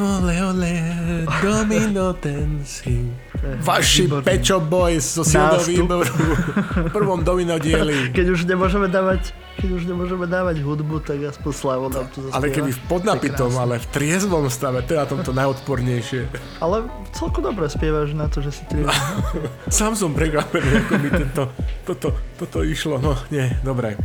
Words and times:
Ole, 0.00 0.34
ole, 0.38 0.38
domino. 0.40 0.46
Ole, 0.46 0.72
domino 1.42 2.06
dancing. 2.16 3.10
Vaši 3.68 4.06
Výborný. 4.06 4.24
Pečo 4.24 4.56
Boys 4.62 5.04
zo 5.04 5.26
silného 5.26 5.60
výboru. 5.66 6.12
V 6.86 6.90
prvom 6.94 7.20
domino 7.20 7.58
dieli. 7.60 8.08
Keď 8.14 8.26
už 8.32 8.40
nemôžeme 8.46 8.88
dávať, 8.88 9.34
keď 9.60 9.68
už 9.76 9.82
nemôžeme 9.90 10.24
dávať 10.24 10.62
hudbu, 10.62 11.04
tak 11.04 11.20
aspoň 11.26 11.52
Slavo 11.52 11.86
nám 11.92 12.08
tu 12.14 12.24
zaspieva. 12.24 12.38
Ale 12.38 12.46
keby 12.48 12.70
v 12.70 12.80
podnapitom, 12.88 13.50
ale 13.58 13.82
v 13.82 13.86
triezvom 13.92 14.46
stave, 14.48 14.80
to 14.86 14.94
je 14.94 14.98
na 15.02 15.08
tomto 15.10 15.32
najodpornejšie. 15.36 16.20
Ale 16.62 16.88
celkom 17.12 17.42
dobre 17.44 17.66
spievaš 17.68 18.14
na 18.16 18.30
to, 18.30 18.40
že 18.40 18.56
si 18.56 18.62
tri. 18.70 18.86
Sám 19.68 19.98
som 19.98 20.14
prekvapený, 20.16 20.86
ako 20.86 20.92
mi 20.96 21.08
tento, 21.12 21.42
toto, 21.84 22.14
toto 22.40 22.62
išlo. 22.64 23.02
No, 23.02 23.18
nie, 23.28 23.52
dobre. 23.66 23.98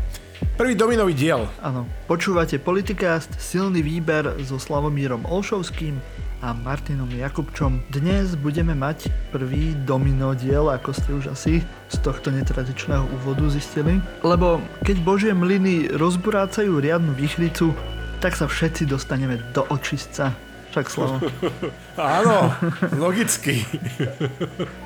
Prvý 0.56 0.76
dominový 0.76 1.12
diel. 1.12 1.48
Áno. 1.60 1.84
Počúvate 2.08 2.60
Politikast, 2.60 3.36
silný 3.40 3.84
výber 3.84 4.40
so 4.44 4.56
Slavomírom 4.56 5.28
Olšovským 5.28 6.00
a 6.40 6.56
Martinom 6.56 7.12
Jakubčom. 7.12 7.84
Dnes 7.92 8.40
budeme 8.40 8.72
mať 8.72 9.12
prvý 9.36 9.76
domino 9.84 10.32
diel, 10.32 10.72
ako 10.72 10.90
ste 10.96 11.10
už 11.12 11.26
asi 11.36 11.54
z 11.92 11.98
tohto 12.00 12.32
netradičného 12.32 13.04
úvodu 13.20 13.50
zistili. 13.52 14.00
Lebo 14.24 14.64
keď 14.88 14.98
Božie 15.04 15.34
mlyny 15.36 15.92
rozburácajú 15.96 16.80
riadnu 16.80 17.18
výchricu, 17.18 17.74
tak 18.24 18.38
sa 18.38 18.48
všetci 18.48 18.88
dostaneme 18.88 19.42
do 19.52 19.68
očistca. 19.74 20.32
Však 20.72 20.86
Slavo. 20.92 21.18
Áno, 22.00 22.52
logicky. 22.96 23.64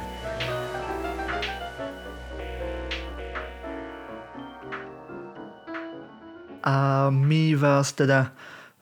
A 6.63 7.07
my 7.07 7.55
vás 7.55 7.95
teda 7.95 8.35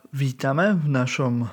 vítame 0.10 0.74
v 0.74 0.88
našom 0.90 1.46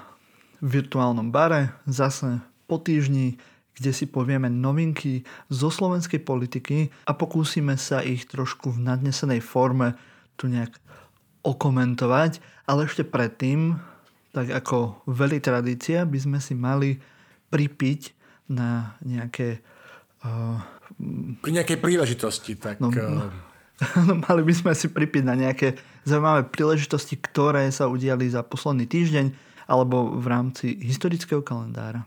virtuálnom 0.65 1.29
bare 1.29 1.77
zase 1.85 2.41
po 2.65 2.81
týždni, 2.81 3.37
kde 3.77 3.91
si 3.93 4.09
povieme 4.09 4.49
novinky 4.49 5.27
zo 5.53 5.69
slovenskej 5.69 6.25
politiky 6.25 6.89
a 7.05 7.13
pokúsime 7.13 7.77
sa 7.77 8.01
ich 8.01 8.25
trošku 8.25 8.73
v 8.73 8.81
nadnesenej 8.81 9.45
forme 9.45 9.99
tu 10.41 10.49
nejak 10.49 10.73
okomentovať. 11.45 12.41
Ale 12.65 12.89
ešte 12.89 13.05
predtým, 13.05 13.77
tak 14.33 14.49
ako 14.49 15.05
veľi 15.05 15.45
tradícia, 15.45 16.09
by 16.09 16.19
sme 16.19 16.39
si 16.41 16.57
mali 16.57 16.97
pripiť 17.53 18.01
na 18.49 18.97
nejaké 19.05 19.61
uh, 20.25 20.59
Pri 21.45 21.53
nejakej 21.53 21.79
príležitosti, 21.85 22.57
tak... 22.57 22.81
No, 22.81 22.89
No, 22.89 23.29
no, 24.07 24.23
mali 24.23 24.43
by 24.47 24.55
sme 24.55 24.73
si 24.73 24.87
pripiť 24.87 25.23
na 25.27 25.35
nejaké 25.35 25.75
zaujímavé 26.05 26.47
príležitosti, 26.49 27.17
ktoré 27.19 27.69
sa 27.73 27.89
udiali 27.89 28.29
za 28.29 28.45
posledný 28.45 28.85
týždeň 28.89 29.27
alebo 29.65 30.13
v 30.13 30.27
rámci 30.29 30.67
historického 30.77 31.41
kalendára. 31.41 32.05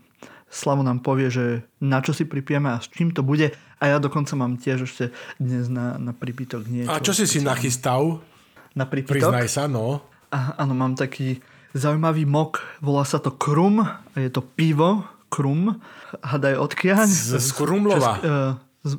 Slavo 0.47 0.79
nám 0.79 1.03
povie, 1.03 1.27
že 1.27 1.45
na 1.83 1.99
čo 1.99 2.15
si 2.15 2.23
pripijeme 2.23 2.71
a 2.71 2.79
s 2.79 2.87
čím 2.87 3.11
to 3.11 3.19
bude 3.19 3.51
a 3.51 3.83
ja 3.83 3.97
dokonca 3.99 4.31
mám 4.39 4.55
tiež 4.55 4.87
ešte 4.87 5.11
dnes 5.41 5.67
na, 5.67 5.99
na 5.99 6.15
pripitok 6.15 6.63
niečo. 6.69 6.93
a 6.93 7.03
čo 7.03 7.11
si 7.11 7.27
si 7.27 7.43
nachystal? 7.43 8.23
Na 8.71 8.87
pripitok? 8.87 9.27
Priznaj 9.27 9.49
sa, 9.51 9.67
no. 9.67 9.99
A, 10.31 10.55
áno, 10.61 10.77
mám 10.77 10.95
taký 10.95 11.43
zaujímavý 11.75 12.23
mok, 12.23 12.63
volá 12.79 13.03
sa 13.03 13.19
to 13.19 13.33
Krum 13.35 13.83
je 14.15 14.31
to 14.31 14.39
pivo 14.41 15.03
Krum. 15.27 15.83
Hadaj 16.23 16.55
odkiaľ? 16.55 17.03
Z, 17.03 17.35
z 17.37 17.49
Krumlova. 17.51 18.15
Česk- 18.17 18.23
eh, 18.23 18.51
z, 18.87 18.93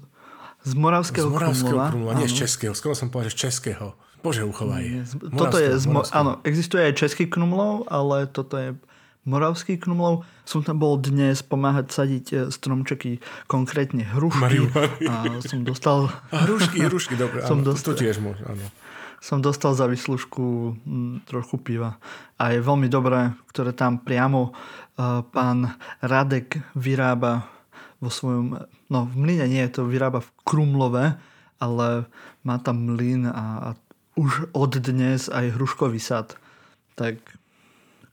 z 0.69 0.73
Moravského, 0.77 1.27
Z 1.29 1.33
Moravského 1.33 1.73
Krumlova. 1.73 1.89
Krumlova, 1.89 2.13
nie 2.21 2.29
z. 2.29 2.45
Českého. 2.45 2.73
Skoro 2.77 2.93
som 2.93 3.09
povedal, 3.09 3.33
z 3.33 3.49
Českého. 3.49 3.97
Bože, 4.29 4.45
uchovaj. 4.45 4.85
Z- 5.05 5.17
Toto 5.33 5.57
je, 5.57 5.71
z, 5.75 5.85
áno, 6.13 6.39
existuje 6.43 6.85
aj 6.85 6.95
český 6.95 7.25
knumlov, 7.25 7.89
ale 7.89 8.25
toto 8.27 8.55
je 8.55 8.77
moravský 9.25 9.77
knumlov. 9.77 10.25
Som 10.45 10.61
tam 10.61 10.77
bol 10.77 10.97
dnes 10.97 11.41
pomáhať 11.41 11.87
sadiť 11.89 12.27
e, 12.29 12.37
stromčeky, 12.49 13.21
konkrétne 13.45 14.05
hrušky. 14.05 14.41
Marihuany. 14.41 15.05
A 15.05 15.15
som 15.41 15.61
dostal, 15.61 16.09
A 16.29 16.45
hrušky, 16.45 16.81
hrušky, 16.83 17.15
dobre. 17.15 17.45
Som 17.45 17.61
áno, 17.61 17.73
dostal- 17.73 17.93
To 17.93 18.01
tiež 18.01 18.21
môže, 18.21 18.45
áno. 18.45 18.65
som 19.19 19.43
dostal 19.43 19.75
za 19.75 19.85
vyslužku 19.85 20.79
mm, 20.79 21.27
trochu 21.27 21.57
piva. 21.59 21.99
A 22.37 22.53
je 22.53 22.63
veľmi 22.63 22.87
dobré, 22.87 23.35
ktoré 23.51 23.73
tam 23.73 23.99
priamo 23.99 24.55
uh, 24.55 25.21
pán 25.27 25.75
Radek 25.99 26.63
vyrába 26.73 27.49
vo 27.99 28.09
svojom... 28.09 28.63
No 28.89 28.99
v 29.05 29.15
mlyne 29.19 29.51
nie, 29.51 29.65
to 29.69 29.85
vyrába 29.85 30.23
v 30.23 30.31
Krumlove, 30.47 31.19
ale 31.59 32.07
má 32.47 32.57
tam 32.57 32.95
mlyn 32.95 33.27
a, 33.27 33.45
a 33.61 33.69
už 34.19 34.51
od 34.51 34.73
dnes 34.83 35.31
aj 35.31 35.55
hruškový 35.55 36.03
sad. 36.03 36.35
Tak 36.99 37.23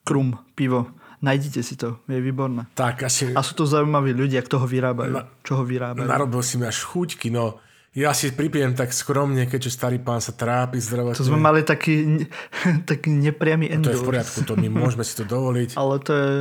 Krum, 0.05 0.37
pivo, 0.53 0.93
nájdite 1.25 1.65
si 1.65 1.73
to, 1.73 1.97
je 2.05 2.21
výborné. 2.21 2.69
Tak, 2.77 3.09
asi 3.09 3.33
A 3.33 3.41
sú 3.41 3.57
to 3.57 3.65
zaujímaví 3.65 4.13
ľudia, 4.13 4.45
kto 4.45 4.61
ho 4.61 4.67
vyrábajú. 4.69 5.17
Na- 5.17 5.25
čo 5.41 5.57
ho 5.57 5.63
vyrábajú. 5.65 6.05
narobil 6.05 6.45
si 6.45 6.61
mi 6.61 6.69
až 6.69 6.85
chuťky, 6.85 7.33
no. 7.33 7.57
Ja 7.95 8.11
si 8.11 8.29
pripijem 8.35 8.75
tak 8.75 8.91
skromne, 8.91 9.47
keďže 9.47 9.71
starý 9.71 10.03
pán 10.03 10.19
sa 10.19 10.35
trápi 10.35 10.77
zdravotne. 10.83 11.15
To 11.17 11.25
sme 11.25 11.39
mali 11.41 11.63
taký, 11.65 12.27
taký 12.91 13.09
nepriamy 13.09 13.71
To 13.71 13.89
je 13.89 13.97
v 13.97 13.97
endorse. 13.97 14.05
poriadku, 14.05 14.39
to 14.45 14.53
my 14.59 14.67
môžeme 14.69 15.01
si 15.01 15.15
to 15.17 15.23
dovoliť. 15.25 15.73
Ale 15.81 15.95
to 16.03 16.11
je 16.13 16.31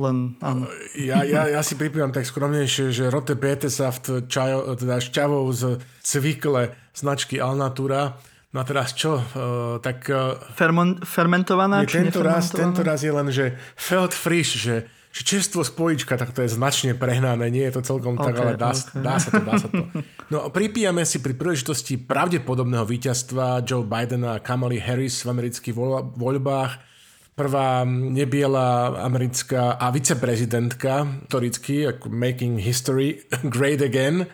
len... 0.00 0.16
Áno. 0.40 0.64
Ja, 0.96 1.26
ja, 1.26 1.50
ja 1.50 1.60
si 1.60 1.76
pripívam 1.76 2.14
tak 2.14 2.24
skromnejšie, 2.24 2.94
že 2.94 3.12
Rote 3.12 3.36
Petesaft 3.36 4.30
čajo, 4.30 4.78
teda 4.78 5.02
šťavou 5.02 5.44
z 5.52 5.76
cvikle 6.00 6.72
značky 6.96 7.36
Alnatura. 7.42 8.16
No 8.50 8.60
a 8.60 8.64
teraz 8.66 8.90
čo? 8.98 9.22
Uh, 9.22 9.78
tak 9.78 10.10
uh, 10.10 10.34
Fermon, 10.58 10.98
fermentovaná? 11.06 11.86
nie, 11.86 11.90
či 11.90 12.02
tento, 12.02 12.18
raz, 12.26 12.50
tento 12.50 12.82
raz 12.82 13.06
je 13.06 13.12
len, 13.14 13.30
že 13.30 13.54
felt 13.78 14.10
frisch, 14.10 14.58
že, 14.58 14.90
že 15.14 15.20
čerstvo 15.22 15.62
z 15.62 15.70
polička, 15.70 16.18
tak 16.18 16.34
to 16.34 16.42
je 16.42 16.50
značne 16.50 16.98
prehnané. 16.98 17.46
Nie 17.46 17.70
je 17.70 17.78
to 17.78 17.94
celkom 17.94 18.18
tak, 18.18 18.34
Ok, 18.34 18.42
ale 18.42 18.52
dá, 18.58 18.74
ok. 18.74 18.98
dá 19.06 19.14
sa 19.22 19.28
to, 19.30 19.38
dá 19.46 19.54
sa 19.54 19.68
to. 19.70 19.82
No 20.34 20.50
pripíjame 20.50 21.06
si 21.06 21.22
pri 21.22 21.34
príležitosti 21.34 21.98
pravdepodobného 21.98 22.86
víťazstva 22.86 23.62
Joe 23.62 23.86
Bidena 23.86 24.38
a 24.38 24.42
Kamala 24.42 24.78
Harris 24.82 25.22
v 25.22 25.30
amerických 25.30 25.74
voľ- 25.74 26.10
voľbách 26.14 26.90
prvá 27.38 27.86
nebiela 27.86 28.98
americká 29.00 29.78
a 29.78 29.88
viceprezidentka, 29.94 31.06
historicky, 31.24 31.86
ako 31.86 32.10
making 32.10 32.58
history 32.58 33.22
great 33.54 33.78
again. 33.80 34.26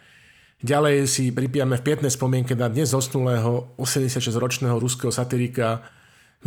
Ďalej 0.64 1.04
si 1.04 1.28
pripijame 1.36 1.76
v 1.76 1.84
pietnej 1.84 2.08
spomienke 2.08 2.56
na 2.56 2.72
dnes 2.72 2.88
zosnulého 2.88 3.76
86-ročného 3.76 4.80
ruského 4.80 5.12
satirika 5.12 5.84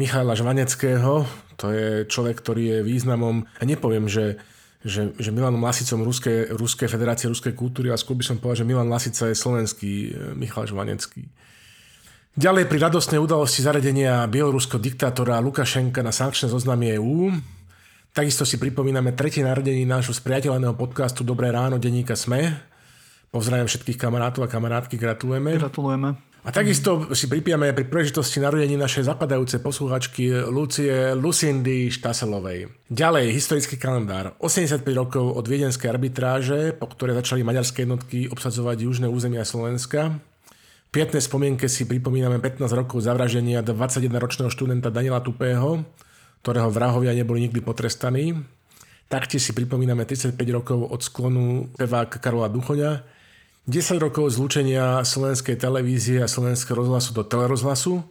Michaila 0.02 0.34
Žvaneckého. 0.34 1.30
To 1.62 1.66
je 1.70 2.10
človek, 2.10 2.42
ktorý 2.42 2.64
je 2.74 2.78
významom, 2.82 3.46
a 3.46 3.62
nepoviem, 3.70 4.10
že, 4.10 4.42
že, 4.82 5.14
že 5.14 5.30
Milanom 5.30 5.62
Lasicom 5.62 6.02
Ruskej, 6.02 6.58
Ruskej 6.58 6.90
federácie 6.90 7.30
ruskej 7.30 7.54
kultúry, 7.54 7.94
ale 7.94 8.02
skôr 8.02 8.18
by 8.18 8.26
som 8.26 8.42
povedal, 8.42 8.66
že 8.66 8.70
Milan 8.70 8.90
Lasica 8.90 9.30
je 9.30 9.38
slovenský 9.38 9.94
e, 9.94 10.10
Michal 10.34 10.66
Žvanecký. 10.66 11.30
Ďalej 12.34 12.66
pri 12.66 12.78
radostnej 12.90 13.22
udalosti 13.22 13.62
zaradenia 13.62 14.26
bieloruského 14.26 14.82
diktátora 14.82 15.38
Lukašenka 15.38 16.02
na 16.02 16.10
sankčné 16.10 16.50
zoznamy 16.50 16.98
EÚ. 16.98 17.36
Takisto 18.10 18.42
si 18.42 18.58
pripomíname 18.58 19.14
tretie 19.14 19.46
narodení 19.46 19.86
nášho 19.86 20.18
spriateľeného 20.18 20.74
podcastu 20.74 21.22
Dobré 21.22 21.54
ráno 21.54 21.78
denníka 21.78 22.18
SME. 22.18 22.69
Pozdravím 23.30 23.70
všetkých 23.70 24.02
kamarátov 24.02 24.46
a 24.46 24.50
kamarátky, 24.50 24.98
gratulujeme. 24.98 25.62
Gratulujeme. 25.62 26.18
A 26.40 26.56
takisto 26.56 27.12
si 27.12 27.28
pripijame 27.28 27.76
pri 27.76 27.86
príležitosti 27.86 28.40
narodení 28.42 28.74
našej 28.80 29.12
zapadajúcej 29.12 29.60
posluchačky 29.60 30.50
Lucie 30.50 31.14
Lucindy 31.14 31.92
Štaselovej. 31.92 32.90
Ďalej, 32.90 33.36
historický 33.36 33.76
kalendár. 33.76 34.34
85 34.40 34.82
rokov 34.96 35.36
od 35.36 35.46
viedenskej 35.46 35.92
arbitráže, 35.92 36.72
po 36.74 36.88
ktoré 36.88 37.12
začali 37.14 37.46
maďarské 37.46 37.84
jednotky 37.84 38.32
obsadzovať 38.32 38.88
južné 38.88 39.12
územia 39.12 39.44
Slovenska. 39.46 40.16
V 40.88 40.90
pietnej 40.90 41.22
spomienke 41.22 41.70
si 41.70 41.86
pripomíname 41.86 42.42
15 42.42 42.66
rokov 42.72 43.06
zavraždenia 43.06 43.62
21-ročného 43.62 44.50
študenta 44.50 44.90
Daniela 44.90 45.22
Tupého, 45.22 45.86
ktorého 46.42 46.72
vrahovia 46.72 47.14
neboli 47.14 47.46
nikdy 47.46 47.62
potrestaní. 47.62 48.42
Taktiež 49.06 49.44
si 49.44 49.52
pripomíname 49.54 50.08
35 50.08 50.34
rokov 50.50 50.88
od 50.88 51.02
sklonu 51.04 51.70
peváka 51.78 52.18
Karola 52.18 52.50
Duchoňa, 52.50 53.19
10 53.68 54.00
rokov 54.00 54.32
zlúčenia 54.38 55.04
slovenskej 55.04 55.60
televízie 55.60 56.24
a 56.24 56.32
slovenského 56.32 56.80
rozhlasu 56.80 57.12
do 57.12 57.24
telerozhlasu, 57.28 58.06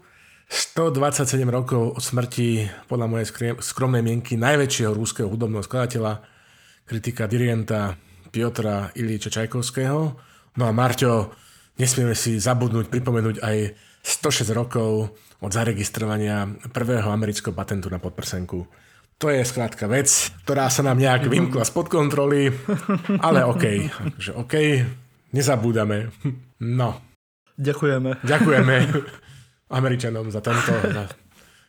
127 0.49 1.45
rokov 1.49 1.97
od 1.97 2.03
smrti, 2.05 2.69
podľa 2.89 3.07
mojej 3.09 3.27
skromnej 3.61 4.01
mienky, 4.01 4.41
najväčšieho 4.41 4.97
rúského 4.97 5.29
hudobného 5.29 5.61
skladateľa, 5.61 6.25
kritika 6.89 7.29
dirigenta 7.29 8.01
Piotra 8.33 8.89
Ilíča 8.97 9.29
Čajkovského. 9.29 10.01
No 10.57 10.65
a 10.65 10.73
Marťo, 10.73 11.37
nesmieme 11.77 12.17
si 12.17 12.41
zabudnúť, 12.41 12.89
pripomenúť 12.89 13.45
aj 13.45 13.57
106 14.01 14.49
rokov 14.57 15.13
od 15.45 15.51
zaregistrovania 15.53 16.49
prvého 16.73 17.13
amerického 17.13 17.53
patentu 17.53 17.93
na 17.93 18.01
podprsenku. 18.01 18.65
To 19.19 19.27
je 19.29 19.43
skrátka 19.45 19.91
vec, 19.91 20.09
ktorá 20.47 20.71
sa 20.73 20.81
nám 20.87 20.97
nejak 20.97 21.29
vymkla 21.29 21.67
spod 21.67 21.93
kontroly, 21.93 22.55
ale 23.27 23.45
OK, 23.45 23.65
že 24.17 24.33
OK, 24.33 24.55
nezabúdame. 25.33 26.11
No, 26.59 27.01
Ďakujeme. 27.59 28.23
ďakujeme. 28.23 28.75
Američanom 29.79 30.31
za 30.31 30.41
tento 30.41 30.73
za 30.73 31.11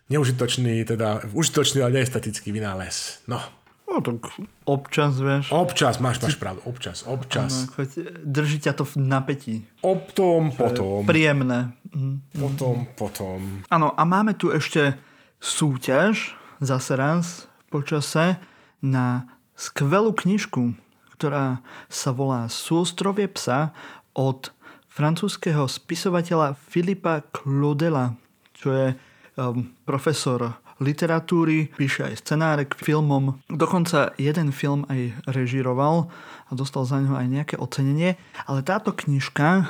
neužitočný, 0.10 0.86
teda 0.86 1.30
užitočný, 1.34 1.82
ale 1.84 2.02
neestetický 2.02 2.54
vynález. 2.54 3.22
No. 3.28 3.42
No 3.90 4.06
tak 4.06 4.22
občas, 4.70 5.18
vieš. 5.18 5.50
Občas, 5.50 5.98
máš, 5.98 6.22
máš 6.22 6.38
pravdu, 6.38 6.62
občas, 6.70 7.10
občas. 7.10 7.66
No, 7.74 7.86
drží 8.22 8.62
ťa 8.62 8.78
to 8.78 8.86
v 8.86 8.96
napätí. 9.02 9.56
Obtom, 9.82 10.54
potom. 10.54 11.10
Príjemné. 11.10 11.74
Mhm. 11.90 12.38
Potom, 12.38 12.76
potom. 12.94 13.66
Áno, 13.74 13.90
a 13.98 14.02
máme 14.06 14.38
tu 14.38 14.54
ešte 14.54 14.94
súťaž, 15.42 16.38
zase 16.62 16.94
raz, 16.94 17.50
počase, 17.74 18.38
na 18.80 19.26
skvelú 19.58 20.14
knižku, 20.14 20.78
ktorá 21.20 21.60
sa 21.92 22.16
volá 22.16 22.48
Súostrovie 22.48 23.28
psa 23.28 23.76
od 24.16 24.56
francúzského 24.88 25.68
spisovateľa 25.68 26.56
Filipa 26.56 27.28
Claudela, 27.36 28.16
čo 28.56 28.72
je 28.72 28.88
um, 29.36 29.68
profesor 29.84 30.56
literatúry, 30.80 31.76
píše 31.76 32.08
aj 32.08 32.24
scenáre 32.24 32.64
k 32.64 32.80
filmom. 32.80 33.36
Dokonca 33.52 34.16
jeden 34.16 34.56
film 34.56 34.88
aj 34.88 35.28
režiroval 35.28 36.08
a 36.48 36.52
dostal 36.56 36.88
za 36.88 37.04
neho 37.04 37.20
aj 37.20 37.28
nejaké 37.28 37.56
ocenenie. 37.60 38.16
Ale 38.48 38.64
táto 38.64 38.96
knižka 38.96 39.68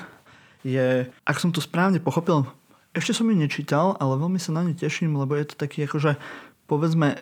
je, 0.62 1.10
ak 1.26 1.38
som 1.42 1.50
to 1.50 1.66
správne 1.66 1.98
pochopil, 1.98 2.46
ešte 2.94 3.18
som 3.18 3.26
ju 3.26 3.34
nečítal, 3.34 3.98
ale 3.98 4.22
veľmi 4.22 4.38
sa 4.38 4.54
na 4.54 4.62
ňu 4.62 4.78
teším, 4.78 5.18
lebo 5.18 5.34
je 5.34 5.50
to 5.50 5.56
taký 5.58 5.90
akože 5.90 6.14
povedzme 6.70 7.18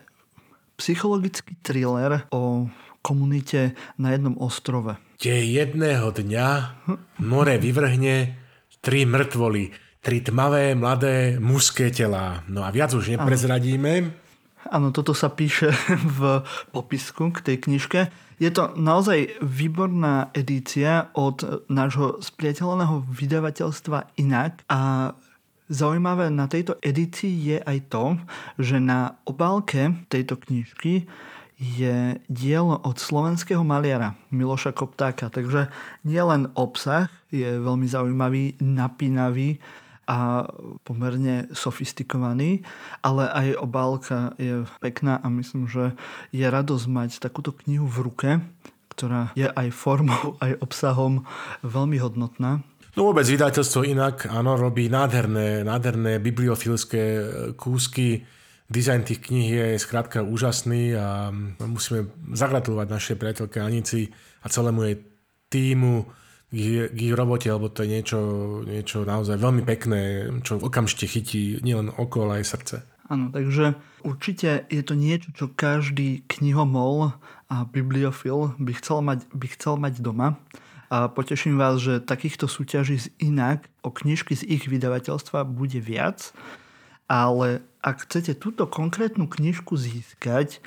psychologický 0.75 1.55
thriller 1.63 2.27
o 2.29 2.67
komunite 3.07 3.71
na 3.95 4.11
jednom 4.11 4.35
ostrove. 4.35 4.99
Kde 5.15 5.47
jedného 5.47 6.11
dňa 6.11 6.47
more 7.23 7.55
vyvrhne 7.55 8.35
tri 8.83 9.07
mŕtvoly, 9.07 9.71
tri 10.03 10.19
tmavé, 10.19 10.75
mladé, 10.75 11.39
mužské 11.39 11.87
telá. 11.95 12.43
No 12.51 12.67
a 12.67 12.69
viac 12.75 12.91
už 12.91 13.15
neprezradíme. 13.15 14.11
Áno, 14.67 14.91
toto 14.91 15.15
sa 15.15 15.31
píše 15.31 15.71
v 16.19 16.43
popisku 16.75 17.31
k 17.31 17.39
tej 17.39 17.57
knižke. 17.63 17.99
Je 18.37 18.51
to 18.51 18.75
naozaj 18.75 19.39
výborná 19.39 20.29
edícia 20.35 21.09
od 21.15 21.65
nášho 21.71 22.19
spriateľeného 22.21 23.07
vydavateľstva 23.07 24.19
Inak 24.19 24.61
a 24.67 25.11
Zaujímavé 25.67 26.31
na 26.31 26.47
tejto 26.47 26.79
edícii 26.79 27.51
je 27.51 27.57
aj 27.59 27.91
to, 27.91 28.15
že 28.55 28.79
na 28.79 29.19
obálke 29.27 29.99
tejto 30.07 30.39
knižky 30.39 31.11
je 31.57 32.21
dielo 32.29 32.77
od 32.77 32.97
slovenského 33.01 33.65
maliara 33.65 34.13
Miloša 34.29 34.77
Koptáka. 34.77 35.33
Takže 35.33 35.73
nielen 36.05 36.53
obsah 36.53 37.09
je 37.33 37.57
veľmi 37.57 37.89
zaujímavý, 37.89 38.61
napínavý 38.61 39.57
a 40.07 40.47
pomerne 40.87 41.51
sofistikovaný, 41.51 42.63
ale 43.03 43.27
aj 43.27 43.47
obálka 43.59 44.31
je 44.39 44.63
pekná 44.79 45.19
a 45.19 45.27
myslím, 45.27 45.67
že 45.67 45.97
je 46.31 46.47
radosť 46.47 46.85
mať 46.87 47.09
takúto 47.19 47.51
knihu 47.65 47.89
v 47.89 47.97
ruke, 48.07 48.29
ktorá 48.93 49.35
je 49.35 49.49
aj 49.49 49.67
formou, 49.75 50.33
aj 50.45 50.61
obsahom 50.63 51.27
veľmi 51.65 51.99
hodnotná. 51.99 52.63
No 52.97 53.13
vôbec 53.13 53.29
vydateľstvo 53.29 53.85
inak, 53.85 54.25
áno, 54.25 54.57
robí 54.57 54.89
nádherné, 54.89 55.61
nádherné 55.61 56.17
bibliofilské 56.17 57.03
kúsky, 57.53 58.25
Dizajn 58.67 59.07
tých 59.07 59.23
kníh 59.23 59.47
je 59.47 59.79
skrátka 59.79 60.27
úžasný 60.27 60.91
a 60.99 61.31
musíme 61.63 62.11
zagratulovať 62.35 62.87
našej 62.91 63.15
priateľke 63.15 63.63
Anici 63.63 64.11
a 64.43 64.51
celému 64.51 64.83
jej 64.83 64.97
týmu 65.47 66.03
k 66.51 66.95
ich 66.95 67.15
robote, 67.15 67.47
lebo 67.47 67.71
to 67.71 67.83
je 67.83 67.91
niečo, 67.91 68.19
niečo 68.67 69.07
naozaj 69.07 69.39
veľmi 69.39 69.63
pekné, 69.63 70.31
čo 70.43 70.59
okamžite 70.59 71.07
chytí 71.07 71.59
nielen 71.63 71.91
oko, 71.95 72.27
ale 72.27 72.43
aj 72.43 72.45
srdce. 72.55 72.75
Áno, 73.07 73.31
takže 73.31 73.79
určite 74.03 74.67
je 74.67 74.83
to 74.83 74.95
niečo, 74.99 75.31
čo 75.31 75.47
každý 75.47 76.27
knihomol 76.27 77.15
a 77.47 77.55
bibliofil 77.63 78.55
by 78.59 78.71
chcel 78.79 78.99
mať, 78.99 79.27
by 79.31 79.47
chcel 79.55 79.79
mať 79.79 80.03
doma. 80.03 80.35
A 80.87 81.07
poteším 81.07 81.55
vás, 81.59 81.79
že 81.79 82.03
takýchto 82.03 82.47
súťaží 82.51 82.99
z 82.99 83.07
inak 83.19 83.67
o 83.83 83.91
knižky 83.91 84.35
z 84.35 84.43
ich 84.47 84.67
vydavateľstva 84.67 85.47
bude 85.47 85.79
viac 85.79 86.31
ale 87.07 87.63
ak 87.87 88.03
chcete 88.03 88.35
túto 88.35 88.67
konkrétnu 88.67 89.31
knižku 89.31 89.79
získať, 89.79 90.59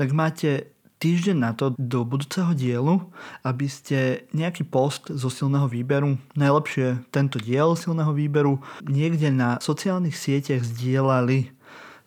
tak 0.00 0.16
máte 0.16 0.72
týždeň 0.96 1.36
na 1.36 1.52
to 1.52 1.76
do 1.76 2.08
budúceho 2.08 2.56
dielu, 2.56 3.04
aby 3.44 3.68
ste 3.68 4.24
nejaký 4.32 4.64
post 4.64 5.12
zo 5.12 5.28
silného 5.28 5.68
výberu, 5.68 6.16
najlepšie 6.32 7.04
tento 7.12 7.36
diel 7.36 7.76
silného 7.76 8.16
výberu, 8.16 8.64
niekde 8.80 9.28
na 9.28 9.60
sociálnych 9.60 10.16
sieťach 10.16 10.64
zdieľali 10.64 11.52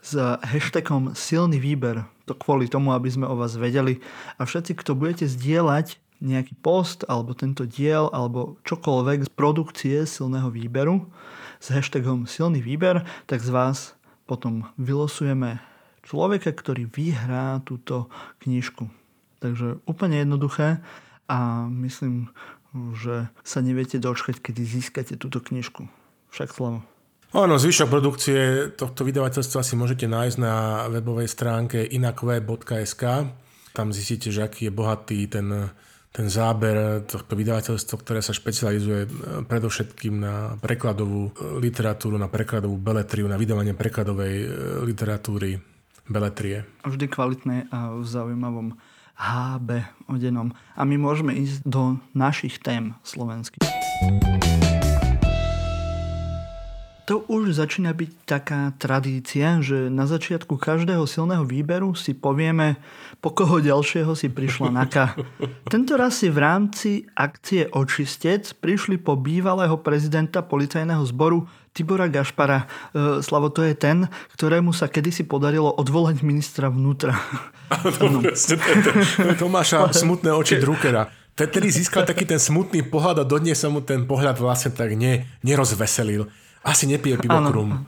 s 0.01 0.17
hashtagom 0.41 1.13
silný 1.13 1.61
výber. 1.61 2.09
To 2.25 2.33
kvôli 2.33 2.65
tomu, 2.65 2.97
aby 2.97 3.13
sme 3.13 3.29
o 3.29 3.37
vás 3.37 3.53
vedeli. 3.53 4.01
A 4.41 4.49
všetci, 4.49 4.73
kto 4.81 4.97
budete 4.97 5.29
zdieľať 5.29 6.01
nejaký 6.17 6.57
post 6.65 7.05
alebo 7.05 7.37
tento 7.37 7.69
diel 7.69 8.09
alebo 8.09 8.57
čokoľvek 8.65 9.29
z 9.29 9.31
produkcie 9.37 9.97
silného 10.09 10.49
výberu, 10.49 11.05
s 11.61 11.69
hashtagom 11.69 12.25
silný 12.25 12.61
výber, 12.61 13.05
tak 13.29 13.45
z 13.45 13.53
vás 13.53 13.96
potom 14.27 14.67
vylosujeme 14.75 15.63
človeka, 16.03 16.51
ktorý 16.51 16.91
vyhrá 16.91 17.63
túto 17.63 18.11
knižku. 18.43 18.91
Takže 19.39 19.79
úplne 19.87 20.21
jednoduché 20.21 20.83
a 21.31 21.67
myslím, 21.71 22.29
že 22.93 23.31
sa 23.41 23.59
neviete 23.63 23.97
dočkať, 23.97 24.43
kedy 24.43 24.61
získate 24.61 25.13
túto 25.15 25.39
knižku. 25.39 25.87
Však 26.35 26.51
slovo. 26.51 26.83
Áno, 27.35 27.59
zvyšok 27.59 27.91
produkcie 27.91 28.39
tohto 28.79 29.03
vydavateľstva 29.03 29.59
si 29.59 29.75
môžete 29.75 30.07
nájsť 30.07 30.37
na 30.39 30.87
webovej 30.87 31.27
stránke 31.27 31.83
inakve.sk. 31.83 33.03
Tam 33.75 33.87
zistíte, 33.91 34.31
že 34.31 34.47
aký 34.47 34.71
je 34.71 34.73
bohatý 34.73 35.19
ten 35.27 35.71
ten 36.11 36.27
záber 36.33 37.05
tohto 37.05 37.37
vydavateľstva, 37.37 37.95
ktoré 38.01 38.19
sa 38.25 38.33
špecializuje 38.33 39.01
e, 39.05 39.09
predovšetkým 39.45 40.15
na 40.17 40.57
prekladovú 40.57 41.29
e, 41.29 41.61
literatúru, 41.61 42.17
na 42.17 42.31
prekladovú 42.31 42.79
beletriu, 42.79 43.29
na 43.29 43.37
vydávanie 43.37 43.77
prekladovej 43.77 44.33
e, 44.43 44.47
literatúry 44.87 45.61
beletrie. 46.07 46.65
Vždy 46.87 47.05
kvalitné 47.11 47.57
a 47.69 47.93
v 47.93 48.05
zaujímavom 48.07 48.79
hábe 49.17 49.85
odenom. 50.09 50.53
A 50.77 50.85
my 50.85 50.95
môžeme 50.97 51.33
ísť 51.37 51.65
do 51.65 51.97
našich 52.13 52.61
tém 52.61 52.93
slovenských 53.01 53.65
to 57.07 57.23
už 57.31 57.55
začína 57.55 57.95
byť 57.95 58.11
taká 58.27 58.75
tradícia, 58.75 59.63
že 59.63 59.87
na 59.87 60.03
začiatku 60.03 60.59
každého 60.59 61.07
silného 61.07 61.47
výberu 61.47 61.95
si 61.95 62.11
povieme, 62.11 62.75
po 63.23 63.31
koho 63.31 63.63
ďalšieho 63.63 64.11
si 64.11 64.27
prišla 64.27 64.75
Naka. 64.75 65.15
Tento 65.71 65.95
raz 65.95 66.19
si 66.19 66.27
v 66.27 66.43
rámci 66.43 67.07
akcie 67.15 67.71
Očistec 67.71 68.51
prišli 68.59 68.99
po 68.99 69.15
bývalého 69.15 69.79
prezidenta 69.79 70.43
policajného 70.43 70.99
zboru 71.07 71.47
Tibora 71.71 72.11
Gašpara. 72.11 72.67
E, 72.91 73.23
Slavo, 73.23 73.55
to 73.55 73.63
je 73.63 73.71
ten, 73.71 74.11
ktorému 74.35 74.75
sa 74.75 74.91
kedysi 74.91 75.23
podarilo 75.23 75.71
odvolať 75.79 76.19
ministra 76.27 76.67
vnútra. 76.67 77.15
To, 77.67 78.23
Tomáša 79.35 79.91
smutné 80.03 80.31
oči 80.31 80.55
Druckera. 80.55 81.11
Vtedy 81.35 81.67
získal 81.67 82.07
taký 82.07 82.23
ten 82.23 82.39
smutný 82.39 82.79
pohľad 82.87 83.21
a 83.21 83.25
dodnes 83.27 83.59
sa 83.59 83.67
mu 83.67 83.83
ten 83.83 84.07
pohľad 84.07 84.39
vlastne 84.39 84.71
tak 84.71 84.95
ne, 84.95 85.27
nerozveselil. 85.43 86.31
Asi 86.63 86.89
nepije 86.89 87.17
pivo 87.21 87.37
krum. 87.49 87.85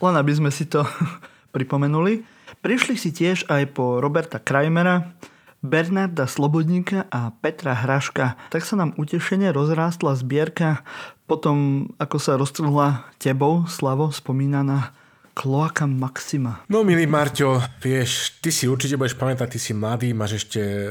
Len 0.00 0.14
aby 0.16 0.32
sme 0.32 0.50
si 0.52 0.68
to 0.68 0.86
pripomenuli. 1.54 2.22
Prišli 2.60 2.94
si 3.00 3.10
tiež 3.10 3.48
aj 3.48 3.72
po 3.72 4.04
Roberta 4.04 4.36
Krajmera, 4.36 5.16
Bernarda 5.60 6.24
Slobodníka 6.24 7.08
a 7.08 7.32
Petra 7.32 7.76
Hraška. 7.76 8.36
Tak 8.48 8.64
sa 8.64 8.80
nám 8.80 8.96
utešene 8.96 9.52
rozrástla 9.52 10.16
zbierka 10.16 10.84
potom, 11.30 11.86
ako 12.00 12.16
sa 12.18 12.34
roztrhla 12.34 13.06
tebou, 13.22 13.62
Slavo, 13.70 14.10
spomínaná 14.10 14.90
Kloaka 15.30 15.86
Maxima. 15.86 16.66
No 16.66 16.82
milý 16.82 17.06
Marťo, 17.06 17.62
vieš, 17.78 18.42
ty 18.42 18.50
si 18.50 18.66
určite 18.66 18.98
budeš 18.98 19.14
pamätať, 19.14 19.56
ty 19.56 19.58
si 19.62 19.72
mladý, 19.72 20.10
máš 20.10 20.42
ešte 20.42 20.60
e, 20.60 20.88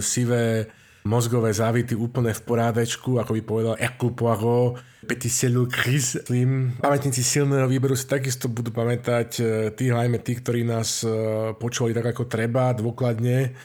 sivé 0.00 0.72
mozgové 1.04 1.52
závity 1.52 1.96
úplne 1.96 2.36
v 2.36 2.42
porádečku, 2.44 3.16
ako 3.16 3.32
by 3.36 3.42
povedal 3.42 3.74
Hercule 3.80 4.16
Poirot, 4.16 4.70
Petit 5.08 5.32
Cellule 5.32 5.72
Chris. 5.72 6.20
Pamätníci 6.80 7.24
silného 7.24 7.64
výberu 7.64 7.96
si 7.96 8.04
takisto 8.04 8.52
budú 8.52 8.68
pamätať 8.68 9.30
e, 9.40 9.42
tí, 9.72 9.88
hlavne 9.88 10.20
tí, 10.20 10.36
ktorí 10.36 10.60
nás 10.62 11.02
e, 11.02 11.08
počúvali 11.56 11.96
tak 11.96 12.12
ako 12.12 12.28
treba, 12.28 12.76
dôkladne 12.76 13.56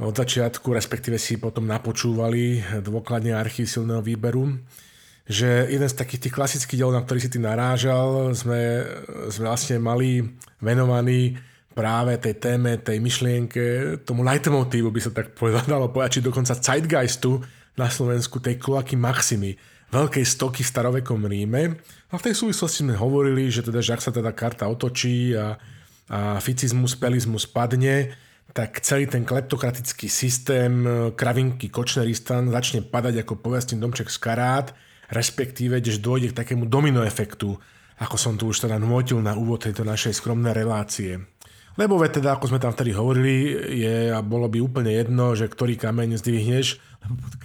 od 0.00 0.14
začiatku, 0.14 0.72
respektíve 0.72 1.20
si 1.20 1.36
potom 1.36 1.68
napočúvali 1.68 2.62
dôkladne 2.80 3.34
archív 3.36 3.68
silného 3.68 4.00
výberu 4.00 4.56
že 5.28 5.68
jeden 5.68 5.84
z 5.84 5.98
takých 6.00 6.20
tých 6.24 6.34
klasických 6.40 6.80
dielov, 6.80 6.96
na 6.96 7.04
ktorý 7.04 7.20
si 7.20 7.28
ty 7.28 7.36
narážal, 7.36 8.32
sme, 8.32 8.80
sme 9.28 9.44
vlastne 9.44 9.76
mali 9.76 10.24
venovaný 10.64 11.36
práve 11.78 12.18
tej 12.18 12.42
téme, 12.42 12.82
tej 12.82 12.98
myšlienke, 12.98 13.62
tomu 14.02 14.26
leitmotívu 14.26 14.90
by 14.90 14.98
sa 14.98 15.14
tak 15.14 15.38
povedalo, 15.38 15.94
povedať, 15.94 16.18
či 16.18 16.26
dokonca 16.26 16.58
zeitgeistu 16.58 17.38
na 17.78 17.86
Slovensku, 17.86 18.42
tej 18.42 18.58
kloaky 18.58 18.98
Maximy. 18.98 19.54
veľkej 19.88 20.24
stoky 20.26 20.66
v 20.66 20.72
starovekom 20.74 21.22
Ríme. 21.22 21.78
A 22.10 22.14
v 22.18 22.24
tej 22.26 22.34
súvislosti 22.34 22.84
sme 22.84 22.98
hovorili, 22.98 23.48
že 23.48 23.62
teda, 23.62 23.78
že 23.78 23.94
ak 23.94 24.02
sa 24.02 24.12
teda 24.12 24.34
karta 24.34 24.68
otočí 24.68 25.32
a, 25.32 25.56
a 26.10 26.42
ficizmus, 26.42 26.98
pelizmus 26.98 27.46
padne, 27.48 28.12
tak 28.52 28.82
celý 28.82 29.06
ten 29.06 29.22
kleptokratický 29.22 30.10
systém 30.10 30.84
kravinky 31.14 31.70
Kočneristan 31.70 32.50
začne 32.50 32.82
padať 32.84 33.22
ako 33.22 33.38
povestný 33.38 33.78
domček 33.78 34.10
z 34.10 34.18
karát, 34.18 34.66
respektíve, 35.08 35.80
že 35.80 36.02
dôjde 36.02 36.34
k 36.34 36.38
takému 36.42 36.68
domino 36.68 37.00
efektu, 37.06 37.56
ako 38.02 38.16
som 38.18 38.34
tu 38.36 38.50
už 38.50 38.66
teda 38.66 38.76
nôtil 38.76 39.20
na 39.24 39.36
úvod 39.36 39.64
tejto 39.64 39.86
našej 39.86 40.16
skromnej 40.16 40.52
relácie. 40.52 41.37
Lebo 41.78 41.94
veď 41.94 42.18
teda, 42.18 42.34
ako 42.34 42.50
sme 42.50 42.58
tam 42.58 42.74
vtedy 42.74 42.90
hovorili, 42.90 43.54
je 43.78 44.10
a 44.10 44.18
bolo 44.18 44.50
by 44.50 44.58
úplne 44.58 44.90
jedno, 44.90 45.38
že 45.38 45.46
ktorý 45.46 45.78
kameň 45.78 46.18
zdvihneš, 46.18 46.82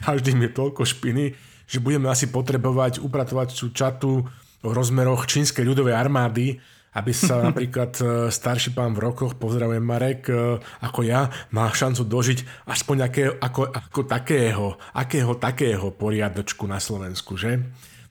každým 0.01 0.41
je 0.41 0.49
toľko 0.49 0.89
špiny, 0.89 1.37
že 1.69 1.77
budeme 1.77 2.09
asi 2.09 2.33
potrebovať 2.33 2.97
upratovať 2.97 3.53
tú 3.53 3.69
čatu 3.69 4.25
v 4.65 4.71
rozmeroch 4.73 5.29
čínskej 5.29 5.61
ľudovej 5.61 5.93
armády, 5.93 6.57
aby 6.97 7.11
sa 7.13 7.41
napríklad 7.53 7.93
e, 8.01 8.03
starší 8.33 8.73
pán 8.73 8.97
v 8.97 9.05
rokoch, 9.05 9.37
pozdravujem 9.37 9.85
Marek, 9.85 10.29
e, 10.29 10.57
ako 10.81 10.99
ja, 11.05 11.29
má 11.53 11.69
šancu 11.69 12.01
dožiť 12.01 12.39
aspoň 12.65 12.97
aké, 13.05 13.23
ako, 13.37 13.69
ako 13.69 14.01
takého, 14.09 14.65
akého 14.97 15.33
takého 15.37 15.87
poriadočku 15.93 16.65
na 16.65 16.81
Slovensku, 16.81 17.37
že? 17.37 17.61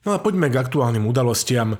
No 0.02 0.14
a 0.14 0.18
poďme 0.18 0.50
k 0.50 0.58
aktuálnym 0.58 1.06
udalostiam. 1.06 1.78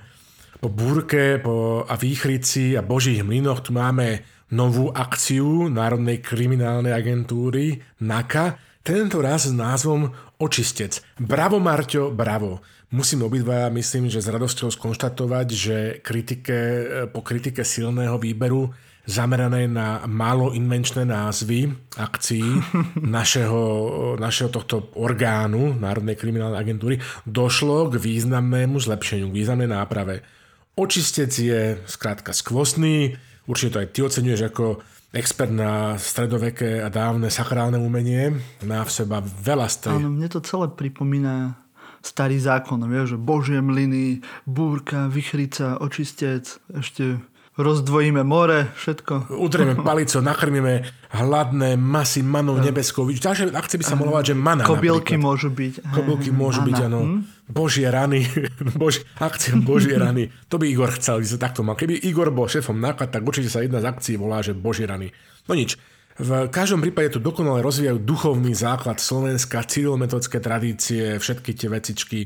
Po 0.61 0.69
búrke 0.69 1.41
po, 1.41 1.87
a 1.89 1.95
výchrici 1.97 2.77
a 2.77 2.83
božích 2.85 3.25
mlynoch 3.25 3.65
tu 3.65 3.73
máme 3.73 4.27
novú 4.53 4.93
akciu 4.93 5.73
Národnej 5.73 6.21
kriminálnej 6.21 6.93
agentúry 6.93 7.81
NAKA, 8.05 8.61
tento 8.83 9.23
raz 9.23 9.47
s 9.47 9.55
názvom 9.55 10.11
Očistec. 10.43 10.99
Bravo 11.23 11.63
Marťo, 11.63 12.11
bravo. 12.11 12.59
Musím 12.93 13.25
obidva, 13.25 13.71
myslím, 13.71 14.11
že 14.11 14.21
s 14.21 14.29
radosťou 14.29 14.75
skonštatovať, 14.75 15.47
že 15.49 15.77
kritike, 16.03 16.59
po 17.15 17.23
kritike 17.25 17.63
silného 17.65 18.19
výberu 18.19 18.75
zamerané 19.07 19.71
na 19.71 20.03
málo 20.07 20.51
invenčné 20.55 21.07
názvy 21.07 21.71
akcií 21.97 22.45
našeho, 23.17 23.63
našeho 24.19 24.51
tohto 24.51 24.91
orgánu 24.99 25.79
Národnej 25.79 26.19
kriminálnej 26.19 26.61
agentúry 26.61 26.95
došlo 27.23 27.87
k 27.89 28.03
významnému 28.03 28.77
zlepšeniu, 28.83 29.31
k 29.31 29.39
významnej 29.41 29.71
náprave. 29.71 30.42
Očistec 30.73 31.33
je 31.37 31.77
skrátka 31.85 32.33
skvostný, 32.33 33.21
určite 33.45 33.77
to 33.77 33.81
aj 33.85 33.89
ty 33.93 33.99
oceňuješ 34.01 34.43
ako 34.49 34.65
expert 35.13 35.53
na 35.53 36.01
stredoveké 36.01 36.81
a 36.81 36.89
dávne 36.89 37.29
sakrálne 37.29 37.77
umenie. 37.77 38.41
Má 38.65 38.81
v 38.81 38.91
seba 38.91 39.21
veľa 39.21 39.69
stej. 39.69 40.01
Áno, 40.01 40.09
mne 40.09 40.33
to 40.33 40.41
celé 40.41 40.73
pripomína 40.73 41.61
starý 42.03 42.41
zákon, 42.41 42.83
vieš, 42.89 43.15
že 43.15 43.19
božie 43.21 43.61
mlyny, 43.63 44.25
búrka, 44.49 45.07
vychrica, 45.07 45.79
očistec, 45.79 46.59
ešte 46.75 47.21
rozdvojíme 47.57 48.25
more, 48.25 48.73
všetko. 48.77 49.37
Udrieme 49.37 49.77
palico, 49.87 50.25
nakrmíme 50.25 50.89
hladné 51.13 51.77
masy 51.77 52.25
manou 52.25 52.57
no. 52.57 52.65
nebeskou. 52.65 53.05
Ďalšie 53.13 53.53
akcie 53.53 53.77
by 53.77 53.85
sa 53.85 53.97
mohlo 53.97 54.17
že 54.25 54.33
mana 54.33 54.65
Kobylky 54.65 55.21
môžu 55.21 55.53
byť. 55.53 55.85
Kobylky 55.93 56.33
môžu 56.33 56.65
byť, 56.65 56.77
áno. 56.89 57.01
Hm? 57.05 57.19
Božie 57.53 57.89
rany. 57.93 58.25
Bož, 58.81 59.05
akcia 59.21 59.53
Božie 59.61 60.01
rany. 60.05 60.33
To 60.49 60.57
by 60.57 60.65
Igor 60.65 60.97
chcel, 60.97 61.21
by 61.21 61.27
sa 61.29 61.37
takto 61.37 61.61
mal. 61.61 61.77
Keby 61.77 62.01
Igor 62.09 62.33
bol 62.33 62.49
šéfom 62.49 62.81
náklad, 62.81 63.13
tak 63.13 63.21
určite 63.27 63.53
sa 63.53 63.61
jedna 63.61 63.85
z 63.85 63.93
akcií 63.93 64.17
volá, 64.17 64.41
že 64.41 64.57
Božie 64.57 64.89
rany. 64.89 65.13
No 65.45 65.53
nič. 65.53 65.77
V 66.21 66.53
každom 66.53 66.85
prípade 66.85 67.17
tu 67.17 67.25
dokonale 67.25 67.65
rozvíjajú 67.65 68.05
duchovný 68.05 68.53
základ 68.53 69.01
Slovenska, 69.01 69.65
civilometodické 69.65 70.45
tradície, 70.45 71.17
všetky 71.17 71.57
tie 71.57 71.69
vecičky. 71.73 72.19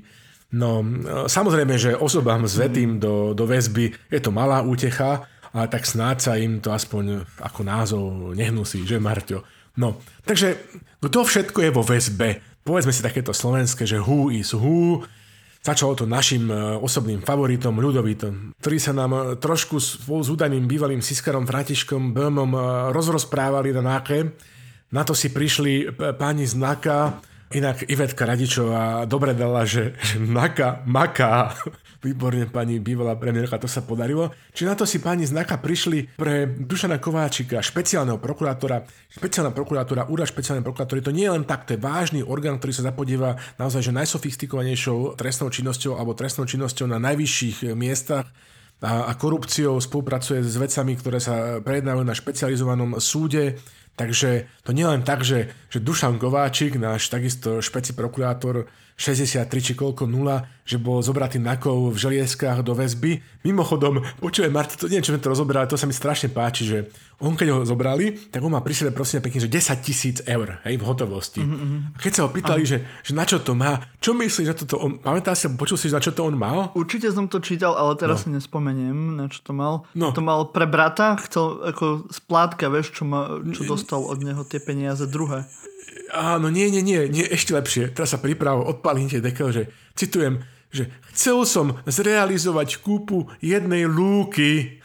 No, 0.55 0.81
samozrejme, 1.27 1.75
že 1.75 1.99
osobám 1.99 2.47
zvetým 2.47 3.03
do, 3.03 3.35
do 3.35 3.45
väzby 3.51 3.91
je 4.11 4.21
to 4.23 4.31
malá 4.31 4.63
útecha, 4.63 5.27
ale 5.51 5.67
tak 5.67 5.83
snáď 5.83 6.17
sa 6.23 6.33
im 6.39 6.63
to 6.63 6.71
aspoň 6.71 7.27
ako 7.43 7.61
názov 7.67 8.05
nehnusí, 8.39 8.87
že 8.87 9.03
Marťo? 9.03 9.43
No, 9.75 9.99
takže 10.23 10.57
kto 11.03 11.27
všetko 11.27 11.59
je 11.67 11.71
vo 11.75 11.83
väzbe? 11.83 12.41
Povedzme 12.63 12.95
si 12.95 13.03
takéto 13.03 13.35
slovenské, 13.35 13.85
že 13.85 13.99
who 13.99 14.31
is 14.31 14.55
who, 14.55 15.03
Začalo 15.67 15.99
to 15.99 16.07
našim 16.07 16.47
e, 16.47 16.55
osobným 16.79 17.27
favoritom, 17.27 17.75
ľudovitom, 17.75 18.55
ktorý 18.63 18.79
sa 18.79 18.95
nám 18.95 19.11
e, 19.11 19.21
trošku 19.35 19.83
spolu 19.83 20.23
s 20.23 20.31
údajným 20.31 20.63
bývalým 20.63 21.03
Siskarom 21.03 21.43
Fratiškom 21.43 22.15
Böhmom 22.15 22.55
e, 22.55 22.59
rozrozprávali 22.95 23.75
na 23.75 23.83
náke. 23.83 24.31
Na 24.95 25.03
to 25.03 25.11
si 25.11 25.35
prišli 25.35 25.91
páni 26.15 26.47
z 26.47 26.55
NAKA, 26.55 27.19
inak 27.55 27.87
Ivetka 27.87 28.27
Radičová 28.27 29.07
dobre 29.07 29.35
dala, 29.35 29.63
že, 29.63 29.95
že 30.03 30.19
NAKA 30.19 30.87
maká 30.89 31.55
Výborne, 32.07 32.47
pani 32.47 32.79
bývalá 32.79 33.19
premiérka, 33.19 33.59
to 33.59 33.67
sa 33.67 33.83
podarilo. 33.83 34.31
Či 34.55 34.69
na 34.69 34.79
to 34.79 34.87
si 34.87 35.03
pani 35.03 35.27
Znaka 35.27 35.59
prišli 35.59 36.15
pre 36.15 36.47
Dušana 36.47 37.03
Kováčika, 37.03 37.59
špeciálneho 37.59 38.23
prokurátora. 38.23 38.87
Špeciálna 39.11 39.51
prokurátora, 39.51 40.07
úrad 40.07 40.31
špeciálnej 40.31 40.63
prokuratúry, 40.63 41.03
to 41.03 41.11
nie 41.11 41.27
je 41.27 41.35
len 41.35 41.43
tak, 41.49 41.67
to 41.67 41.75
je 41.75 41.83
vážny 41.83 42.21
orgán, 42.23 42.63
ktorý 42.63 42.73
sa 42.77 42.87
zapodieva 42.87 43.41
naozaj 43.59 43.91
že 43.91 43.97
najsofistikovanejšou 43.97 45.19
trestnou 45.19 45.49
činnosťou 45.49 45.99
alebo 45.99 46.13
trestnou 46.15 46.47
činnosťou 46.47 46.87
na 46.87 47.01
najvyšších 47.01 47.73
miestach 47.75 48.29
a, 48.85 49.09
a 49.09 49.13
korupciou 49.17 49.81
spolupracuje 49.81 50.45
s 50.45 50.61
vecami, 50.61 51.01
ktoré 51.01 51.19
sa 51.19 51.65
prejednávajú 51.65 52.05
na 52.05 52.15
špecializovanom 52.15 53.01
súde. 53.01 53.57
Takže 53.97 54.45
to 54.61 54.77
nie 54.77 54.85
len 54.85 55.01
tak, 55.01 55.25
že, 55.25 55.49
že 55.73 55.81
Dušan 55.81 56.21
Kováčik, 56.21 56.77
náš 56.77 57.09
takisto 57.09 57.65
špeci 57.65 57.97
prokurátor, 57.97 58.69
63 58.97 59.49
či 59.61 59.73
koľko 59.77 60.09
nula, 60.09 60.49
že 60.65 60.81
bol 60.81 61.05
zobratý 61.05 61.37
nakov 61.37 61.93
v 61.93 62.01
želieskách 62.01 62.65
do 62.65 62.73
väzby. 62.73 63.21
Mimochodom, 63.45 64.01
počujem, 64.19 64.49
Marta, 64.49 64.75
to 64.75 64.89
neviem, 64.89 65.05
čo 65.05 65.13
sme 65.13 65.21
to 65.21 65.31
rozoberali, 65.31 65.69
to 65.69 65.77
sa 65.77 65.85
mi 65.85 65.93
strašne 65.93 66.33
páči, 66.33 66.65
že 66.65 66.79
on 67.21 67.33
keď 67.33 67.49
ho 67.53 67.59
zobrali, 67.65 68.13
tak 68.29 68.45
on 68.45 68.53
má 68.53 68.61
pri 68.61 68.77
sebe 68.77 68.93
prosím 68.93 69.25
pekne, 69.25 69.41
že 69.41 69.53
10 69.53 69.85
tisíc 69.85 70.17
eur 70.25 70.61
hej, 70.65 70.77
v 70.77 70.85
hotovosti. 70.85 71.41
Mm-hmm. 71.41 71.97
A 71.97 71.99
keď 72.01 72.13
sa 72.13 72.23
ho 72.25 72.31
pýtali, 72.33 72.65
že, 72.65 72.85
že 73.05 73.13
na 73.17 73.25
čo 73.25 73.41
to 73.41 73.57
má, 73.57 73.85
čo 74.01 74.13
myslíš, 74.17 74.47
že 74.53 74.57
toto 74.65 74.81
on, 74.81 75.01
pamätáš 75.01 75.45
si, 75.45 75.47
počul 75.57 75.77
si, 75.81 75.93
na 75.93 76.01
čo 76.01 76.13
to 76.13 76.25
on 76.25 76.37
mal? 76.37 76.73
Určite 76.77 77.09
som 77.13 77.29
to 77.29 77.41
čítal, 77.41 77.73
ale 77.77 77.97
teraz 77.97 78.25
no. 78.25 78.25
si 78.25 78.29
nespomeniem, 78.37 79.17
na 79.17 79.33
čo 79.33 79.41
to 79.45 79.57
mal. 79.57 79.89
No. 79.97 80.13
To 80.13 80.21
mal 80.25 80.49
pre 80.53 80.69
brata, 80.69 81.17
chcel 81.25 81.73
ako 81.73 82.09
splátka, 82.13 82.69
vieš, 82.69 82.93
čo, 82.97 83.09
ma, 83.09 83.41
čo 83.53 83.65
dostal 83.65 84.05
od 84.05 84.21
neho 84.21 84.45
tie 84.45 84.61
peniaze 84.61 85.05
druhé. 85.09 85.49
Áno, 86.15 86.53
nie, 86.53 86.71
nie, 86.71 86.83
nie, 86.83 87.11
nie, 87.11 87.25
ešte 87.27 87.55
lepšie. 87.57 87.91
Teraz 87.91 88.15
sa 88.15 88.23
pripravom, 88.23 88.67
odpalím 88.67 89.11
tie 89.11 89.19
dekel, 89.19 89.51
že 89.51 89.63
citujem, 89.99 90.43
že 90.71 90.93
chcel 91.15 91.43
som 91.47 91.67
zrealizovať 91.87 92.83
kúpu 92.83 93.31
jednej 93.43 93.89
lúky, 93.89 94.83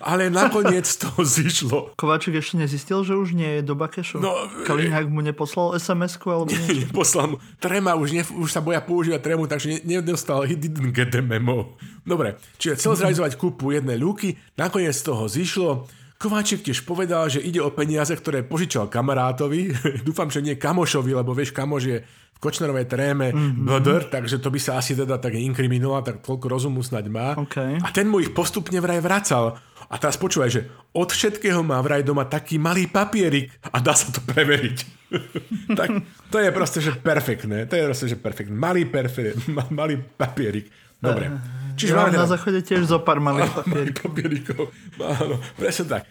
ale 0.00 0.28
nakoniec 0.28 0.84
to 0.84 1.08
zišlo. 1.24 1.96
Kováčik 1.96 2.36
ešte 2.36 2.60
nezistil, 2.60 3.00
že 3.04 3.16
už 3.16 3.32
nie 3.32 3.60
je 3.60 3.62
doba 3.64 3.88
kešov? 3.88 4.20
No, 4.20 4.32
Kalinhák 4.68 5.08
mu 5.08 5.24
neposlal 5.24 5.76
SMS-ku 5.80 6.28
alebo 6.28 6.52
nie, 6.52 6.84
Neposlal 6.84 7.26
mu. 7.32 7.36
Trema 7.56 7.96
už, 7.96 8.08
ne, 8.12 8.22
už 8.24 8.48
sa 8.52 8.60
boja 8.60 8.84
používať 8.84 9.20
tremu, 9.24 9.48
takže 9.48 9.84
nedostal, 9.88 10.44
he 10.44 10.56
didn't 10.56 10.92
get 10.92 11.12
the 11.12 11.24
memo. 11.24 11.76
Dobre, 12.04 12.36
čiže 12.60 12.76
chcel 12.76 12.92
zrealizovať 12.98 13.40
kúpu 13.40 13.72
jednej 13.72 13.96
lúky, 13.96 14.36
nakoniec 14.58 14.96
toho 15.00 15.24
zišlo, 15.30 15.88
Kováčik 16.22 16.62
tiež 16.62 16.86
povedal, 16.86 17.26
že 17.26 17.42
ide 17.42 17.58
o 17.58 17.74
peniaze, 17.74 18.14
ktoré 18.14 18.46
požičal 18.46 18.86
kamarátovi. 18.86 19.74
Dúfam, 20.06 20.30
že 20.30 20.38
nie 20.38 20.54
kamošovi, 20.54 21.18
lebo 21.18 21.34
vieš, 21.34 21.50
kamoš 21.50 21.82
je 21.82 21.98
v 22.06 22.38
Kočnerovej 22.38 22.86
tréme 22.86 23.34
mm-hmm. 23.34 23.66
BDR, 23.66 24.06
takže 24.06 24.38
to 24.38 24.54
by 24.54 24.62
sa 24.62 24.78
asi 24.78 24.94
teda 24.94 25.18
tak 25.18 25.34
inkriminoval, 25.34 26.06
tak 26.06 26.22
toľko 26.22 26.46
rozumu 26.46 26.78
snať 26.78 27.04
má. 27.10 27.34
Okay. 27.50 27.74
A 27.82 27.90
ten 27.90 28.06
mu 28.06 28.22
ich 28.22 28.30
postupne 28.30 28.78
vraj 28.78 29.02
vracal. 29.02 29.58
A 29.90 29.94
teraz 29.98 30.14
počúvaj, 30.14 30.50
že 30.54 30.70
od 30.94 31.10
všetkého 31.10 31.58
má 31.66 31.82
vraj 31.82 32.06
doma 32.06 32.30
taký 32.30 32.54
malý 32.54 32.86
papierik 32.86 33.50
a 33.74 33.82
dá 33.82 33.90
sa 33.90 34.14
to 34.14 34.22
preveriť. 34.22 34.78
tak 35.78 35.90
to 36.30 36.38
je 36.38 36.50
proste, 36.54 36.78
že 36.86 37.02
perfektné. 37.02 37.66
To 37.66 37.74
je 37.74 37.82
proste, 37.90 38.06
že 38.14 38.16
perfektné. 38.16 38.54
Malý, 38.54 38.86
perfe, 38.86 39.34
malý 39.74 39.98
papierik. 39.98 40.70
Dobre. 41.02 41.26
Čiže 41.72 41.96
ja 41.96 42.04
máme 42.04 42.12
na 42.12 42.28
teda... 42.28 42.32
záchode 42.36 42.60
tiež 42.62 42.84
zo 42.84 43.00
pár 43.00 43.18
malých 43.18 43.48
papierikov. 43.58 44.04
papierikov. 44.12 44.62
Áno, 45.00 45.40
presne 45.56 45.84
tak. 45.88 46.02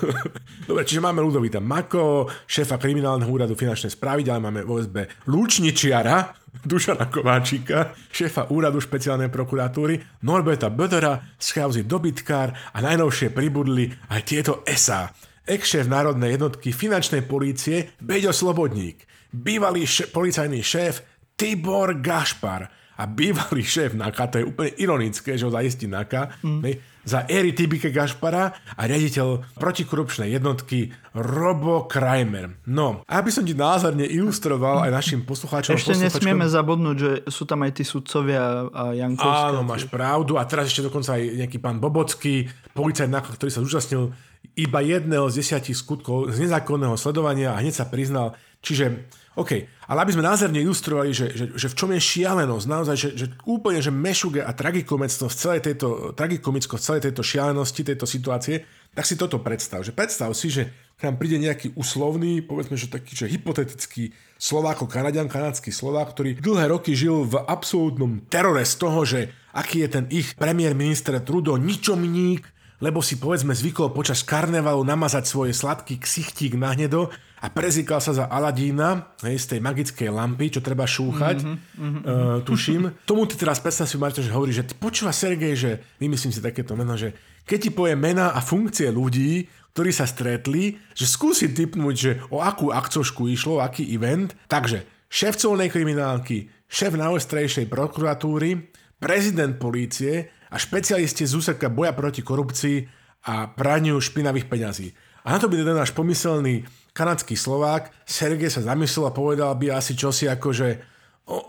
Dobre, 0.68 0.82
čiže 0.82 1.04
máme 1.04 1.20
Ludovita 1.20 1.60
Mako, 1.60 2.26
šéfa 2.48 2.80
kriminálneho 2.80 3.28
úradu 3.28 3.52
finančnej 3.54 3.92
správy, 3.92 4.24
ďalej 4.24 4.42
máme 4.42 4.60
v 4.64 4.70
OSB 4.72 4.96
Lúčničiara, 5.28 6.16
Dušana 6.70 7.12
Kováčika, 7.12 7.92
šéfa 8.10 8.48
úradu 8.48 8.80
špeciálnej 8.80 9.28
prokuratúry, 9.28 10.24
Norberta 10.24 10.72
Bödera, 10.72 11.36
z 11.36 11.48
kauzy 11.52 11.82
Dobytkár 11.84 12.72
a 12.72 12.78
najnovšie 12.80 13.28
pribudli 13.30 13.92
aj 14.08 14.20
tieto 14.24 14.64
SA. 14.72 15.12
Ex-šéf 15.44 15.84
Národnej 15.84 16.40
jednotky 16.40 16.72
finančnej 16.72 17.28
polície 17.28 17.92
Beďo 18.00 18.32
Slobodník, 18.32 19.04
bývalý 19.28 19.84
š- 19.84 20.08
policajný 20.08 20.64
šéf 20.64 21.04
Tibor 21.36 22.00
Gašpar, 22.00 22.72
a 22.94 23.02
bývalý 23.10 23.62
šéf 23.66 23.98
NAKA, 23.98 24.24
to 24.30 24.36
je 24.40 24.44
úplne 24.46 24.70
ironické, 24.78 25.34
že 25.34 25.44
ho 25.44 25.52
zaistí 25.52 25.90
NAKA, 25.90 26.38
mm. 26.46 26.60
za 27.04 27.26
éry 27.26 27.52
Tibike 27.52 27.90
Gašpara 27.90 28.54
a 28.54 28.82
riaditeľ 28.86 29.58
protikorupčnej 29.58 30.30
jednotky 30.30 30.94
Robo 31.12 31.90
Kramer. 31.90 32.54
No, 32.70 33.02
aby 33.10 33.28
som 33.34 33.42
ti 33.42 33.52
názorne 33.52 34.06
ilustroval 34.06 34.86
aj 34.88 34.90
našim 34.94 35.20
poslucháčom. 35.26 35.74
Ešte 35.74 35.98
nesmieme 35.98 36.46
zabudnúť, 36.46 36.96
že 36.96 37.10
sú 37.28 37.44
tam 37.44 37.66
aj 37.66 37.82
tí 37.82 37.84
sudcovia 37.84 38.70
a 38.72 38.94
Jankovská. 38.94 39.52
Áno, 39.52 39.60
máš 39.66 39.84
pravdu. 39.90 40.38
A 40.38 40.46
teraz 40.46 40.70
ešte 40.70 40.86
dokonca 40.86 41.18
aj 41.18 41.44
nejaký 41.44 41.58
pán 41.58 41.82
Bobocký, 41.82 42.48
policajt, 42.72 43.10
ktorý 43.10 43.50
sa 43.50 43.60
zúčastnil 43.60 44.14
iba 44.54 44.80
jedného 44.84 45.26
z 45.32 45.40
desiatich 45.42 45.74
skutkov 45.74 46.30
z 46.30 46.46
nezákonného 46.46 46.94
sledovania 46.94 47.56
a 47.56 47.60
hneď 47.60 47.74
sa 47.74 47.86
priznal. 47.88 48.38
Čiže 48.64 49.08
OK, 49.34 49.73
ale 49.84 50.04
aby 50.04 50.12
sme 50.16 50.24
názorne 50.24 50.60
ilustrovali, 50.64 51.12
že, 51.12 51.26
že, 51.36 51.44
že 51.52 51.66
v 51.68 51.76
čom 51.76 51.90
je 51.92 52.00
šialenosť, 52.00 52.66
naozaj, 52.66 52.96
že, 52.96 53.10
že 53.16 53.26
úplne, 53.44 53.84
že 53.84 53.92
mešuge 53.92 54.40
a 54.40 54.50
tragikomicko 54.56 55.28
z 55.28 55.36
celej 55.36 55.60
tejto, 55.60 56.16
tragikomicko 56.16 56.80
z 56.80 56.82
celej 56.82 57.02
tejto 57.10 57.22
šialenosti, 57.22 57.80
tejto 57.84 58.06
situácie, 58.08 58.64
tak 58.94 59.04
si 59.04 59.18
toto 59.18 59.42
predstav. 59.42 59.82
Že 59.82 59.92
predstav 59.92 60.30
si, 60.32 60.48
že 60.48 60.70
k 60.94 61.10
nám 61.10 61.18
príde 61.18 61.36
nejaký 61.42 61.74
uslovný, 61.74 62.40
povedzme, 62.46 62.78
že 62.78 62.86
taký, 62.86 63.18
že 63.18 63.26
hypotetický 63.26 64.14
Slováko, 64.38 64.86
Kanadian, 64.86 65.26
kanadský 65.26 65.74
Slovák, 65.74 66.14
ktorý 66.14 66.38
dlhé 66.38 66.70
roky 66.70 66.94
žil 66.94 67.26
v 67.26 67.42
absolútnom 67.42 68.22
terore 68.30 68.62
z 68.62 68.74
toho, 68.78 69.00
že 69.02 69.20
aký 69.50 69.82
je 69.84 69.88
ten 69.90 70.04
ich 70.14 70.38
premiér 70.38 70.78
minister 70.78 71.18
Trudo, 71.18 71.58
ničomník, 71.58 72.53
lebo 72.84 73.00
si 73.00 73.16
povedzme 73.16 73.56
zvykol 73.56 73.96
počas 73.96 74.20
karnevalu 74.20 74.84
namazať 74.84 75.24
svoje 75.24 75.56
sladký 75.56 75.96
ksichtík 75.96 76.60
na 76.60 76.76
hnedo 76.76 77.08
a 77.40 77.48
prezýkal 77.48 77.96
sa 78.04 78.12
za 78.12 78.28
Aladína, 78.28 79.16
hej, 79.24 79.40
z 79.40 79.56
tej 79.56 79.60
magickej 79.64 80.12
lampy, 80.12 80.52
čo 80.52 80.60
treba 80.60 80.84
šúchať, 80.84 81.40
mm-hmm, 81.40 81.80
mm-hmm. 81.80 82.02
Uh, 82.04 82.38
tuším. 82.44 82.92
Tomu 83.08 83.24
ty 83.24 83.40
teraz 83.40 83.56
predstav 83.64 83.88
si, 83.88 83.96
Marto, 83.96 84.20
že 84.20 84.32
hovorí, 84.32 84.52
že 84.52 84.68
ty 84.68 84.76
počúva 84.76 85.16
Sergej, 85.16 85.54
že 85.56 85.70
vymyslím 85.96 86.32
si 86.36 86.44
takéto 86.44 86.76
meno, 86.76 86.92
že 86.92 87.16
keď 87.48 87.58
ti 87.64 87.70
povie 87.72 87.96
mena 87.96 88.36
a 88.36 88.44
funkcie 88.44 88.92
ľudí, 88.92 89.48
ktorí 89.72 89.90
sa 89.92 90.04
stretli, 90.04 90.76
že 90.92 91.08
skúsi 91.08 91.52
typnúť, 91.52 91.94
že 91.96 92.12
o 92.28 92.44
akú 92.44 92.68
akcošku 92.68 93.28
išlo, 93.32 93.60
o 93.60 93.64
aký 93.64 93.88
event. 93.92 94.36
Takže 94.48 95.08
šéf 95.08 95.40
colnej 95.40 95.68
kriminálky, 95.72 96.52
šéf 96.68 96.96
najostrejšej 96.96 97.66
prokuratúry, 97.68 98.70
prezident 98.96 99.58
polície 99.60 100.32
a 100.54 100.56
špecialisti 100.56 101.26
z 101.26 101.34
úseka 101.34 101.66
boja 101.66 101.90
proti 101.90 102.22
korupcii 102.22 102.86
a 103.26 103.50
praniu 103.50 103.98
špinavých 103.98 104.46
peňazí. 104.46 104.94
A 105.26 105.34
na 105.34 105.42
to 105.42 105.50
by 105.50 105.58
ten 105.58 105.74
náš 105.74 105.90
pomyselný 105.90 106.62
kanadský 106.94 107.34
Slovák, 107.34 107.90
Sergej 108.06 108.54
sa 108.54 108.62
zamyslel 108.62 109.10
a 109.10 109.16
povedal 109.16 109.50
by 109.58 109.74
asi 109.74 109.98
čosi 109.98 110.30
ako, 110.30 110.48
že 110.54 110.68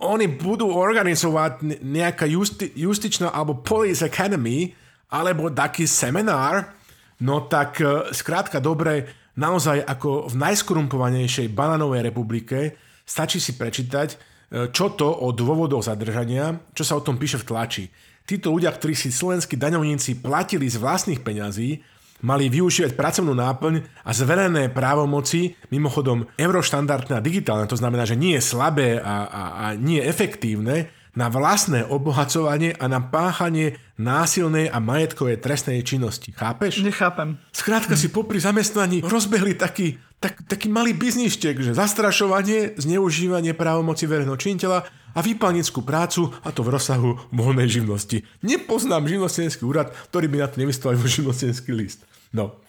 oni 0.02 0.32
budú 0.40 0.72
organizovať 0.72 1.84
nejaká 1.84 2.26
justi- 2.26 2.72
justičná 2.74 3.30
alebo 3.30 3.60
Police 3.62 4.08
Academy 4.08 4.72
alebo 5.12 5.52
taký 5.52 5.86
seminár, 5.86 6.74
no 7.22 7.46
tak 7.46 7.84
e, 7.84 8.10
skrátka 8.16 8.64
dobre, 8.64 9.06
naozaj 9.36 9.84
ako 9.84 10.32
v 10.32 10.36
najskorumpovanejšej 10.40 11.52
bananovej 11.52 12.02
republike 12.08 12.58
stačí 13.04 13.38
si 13.38 13.60
prečítať, 13.60 14.10
e, 14.10 14.18
čo 14.72 14.96
to 14.96 15.12
o 15.12 15.30
dôvodoch 15.36 15.86
zadržania, 15.86 16.56
čo 16.72 16.88
sa 16.88 16.98
o 16.98 17.04
tom 17.06 17.20
píše 17.20 17.44
v 17.44 17.48
tlači. 17.48 17.86
Títo 18.26 18.50
ľudia, 18.50 18.74
ktorí 18.74 18.98
si 18.98 19.14
slovenskí 19.14 19.54
daňovníci 19.54 20.18
platili 20.18 20.66
z 20.66 20.82
vlastných 20.82 21.22
peňazí, 21.22 21.78
mali 22.26 22.50
využívať 22.50 22.98
pracovnú 22.98 23.38
náplň 23.38 23.86
a 24.02 24.12
zverené 24.18 24.74
právomoci, 24.74 25.54
mimochodom 25.70 26.26
euroštandardné 26.34 27.22
a 27.22 27.22
digitálne, 27.22 27.70
to 27.70 27.78
znamená, 27.78 28.02
že 28.10 28.18
nie 28.18 28.34
je 28.40 28.48
slabé 28.50 28.98
a, 28.98 29.30
a, 29.30 29.42
a 29.54 29.66
nie 29.78 30.02
je 30.02 30.10
efektívne, 30.10 30.90
na 31.16 31.32
vlastné 31.32 31.88
obohacovanie 31.88 32.76
a 32.76 32.86
na 32.92 33.00
páchanie 33.00 33.80
násilnej 33.96 34.68
a 34.68 34.84
majetkovej 34.84 35.40
trestnej 35.40 35.82
činnosti. 35.82 36.36
Chápeš? 36.36 36.84
Nechápem. 36.84 37.40
Skrátka 37.56 37.96
si 37.96 38.12
popri 38.12 38.44
zamestnaní 38.44 39.00
rozbehli 39.00 39.56
taký, 39.56 39.96
tak, 40.20 40.44
taký 40.46 40.68
malý 40.68 40.92
bizništek, 40.92 41.64
že 41.64 41.72
zastrašovanie, 41.72 42.76
zneužívanie 42.76 43.56
právomoci 43.56 44.04
verejného 44.06 44.36
činiteľa 44.36 44.80
a 45.16 45.20
výpalnickú 45.24 45.80
prácu, 45.88 46.28
a 46.44 46.52
to 46.52 46.60
v 46.60 46.76
rozsahu 46.76 47.16
voľnej 47.32 47.72
živnosti. 47.72 48.28
Nepoznám 48.44 49.08
živnostenský 49.08 49.64
úrad, 49.64 49.96
ktorý 50.12 50.28
by 50.28 50.38
na 50.44 50.48
to 50.52 50.60
nevystoval 50.60 51.00
živnostenský 51.00 51.72
list. 51.72 52.04
No. 52.36 52.60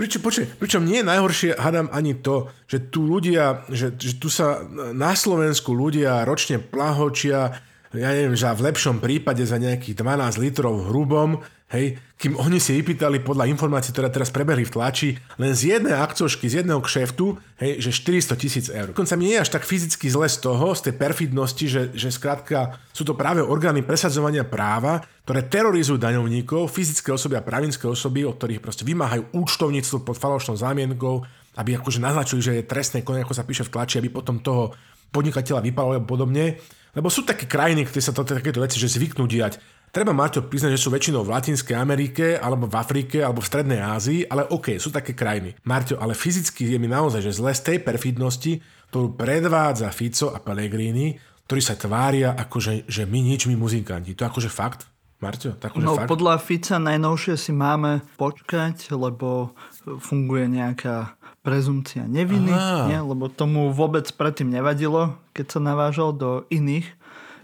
Pričom, 0.00 0.20
počuj, 0.20 0.44
pričom 0.60 0.84
nie 0.84 1.00
je 1.00 1.08
najhoršie, 1.08 1.50
hádam 1.56 1.88
ani 1.92 2.18
to, 2.20 2.52
že 2.68 2.92
tu 2.92 3.08
ľudia, 3.08 3.64
že, 3.72 3.96
že 3.96 4.20
tu 4.20 4.28
sa 4.28 4.60
na 4.92 5.16
Slovensku 5.16 5.72
ľudia 5.72 6.24
ročne 6.28 6.60
plahočia, 6.60 7.56
ja 7.90 8.10
neviem, 8.14 8.38
že 8.38 8.46
v 8.54 8.70
lepšom 8.70 9.02
prípade 9.02 9.42
za 9.42 9.58
nejakých 9.58 9.98
12 9.98 10.38
litrov 10.38 10.74
hrubom, 10.92 11.42
hej, 11.70 11.96
kým 12.20 12.36
oni 12.36 12.58
si 12.60 12.76
vypýtali 12.76 13.22
podľa 13.24 13.48
informácií, 13.48 13.94
ktoré 13.94 14.10
teraz 14.12 14.28
prebehli 14.28 14.66
v 14.66 14.74
tlači, 14.74 15.08
len 15.40 15.54
z 15.56 15.78
jednej 15.78 15.96
akcošky, 15.96 16.50
z 16.50 16.62
jedného 16.62 16.82
kšeftu, 16.82 17.38
hej, 17.62 17.80
že 17.80 17.90
400 17.94 18.42
tisíc 18.42 18.66
eur. 18.68 18.92
Dokonca 18.92 19.14
mi 19.16 19.30
nie 19.30 19.40
je 19.40 19.44
až 19.46 19.50
tak 19.54 19.64
fyzicky 19.64 20.10
zle 20.10 20.28
z 20.28 20.38
toho, 20.42 20.74
z 20.74 20.90
tej 20.90 20.94
perfidnosti, 20.98 21.64
že, 21.70 21.82
že 21.94 22.12
skrátka 22.12 22.76
sú 22.92 23.06
to 23.06 23.16
práve 23.16 23.40
orgány 23.40 23.80
presadzovania 23.86 24.44
práva, 24.44 25.00
ktoré 25.24 25.46
terorizujú 25.46 25.96
daňovníkov, 25.96 26.68
fyzické 26.68 27.14
osoby 27.14 27.38
a 27.38 27.46
právnické 27.46 27.86
osoby, 27.86 28.26
od 28.26 28.36
ktorých 28.36 28.60
proste 28.60 28.82
vymáhajú 28.82 29.30
účtovníctvo 29.30 30.02
pod 30.02 30.18
falošnou 30.18 30.58
zámienkou, 30.58 31.22
aby 31.56 31.78
akože 31.78 32.02
naznačili, 32.02 32.40
že 32.42 32.52
je 32.60 32.68
trestné 32.68 33.06
konanie, 33.06 33.22
ako 33.22 33.38
sa 33.38 33.46
píše 33.46 33.64
v 33.64 33.72
tlači, 33.72 34.02
aby 34.02 34.10
potom 34.10 34.42
toho 34.42 34.74
podnikateľa 35.14 35.62
vypalo 35.62 35.98
a 35.98 36.02
podobne. 36.02 36.58
Lebo 36.90 37.06
sú 37.06 37.22
také 37.22 37.46
krajiny, 37.46 37.86
kde 37.86 38.02
sa 38.02 38.10
to 38.10 38.26
takéto 38.26 38.58
veci, 38.58 38.82
že 38.82 38.90
zvyknú 38.90 39.30
diať. 39.30 39.62
Treba 39.90 40.14
Marťo 40.14 40.46
priznať, 40.46 40.78
že 40.78 40.82
sú 40.86 40.94
väčšinou 40.94 41.26
v 41.26 41.34
Latinskej 41.34 41.74
Amerike, 41.74 42.38
alebo 42.38 42.70
v 42.70 42.78
Afrike, 42.78 43.26
alebo 43.26 43.42
v 43.42 43.50
Strednej 43.50 43.82
Ázii, 43.82 44.22
ale 44.22 44.46
OK, 44.46 44.78
sú 44.78 44.94
také 44.94 45.18
krajiny. 45.18 45.58
Marťo, 45.66 45.98
ale 45.98 46.14
fyzicky 46.14 46.70
je 46.70 46.78
mi 46.78 46.86
naozaj, 46.86 47.26
že 47.26 47.34
zle 47.34 47.50
z 47.50 47.62
tej 47.74 47.78
perfidnosti, 47.82 48.62
ktorú 48.94 49.18
predvádza 49.18 49.90
Fico 49.90 50.30
a 50.30 50.38
Pellegrini, 50.38 51.18
ktorí 51.50 51.58
sa 51.58 51.74
tvária 51.74 52.38
ako, 52.38 52.56
že, 52.62 52.74
že 52.86 53.02
my 53.02 53.18
nič, 53.18 53.50
my 53.50 53.58
muzikanti. 53.58 54.14
To 54.14 54.22
je 54.22 54.30
akože 54.30 54.50
fakt? 54.54 54.86
Marťo, 55.18 55.58
to 55.58 55.64
akože 55.66 55.82
no, 55.82 55.98
fakt? 55.98 56.06
podľa 56.06 56.38
Fica 56.38 56.78
najnovšie 56.78 57.34
si 57.34 57.50
máme 57.50 58.06
počkať, 58.14 58.94
lebo 58.94 59.58
funguje 59.98 60.46
nejaká 60.46 61.18
prezumcia 61.42 62.06
neviny, 62.06 62.54
nie? 62.86 62.98
lebo 63.02 63.26
tomu 63.26 63.74
vôbec 63.74 64.06
predtým 64.14 64.54
nevadilo, 64.54 65.18
keď 65.34 65.58
sa 65.58 65.60
navážal 65.60 66.14
do 66.14 66.46
iných 66.46 66.86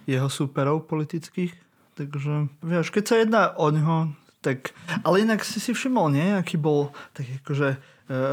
jeho 0.07 0.31
súperov 0.31 0.87
politických 0.87 1.66
Takže, 1.97 2.53
vieš, 2.61 2.93
keď 2.93 3.05
sa 3.09 3.17
jedná 3.17 3.43
o 3.57 3.73
neho, 3.73 4.13
tak... 4.45 4.77
Ale 5.01 5.25
inak 5.25 5.41
si 5.41 5.57
si 5.59 5.73
všimol, 5.73 6.13
nie? 6.13 6.37
Aký 6.37 6.61
bol 6.61 6.93
tak 7.17 7.25
akože 7.41 7.69
e, 7.73 7.79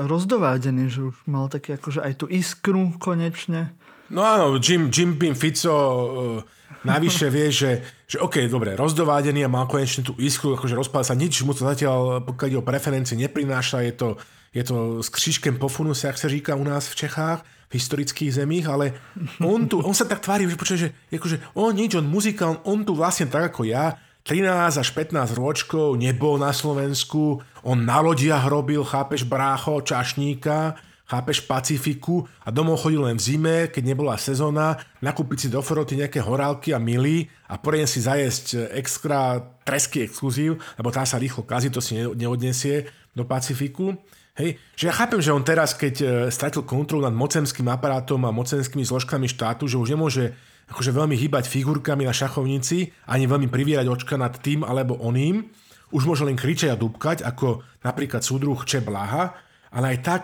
rozdovádený, 0.03 0.91
že 0.91 1.07
už 1.07 1.15
mal 1.31 1.47
také 1.47 1.79
akože 1.79 2.03
aj 2.03 2.13
tú 2.19 2.25
iskru 2.27 2.91
konečne. 2.99 3.71
No 4.11 4.19
áno, 4.19 4.59
Jim, 4.59 4.91
Jim 4.91 5.15
Beam 5.15 5.33
Fico 5.33 5.71
uh, 5.71 6.43
navyše 6.83 7.31
vie, 7.31 7.49
že, 7.49 7.81
že 8.05 8.19
OK, 8.19 8.45
dobre, 8.51 8.75
rozdovádený 8.75 9.47
a 9.47 9.49
mal 9.49 9.65
konečne 9.65 10.03
tú 10.03 10.13
iskru, 10.19 10.53
akože 10.53 10.75
rozpáda 10.75 11.15
sa, 11.15 11.17
nič 11.17 11.41
mu 11.47 11.55
to 11.55 11.63
zatiaľ, 11.63 12.21
pokiaľ 12.21 12.61
o 12.61 12.67
preferencie, 12.67 13.15
neprináša, 13.15 13.81
je 13.87 13.93
to, 13.95 14.09
je 14.51 14.63
to 14.67 15.01
s 15.01 15.09
křížkem 15.09 15.55
po 15.55 15.71
funuse, 15.71 16.05
ak 16.05 16.19
sa 16.19 16.27
říká 16.29 16.53
u 16.53 16.67
nás 16.67 16.91
v 16.91 17.07
Čechách 17.07 17.41
historických 17.73 18.39
zemích, 18.39 18.69
ale 18.69 18.93
on, 19.41 19.65
tu, 19.65 19.81
on 19.81 19.97
sa 19.97 20.05
tak 20.05 20.21
tvári, 20.21 20.45
že, 20.45 20.55
počuaj, 20.55 20.79
že 20.79 20.89
akože, 21.09 21.57
on 21.57 21.73
nič, 21.73 21.97
on 21.97 22.05
muzikál, 22.05 22.61
on 22.63 22.85
tu 22.85 22.93
vlastne 22.93 23.25
tak 23.25 23.49
ako 23.49 23.65
ja, 23.65 23.97
13 24.23 24.79
až 24.79 24.89
15 24.95 25.35
ročkov 25.35 25.99
nebol 25.99 26.39
na 26.39 26.55
Slovensku, 26.55 27.43
on 27.65 27.83
na 27.83 27.99
lodiach 27.99 28.47
robil, 28.47 28.79
chápeš, 28.87 29.27
brácho, 29.27 29.83
čašníka, 29.83 30.79
chápeš, 31.03 31.43
Pacifiku 31.43 32.23
a 32.41 32.47
domov 32.47 32.79
chodil 32.87 33.03
len 33.03 33.19
v 33.19 33.25
zime, 33.25 33.57
keď 33.67 33.83
nebola 33.83 34.15
sezóna, 34.15 34.79
nakúpiť 35.03 35.37
si 35.37 35.47
do 35.51 35.59
Foroty 35.59 35.99
nejaké 35.99 36.23
horálky 36.23 36.71
a 36.71 36.79
mily 36.79 37.27
a 37.51 37.59
poriadne 37.59 37.91
si 37.91 37.99
zajesť 37.99 38.71
extra 38.71 39.43
tresky 39.67 40.07
exkluzív, 40.07 40.55
lebo 40.79 40.87
tá 40.87 41.03
sa 41.03 41.19
rýchlo 41.19 41.43
kazí, 41.43 41.67
to 41.67 41.83
si 41.83 41.99
neodnesie 41.99 42.87
do 43.11 43.27
Pacifiku. 43.27 43.99
Hej, 44.33 44.57
že 44.73 44.89
ja 44.89 44.93
chápem, 44.97 45.21
že 45.21 45.29
on 45.29 45.45
teraz, 45.45 45.77
keď 45.77 45.95
e, 46.01 46.05
stratil 46.33 46.65
kontrolu 46.65 47.05
nad 47.05 47.13
mocenským 47.13 47.69
aparátom 47.69 48.17
a 48.25 48.33
mocenskými 48.33 48.81
zložkami 48.81 49.29
štátu, 49.29 49.69
že 49.69 49.77
už 49.77 49.93
nemôže 49.93 50.33
akože 50.73 50.89
veľmi 50.89 51.13
hýbať 51.13 51.45
figurkami 51.45 52.01
na 52.01 52.17
šachovnici, 52.17 52.89
ani 53.05 53.29
veľmi 53.29 53.45
privierať 53.53 53.85
očka 53.85 54.17
nad 54.17 54.33
tým 54.41 54.65
alebo 54.65 54.97
oným, 54.97 55.45
už 55.93 56.09
môže 56.09 56.25
len 56.25 56.33
kričať 56.33 56.73
a 56.73 56.79
dúbkať, 56.81 57.21
ako 57.21 57.61
napríklad 57.85 58.25
súdruh 58.25 58.57
Če 58.65 58.81
Blaha, 58.81 59.37
ale 59.69 59.93
aj 59.93 59.97
tak, 60.01 60.23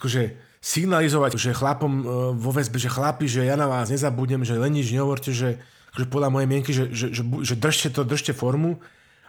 akože 0.00 0.32
signalizovať, 0.64 1.36
že 1.36 1.52
chlapom 1.52 1.92
e, 1.92 2.02
vo 2.32 2.56
väzbe, 2.56 2.80
že 2.80 2.88
chlapi, 2.88 3.28
že 3.28 3.44
ja 3.44 3.60
na 3.60 3.68
vás 3.68 3.92
nezabudnem, 3.92 4.48
že 4.48 4.56
len 4.56 4.72
nič 4.72 4.88
nehovorte, 4.96 5.28
že 5.28 5.60
akože 5.92 6.08
podľa 6.08 6.32
mojej 6.32 6.48
mienky, 6.48 6.72
že, 6.72 6.88
že, 6.88 7.12
že, 7.12 7.20
že 7.20 7.54
držte 7.60 7.92
to, 7.92 8.00
držte 8.08 8.32
formu. 8.32 8.80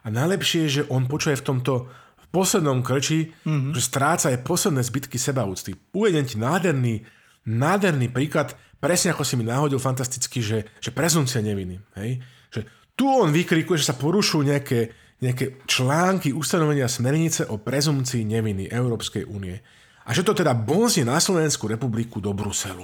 A 0.04 0.08
najlepšie 0.08 0.68
je, 0.68 0.70
že 0.80 0.84
on 0.88 1.12
počuje 1.12 1.36
v 1.36 1.44
tomto 1.44 1.92
poslednom 2.34 2.82
krči, 2.82 3.30
mm-hmm. 3.30 3.78
že 3.78 3.82
stráca 3.86 4.34
aj 4.34 4.42
posledné 4.42 4.82
zbytky 4.82 5.22
sebaúcty. 5.22 5.78
Uvedem 5.94 6.26
ti 6.26 6.42
nádherný, 6.42 7.06
nádherný 7.46 8.10
príklad 8.10 8.58
presne 8.84 9.16
ako 9.16 9.24
si 9.24 9.40
mi 9.40 9.48
náhodil 9.48 9.80
fantasticky, 9.80 10.44
že, 10.44 10.68
že 10.84 10.92
prezumcia 10.92 11.40
neviny. 11.40 11.80
Hej? 11.96 12.20
Že 12.52 12.62
tu 13.00 13.08
on 13.08 13.32
vykrikuje, 13.32 13.80
že 13.80 13.94
sa 13.94 13.96
porušujú 13.96 14.44
nejaké, 14.44 14.92
nejaké 15.24 15.64
články 15.64 16.36
ustanovenia 16.36 16.92
smernice 16.92 17.48
o 17.48 17.56
prezumcii 17.56 18.28
neviny 18.28 18.68
Európskej 18.68 19.24
únie. 19.24 19.56
A 20.04 20.12
že 20.12 20.28
to 20.28 20.36
teda 20.36 20.52
bonzie 20.52 21.08
na 21.08 21.16
Slovenskú 21.16 21.72
republiku 21.72 22.20
do 22.20 22.36
Bruselu. 22.36 22.84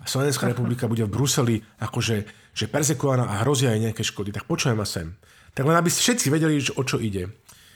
A 0.00 0.08
Slovenská 0.08 0.48
republika 0.48 0.88
bude 0.88 1.04
v 1.04 1.12
Bruseli 1.12 1.56
akože 1.76 2.24
že 2.56 2.70
perzekovaná 2.70 3.28
a 3.28 3.44
hrozia 3.44 3.76
aj 3.76 3.92
nejaké 3.92 4.02
škody. 4.06 4.32
Tak 4.32 4.48
počujem 4.48 4.80
ma 4.80 4.88
sem. 4.88 5.12
Tak 5.52 5.66
len 5.68 5.76
aby 5.76 5.92
všetci 5.92 6.32
vedeli, 6.32 6.58
o 6.62 6.82
čo 6.82 6.98
ide. 6.98 7.30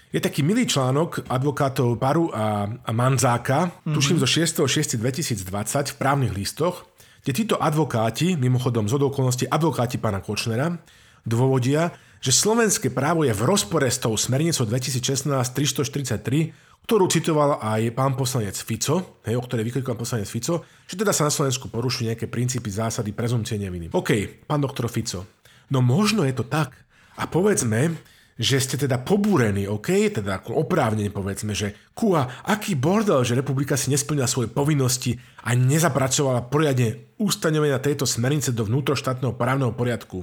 Je 0.09 0.25
taký 0.25 0.41
milý 0.41 0.65
článok 0.65 1.29
advokátov 1.29 2.01
Paru 2.01 2.33
a, 2.33 2.65
a 2.65 2.91
Manzáka, 2.97 3.69
mm-hmm. 3.69 3.93
tuším 3.93 4.17
zo 4.17 4.25
6.6.2020 4.65 5.93
v 5.93 5.97
právnych 6.01 6.33
listoch, 6.33 6.89
kde 7.21 7.33
títo 7.37 7.61
advokáti, 7.61 8.33
mimochodom 8.41 8.89
z 8.89 8.97
okolností 8.97 9.45
advokáti 9.45 10.01
pána 10.01 10.25
Kočnera, 10.25 10.81
dôvodia, 11.29 11.93
že 12.25 12.33
slovenské 12.33 12.89
právo 12.89 13.29
je 13.29 13.37
v 13.37 13.43
rozpore 13.45 13.85
s 13.85 14.01
tou 14.01 14.17
smernicou 14.17 14.65
2016-343, 14.65 16.89
ktorú 16.89 17.05
citoval 17.13 17.61
aj 17.61 17.93
pán 17.93 18.17
poslanec 18.17 18.57
Fico, 18.57 19.21
hej, 19.29 19.37
o 19.37 19.45
ktorej 19.45 19.69
vykrikol 19.69 19.93
pán 19.93 20.09
poslanec 20.09 20.25
Fico, 20.25 20.65
že 20.89 20.97
teda 20.97 21.13
sa 21.13 21.29
na 21.29 21.33
Slovensku 21.33 21.69
porušujú 21.69 22.09
nejaké 22.09 22.33
princípy, 22.33 22.73
zásady, 22.73 23.13
prezumcie 23.13 23.61
neviny. 23.61 23.93
OK, 23.93 24.41
pán 24.49 24.65
doktor 24.65 24.89
Fico, 24.89 25.29
no 25.69 25.85
možno 25.85 26.25
je 26.25 26.33
to 26.33 26.49
tak. 26.49 26.73
A 27.21 27.29
povedzme, 27.29 27.93
že 28.39 28.63
ste 28.63 28.79
teda 28.79 29.03
pobúrení, 29.03 29.67
OK, 29.67 30.15
teda 30.15 30.39
ako 30.39 30.63
oprávnene 30.63 31.11
povedzme, 31.11 31.59
že 31.59 31.75
kúha, 31.91 32.47
aký 32.47 32.79
bordel, 32.79 33.27
že 33.27 33.35
republika 33.35 33.75
si 33.75 33.91
nesplnila 33.91 34.31
svoje 34.31 34.47
povinnosti 34.47 35.19
a 35.43 35.59
nezapracovala 35.59 36.47
poriadne 36.47 37.19
ustanovenia 37.19 37.83
tejto 37.83 38.07
smernice 38.07 38.55
do 38.55 38.63
vnútroštátneho 38.63 39.35
právneho 39.35 39.75
poriadku. 39.75 40.23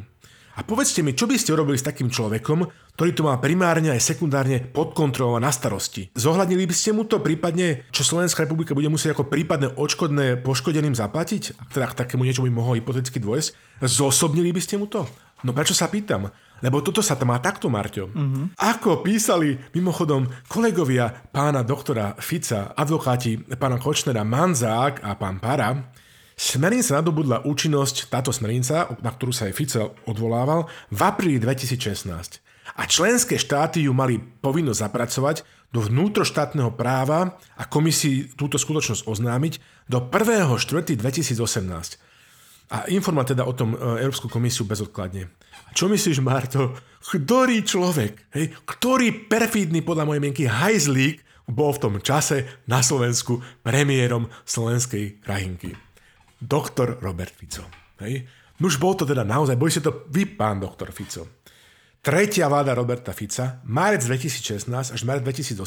A 0.56 0.64
povedzte 0.64 1.04
mi, 1.04 1.12
čo 1.12 1.28
by 1.28 1.36
ste 1.36 1.52
urobili 1.52 1.76
s 1.76 1.84
takým 1.84 2.08
človekom, 2.08 2.64
ktorý 2.96 3.12
to 3.12 3.28
má 3.28 3.36
primárne 3.44 3.92
aj 3.92 4.00
sekundárne 4.00 4.64
pod 4.64 4.96
kontrolou 4.96 5.36
na 5.36 5.52
starosti? 5.52 6.16
Zohľadnili 6.16 6.64
by 6.64 6.72
ste 6.72 6.96
mu 6.96 7.04
to 7.04 7.20
prípadne, 7.20 7.84
čo 7.92 8.08
Slovenská 8.08 8.48
republika 8.48 8.72
bude 8.72 8.88
musieť 8.88 9.20
ako 9.20 9.28
prípadné 9.28 9.76
odškodné 9.76 10.40
poškodeným 10.48 10.96
zaplatiť? 10.96 11.76
Teda 11.76 11.92
k 11.92 12.00
takému 12.00 12.24
niečo 12.24 12.48
by 12.48 12.56
mohlo 12.56 12.80
hypoteticky 12.80 13.20
dôjsť? 13.20 13.84
Zosobnili 13.84 14.56
by 14.56 14.62
ste 14.64 14.80
mu 14.80 14.88
to? 14.88 15.04
No 15.44 15.52
prečo 15.52 15.76
sa 15.76 15.92
pýtam? 15.92 16.32
Lebo 16.64 16.80
toto 16.80 17.04
sa 17.04 17.20
to 17.20 17.28
má 17.28 17.40
takto, 17.44 17.68
Marťo. 17.68 18.08
Uh-huh. 18.08 18.48
Ako 18.56 19.04
písali 19.04 19.60
mimochodom 19.76 20.28
kolegovia 20.48 21.12
pána 21.12 21.66
doktora 21.68 22.16
Fica, 22.20 22.72
advokáti 22.72 23.36
pána 23.60 23.76
Kočnera 23.76 24.24
Manzák 24.24 25.04
a 25.04 25.20
pán 25.20 25.44
Para, 25.44 25.92
smernica 26.36 27.00
nadobudla 27.00 27.44
účinnosť, 27.44 28.08
táto 28.08 28.32
smernica, 28.32 28.92
na 29.04 29.12
ktorú 29.12 29.32
sa 29.36 29.52
aj 29.52 29.54
Fico 29.56 29.96
odvolával, 30.08 30.68
v 30.92 31.00
apríli 31.04 31.40
2016. 31.44 32.44
A 32.76 32.84
členské 32.90 33.40
štáty 33.40 33.88
ju 33.88 33.94
mali 33.96 34.20
povinnosť 34.20 34.80
zapracovať 34.84 35.38
do 35.72 35.80
vnútroštátneho 35.84 36.72
práva 36.76 37.36
a 37.60 37.64
komisii 37.68 38.36
túto 38.40 38.56
skutočnosť 38.56 39.08
oznámiť 39.08 39.54
do 39.92 40.00
1.4.2018. 40.02 42.00
A 42.66 42.90
informovať 42.90 43.38
teda 43.38 43.44
o 43.46 43.54
tom 43.54 43.78
e, 43.78 44.02
Európsku 44.02 44.26
komisiu 44.26 44.66
bezodkladne. 44.66 45.30
Čo 45.72 45.90
myslíš, 45.90 46.22
Marto? 46.22 46.76
Ktorý 47.06 47.62
človek, 47.62 48.34
hej, 48.34 48.54
ktorý 48.66 49.30
perfídny 49.30 49.86
podľa 49.86 50.10
mojej 50.10 50.22
mienky 50.22 50.44
hajzlík 50.50 51.22
bol 51.46 51.74
v 51.74 51.82
tom 51.82 51.96
čase 52.02 52.66
na 52.66 52.82
Slovensku 52.82 53.42
premiérom 53.62 54.26
slovenskej 54.46 55.22
krajinky? 55.22 55.78
Doktor 56.42 56.98
Robert 57.02 57.34
Fico. 57.34 57.66
Hej. 58.02 58.26
Nuž 58.58 58.82
bol 58.82 58.96
to 58.98 59.06
teda 59.06 59.22
naozaj, 59.28 59.60
boli 59.60 59.70
ste 59.70 59.86
to 59.86 60.08
vy, 60.10 60.26
pán 60.26 60.58
doktor 60.58 60.90
Fico. 60.96 61.46
Tretia 62.06 62.46
vláda 62.46 62.78
Roberta 62.78 63.18
Fica, 63.18 63.66
marec 63.66 64.06
2016 64.06 64.70
až 64.70 65.02
marec 65.10 65.26
2018, 65.26 65.58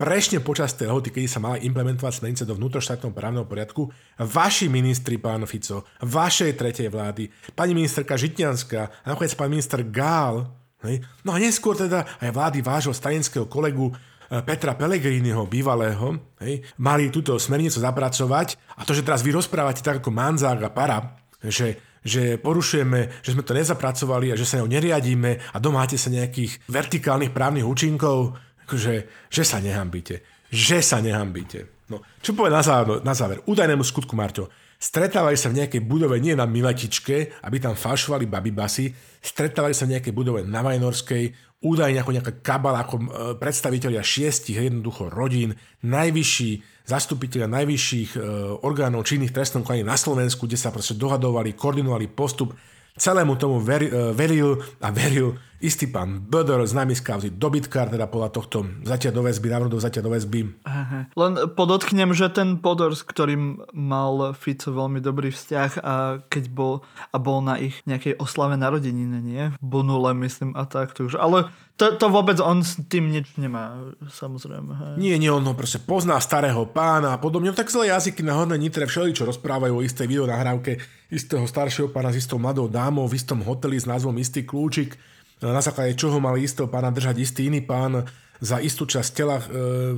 Prešne 0.00 0.40
počas 0.40 0.72
tej 0.72 0.88
lehoty, 0.88 1.12
kedy 1.12 1.28
sa 1.28 1.44
mala 1.44 1.60
implementovať 1.60 2.24
smernice 2.24 2.48
do 2.48 2.56
vnútroštátneho 2.56 3.12
právneho 3.12 3.44
poriadku, 3.44 3.92
vaši 4.16 4.72
ministri, 4.72 5.20
pán 5.20 5.44
Fico, 5.44 5.84
vašej 6.00 6.56
tretej 6.56 6.88
vlády, 6.88 7.28
pani 7.52 7.76
ministerka 7.76 8.16
Žitňanská 8.16 9.04
a 9.04 9.06
nakoniec 9.12 9.36
pán 9.36 9.52
minister 9.52 9.84
Gál, 9.84 10.48
hej, 10.88 11.04
no 11.20 11.36
a 11.36 11.38
neskôr 11.38 11.76
teda 11.76 12.08
aj 12.16 12.32
vlády 12.32 12.64
vášho 12.64 12.96
stranického 12.96 13.44
kolegu 13.44 13.92
e, 13.92 14.40
Petra 14.40 14.72
Pellegriniho, 14.72 15.44
bývalého, 15.44 16.16
hej, 16.40 16.64
mali 16.80 17.12
túto 17.12 17.36
smernicu 17.36 17.76
zapracovať. 17.84 18.56
A 18.80 18.88
to, 18.88 18.96
že 18.96 19.04
teraz 19.04 19.20
vy 19.20 19.36
rozprávate 19.36 19.84
tak 19.84 20.00
ako 20.00 20.16
Manzák 20.16 20.64
a 20.64 20.72
Para, 20.72 21.20
že 21.44 21.76
že 22.00 22.40
porušujeme, 22.40 23.20
že 23.20 23.36
sme 23.36 23.44
to 23.44 23.52
nezapracovali 23.52 24.32
a 24.32 24.38
že 24.38 24.48
sa 24.48 24.56
ňou 24.60 24.72
neriadíme 24.72 25.52
a 25.52 25.56
domáte 25.60 26.00
sa 26.00 26.08
nejakých 26.08 26.64
vertikálnych 26.64 27.28
právnych 27.28 27.68
účinkov, 27.68 28.40
akože, 28.70 28.94
že 29.26 29.42
sa 29.42 29.58
nehambíte. 29.58 30.22
Že 30.54 30.78
sa 30.78 31.02
nehambíte. 31.02 31.66
No, 31.90 31.98
čo 32.22 32.38
povie 32.38 32.54
na 32.54 32.62
záver, 32.62 33.02
na 33.02 33.18
záver? 33.18 33.42
Údajnému 33.50 33.82
skutku, 33.82 34.14
Marťo. 34.14 34.46
Stretávali 34.80 35.34
sa 35.34 35.50
v 35.50 35.60
nejakej 35.60 35.82
budove 35.84 36.16
nie 36.22 36.32
na 36.38 36.46
Miletičke, 36.46 37.42
aby 37.44 37.60
tam 37.60 37.76
falšovali 37.76 38.24
babybasy, 38.24 38.94
stretávali 39.20 39.76
sa 39.76 39.84
v 39.84 39.98
nejakej 39.98 40.14
budove 40.14 40.40
na 40.46 40.64
Vajnorskej, 40.64 41.36
údajne 41.60 42.00
ako 42.00 42.14
nejaká 42.16 42.32
kabala, 42.40 42.80
ako 42.80 42.96
e, 42.96 43.04
predstavitelia 43.36 44.00
šiestich 44.00 44.56
jednoducho 44.56 45.12
rodín, 45.12 45.52
najvyšší 45.84 46.80
zastupiteľia 46.88 47.46
najvyšších 47.46 48.10
e, 48.16 48.20
orgánov 48.64 49.04
činných 49.04 49.30
trestnom 49.30 49.62
konaní 49.62 49.84
na 49.84 50.00
Slovensku, 50.00 50.48
kde 50.48 50.56
sa 50.56 50.72
proste 50.72 50.96
dohadovali, 50.96 51.54
koordinovali 51.54 52.08
postup 52.10 52.56
Celému 53.00 53.40
tomu 53.40 53.56
veri, 53.64 53.88
e, 53.88 54.12
veril 54.12 54.60
a 54.84 54.92
veril 54.92 55.40
istý 55.60 55.88
pán 55.88 56.24
Böder, 56.24 56.64
známy 56.64 56.96
z 56.96 57.02
kauzy 57.04 57.28
dobytkár, 57.32 57.92
teda 57.92 58.08
podľa 58.08 58.32
tohto 58.32 58.64
zatia 58.84 59.12
do 59.12 59.20
väzby, 59.20 59.48
návrhu 59.52 59.76
zatia 59.76 60.00
do 60.00 60.08
väzby. 60.08 60.52
Aha. 60.64 61.08
Len 61.12 61.32
podotknem, 61.52 62.16
že 62.16 62.32
ten 62.32 62.60
Podor, 62.60 62.96
s 62.96 63.04
ktorým 63.04 63.60
mal 63.76 64.32
Fico 64.32 64.72
veľmi 64.72 65.04
dobrý 65.04 65.32
vzťah 65.32 65.70
a 65.84 65.94
keď 66.32 66.44
bol, 66.52 66.84
a 67.12 67.16
bol 67.20 67.44
na 67.44 67.60
ich 67.60 67.80
nejakej 67.84 68.16
oslave 68.16 68.56
narodeniny, 68.56 69.20
nie? 69.20 69.44
Bonule, 69.60 70.16
myslím, 70.16 70.56
a 70.56 70.64
tak. 70.64 70.96
už. 70.96 71.20
Ale 71.20 71.52
to, 71.80 71.96
to 71.96 72.06
vôbec 72.12 72.36
on 72.44 72.60
s 72.60 72.76
tým 72.92 73.08
nič 73.08 73.40
nemá, 73.40 73.72
samozrejme. 74.12 74.72
Hej. 74.76 74.92
Nie, 75.00 75.16
nie, 75.16 75.32
on 75.32 75.40
ho 75.48 75.56
proste 75.56 75.80
pozná 75.80 76.20
starého 76.20 76.68
pána 76.68 77.16
a 77.16 77.18
podobne. 77.18 77.48
No 77.48 77.56
tak 77.56 77.72
zlé 77.72 77.88
jazyky 77.88 78.20
na 78.20 78.36
hodné 78.36 78.60
nitre 78.60 78.84
všeli, 78.84 79.16
čo 79.16 79.24
rozprávajú 79.24 79.80
o 79.80 79.84
istej 79.84 80.04
videonahrávke 80.04 80.76
istého 81.08 81.48
staršieho 81.48 81.88
pána 81.88 82.12
s 82.12 82.20
istou 82.20 82.36
mladou 82.36 82.68
dámou 82.68 83.08
v 83.08 83.16
istom 83.16 83.40
hoteli 83.40 83.80
s 83.80 83.88
názvom 83.88 84.12
Istý 84.12 84.44
kľúčik, 84.44 85.00
na 85.40 85.64
základe 85.64 85.96
čoho 85.96 86.20
mal 86.20 86.36
istého 86.36 86.68
pána 86.68 86.92
držať 86.92 87.16
istý 87.16 87.48
iný 87.48 87.64
pán 87.64 88.04
za 88.40 88.60
istú 88.60 88.84
časť 88.84 89.10
tela, 89.16 89.40
e, 89.40 89.44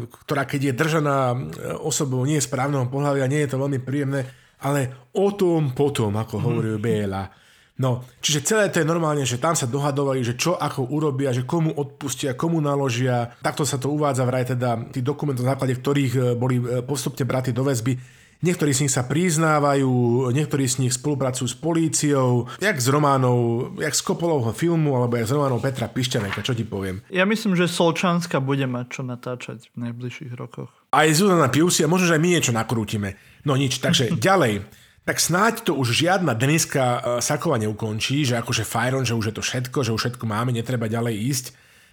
ktorá 0.06 0.46
keď 0.46 0.70
je 0.70 0.78
držaná 0.78 1.34
e, 1.34 1.36
osobou 1.82 2.22
nie 2.22 2.38
správneho 2.38 2.86
pohľavia, 2.86 3.26
nie 3.26 3.42
je 3.42 3.50
to 3.50 3.58
veľmi 3.58 3.82
príjemné, 3.82 4.22
ale 4.62 5.10
o 5.18 5.34
tom 5.34 5.74
potom, 5.74 6.14
ako 6.14 6.38
mm. 6.38 6.42
hovorí 6.46 6.70
Béla. 6.78 7.41
No, 7.82 8.06
čiže 8.22 8.46
celé 8.46 8.70
to 8.70 8.78
je 8.78 8.86
normálne, 8.86 9.26
že 9.26 9.42
tam 9.42 9.58
sa 9.58 9.66
dohadovali, 9.66 10.22
že 10.22 10.38
čo 10.38 10.54
ako 10.54 10.86
urobia, 10.94 11.34
že 11.34 11.42
komu 11.42 11.74
odpustia, 11.74 12.38
komu 12.38 12.62
naložia. 12.62 13.34
Takto 13.42 13.66
sa 13.66 13.74
to 13.74 13.90
uvádza 13.90 14.22
vraj 14.22 14.46
teda 14.46 14.86
tých 14.94 15.02
dokumentov, 15.02 15.42
na 15.42 15.58
základe 15.58 15.74
ktorých 15.74 16.12
e, 16.14 16.20
boli 16.38 16.62
e, 16.62 16.86
postupne 16.86 17.26
braty 17.26 17.50
do 17.50 17.66
väzby. 17.66 18.22
Niektorí 18.42 18.74
z 18.74 18.86
nich 18.86 18.94
sa 18.94 19.06
priznávajú, 19.06 19.90
niektorí 20.34 20.66
z 20.66 20.82
nich 20.82 20.94
spolupracujú 20.94 21.46
s 21.46 21.58
políciou, 21.58 22.50
jak 22.58 22.74
s 22.78 22.90
Románov, 22.90 23.70
jak 23.78 23.94
z 23.94 24.02
Kopolovho 24.02 24.50
filmu, 24.50 24.98
alebo 24.98 25.14
jak 25.18 25.30
s 25.30 25.34
Románov 25.34 25.62
Petra 25.62 25.86
Pišťaneka, 25.86 26.42
čo 26.42 26.54
ti 26.54 26.66
poviem. 26.66 27.06
Ja 27.10 27.22
myslím, 27.22 27.54
že 27.54 27.70
Solčanska 27.70 28.42
bude 28.42 28.66
mať 28.66 28.86
čo 28.98 29.02
natáčať 29.06 29.70
v 29.74 29.90
najbližších 29.90 30.34
rokoch. 30.34 30.70
Aj 30.90 31.06
Zuzana 31.14 31.50
Piusi 31.50 31.86
a 31.86 31.90
možno, 31.90 32.10
že 32.10 32.18
aj 32.18 32.22
my 32.22 32.28
niečo 32.34 32.50
nakrútime. 32.54 33.14
No 33.46 33.54
nič, 33.54 33.78
takže 33.78 34.14
ďalej 34.26 34.81
tak 35.02 35.18
snáď 35.18 35.66
to 35.66 35.74
už 35.74 35.98
žiadna 35.98 36.38
Deniska 36.38 36.82
e, 36.82 37.00
Sakova 37.18 37.58
neukončí, 37.58 38.22
že 38.22 38.38
akože 38.38 38.62
fajron, 38.62 39.02
že 39.02 39.18
už 39.18 39.30
je 39.30 39.34
to 39.34 39.42
všetko, 39.42 39.78
že 39.82 39.90
už 39.90 40.00
všetko 40.00 40.24
máme, 40.30 40.54
netreba 40.54 40.86
ďalej 40.86 41.14
ísť. 41.18 41.46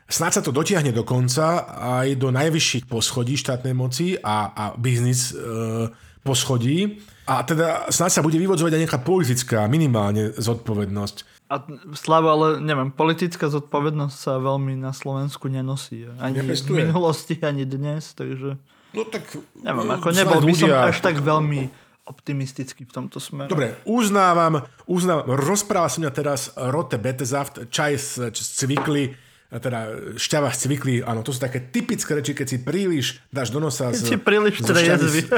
Snáď 0.09 0.31
sa 0.37 0.45
to 0.45 0.53
dotiahne 0.53 0.89
do 0.93 1.05
konca 1.05 1.69
aj 2.01 2.17
do 2.17 2.33
najvyšších 2.33 2.89
poschodí 2.89 3.37
štátnej 3.37 3.77
moci 3.77 4.17
a, 4.17 4.53
a 4.53 4.63
biznis 4.77 5.33
e, 5.33 5.89
poschodí. 6.21 7.01
A 7.29 7.45
teda 7.45 7.89
snáď 7.93 8.11
sa 8.17 8.25
bude 8.25 8.41
vyvodzovať 8.41 8.73
aj 8.73 8.81
nejaká 8.85 8.99
politická 9.05 9.69
minimálne 9.69 10.33
zodpovednosť. 10.33 11.49
A 11.49 11.65
Slavo, 11.97 12.29
ale 12.29 12.47
neviem, 12.61 12.93
politická 12.93 13.49
zodpovednosť 13.49 14.15
sa 14.17 14.37
veľmi 14.37 14.77
na 14.77 14.93
Slovensku 14.93 15.49
nenosí. 15.49 16.05
Ani 16.21 16.45
Nepestuje. 16.45 16.73
v 16.73 16.89
minulosti, 16.89 17.37
ani 17.41 17.65
dnes, 17.65 18.13
takže... 18.13 18.57
No 18.93 19.01
tak... 19.05 19.25
Neviem, 19.61 19.89
ako 19.93 20.07
nebol 20.13 20.41
by 20.41 20.53
som 20.53 20.69
až 20.73 20.97
tak 21.01 21.21
veľmi 21.21 21.88
optimisticky 22.09 22.83
v 22.83 22.91
tomto 22.91 23.21
smere. 23.21 23.47
Dobre, 23.47 23.77
uznávam, 23.85 24.65
uznávam, 24.89 25.29
rozpráva 25.37 25.87
sa 25.87 26.01
mňa 26.01 26.11
teraz 26.11 26.49
Rote 26.57 26.97
Betesaft, 26.97 27.69
čaj 27.69 27.93
z, 28.01 28.33
z 28.33 28.49
cvikly, 28.65 29.13
teda 29.49 30.13
šťava 30.17 30.49
z 30.53 30.57
cvikly, 30.65 30.93
áno, 31.05 31.21
to 31.21 31.33
sú 31.33 31.41
také 31.41 31.69
typické 31.69 32.17
reči, 32.17 32.33
keď 32.33 32.47
si 32.49 32.57
príliš 32.61 33.21
dáš 33.29 33.53
do 33.53 33.61
nosa 33.61 33.93
z, 33.93 34.13
si 34.13 34.17
príliš 34.17 34.61
trezvy. 34.65 35.25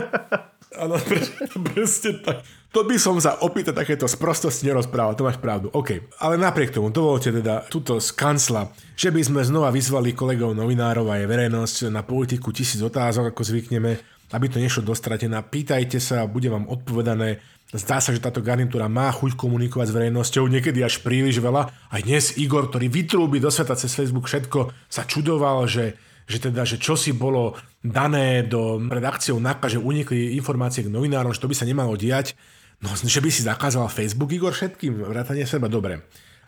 Áno, 0.72 0.96
presne 1.68 2.24
tak. 2.24 2.48
To 2.72 2.88
by 2.88 2.96
som 2.96 3.20
za 3.20 3.44
opýtať 3.44 3.76
takéto 3.76 4.08
sprostosti 4.08 4.64
nerozprával, 4.64 5.20
to 5.20 5.28
máš 5.28 5.36
pravdu. 5.36 5.68
OK. 5.76 6.16
Ale 6.24 6.40
napriek 6.40 6.72
tomu, 6.72 6.88
dovolte 6.88 7.28
teda 7.28 7.68
túto 7.68 8.00
z 8.00 8.16
kancla, 8.16 8.72
že 8.96 9.12
by 9.12 9.20
sme 9.20 9.44
znova 9.44 9.68
vyzvali 9.68 10.16
kolegov 10.16 10.56
novinárov 10.56 11.12
a 11.12 11.20
aj 11.20 11.28
verejnosť 11.28 11.78
na 11.92 12.08
politiku 12.08 12.56
tisíc 12.56 12.80
otázok, 12.80 13.36
ako 13.36 13.42
zvykneme, 13.44 14.00
aby 14.32 14.48
to 14.48 14.58
nešlo 14.58 14.88
dostratená. 14.88 15.44
Pýtajte 15.44 16.00
sa, 16.00 16.28
bude 16.28 16.48
vám 16.48 16.68
odpovedané. 16.68 17.44
Zdá 17.72 18.04
sa, 18.04 18.12
že 18.12 18.20
táto 18.20 18.44
garnitúra 18.44 18.92
má 18.92 19.08
chuť 19.12 19.40
komunikovať 19.40 19.92
s 19.92 19.96
verejnosťou, 19.96 20.44
niekedy 20.52 20.84
až 20.84 21.00
príliš 21.00 21.40
veľa. 21.40 21.72
Aj 21.72 22.02
dnes 22.04 22.36
Igor, 22.36 22.68
ktorý 22.68 22.92
vytrúbi 22.92 23.40
do 23.40 23.48
sveta 23.48 23.80
cez 23.80 23.96
Facebook 23.96 24.28
všetko, 24.28 24.76
sa 24.92 25.08
čudoval, 25.08 25.68
že 25.68 25.96
že 26.32 26.38
teda, 26.48 26.64
že 26.64 26.80
čo 26.80 26.96
si 26.96 27.12
bolo 27.12 27.60
dané 27.84 28.48
do, 28.48 28.80
pred 28.88 29.04
akciou 29.04 29.42
NAKA, 29.44 29.76
že 29.76 29.84
unikli 29.84 30.38
informácie 30.40 30.88
k 30.88 30.94
novinárom, 30.94 31.36
že 31.36 31.44
to 31.44 31.52
by 31.52 31.56
sa 31.58 31.68
nemalo 31.68 32.00
diať. 32.00 32.40
No, 32.80 32.90
že 32.96 33.20
by 33.22 33.30
si 33.30 33.44
zakázal 33.46 33.92
Facebook, 33.94 34.32
Igor, 34.32 34.56
všetkým, 34.56 35.06
vrátanie 35.06 35.46
seba, 35.46 35.70
dobre. 35.70 36.02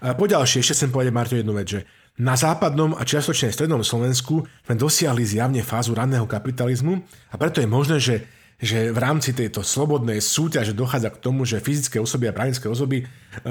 A 0.03 0.11
ďalšie, 0.11 0.59
ešte 0.59 0.75
chcem 0.75 0.91
povedať 0.91 1.15
Marto 1.15 1.39
jednu 1.39 1.55
vec, 1.55 1.79
že 1.79 1.87
na 2.19 2.35
západnom 2.35 2.91
a 2.93 3.07
čiastočne 3.07 3.55
strednom 3.55 3.81
Slovensku 3.81 4.43
sme 4.67 4.75
dosiahli 4.75 5.23
zjavne 5.23 5.63
fázu 5.63 5.95
ranného 5.95 6.27
kapitalizmu 6.27 6.99
a 7.31 7.35
preto 7.39 7.63
je 7.63 7.67
možné, 7.71 7.97
že 8.03 8.15
že 8.63 8.95
v 8.95 8.99
rámci 9.01 9.35
tejto 9.35 9.59
slobodnej 9.59 10.23
súťaže 10.23 10.71
dochádza 10.71 11.11
k 11.11 11.19
tomu, 11.19 11.43
že 11.43 11.59
fyzické 11.59 11.99
osoby 11.99 12.31
a 12.31 12.35
právnické 12.35 12.71
osoby 12.71 13.03
eh, 13.03 13.07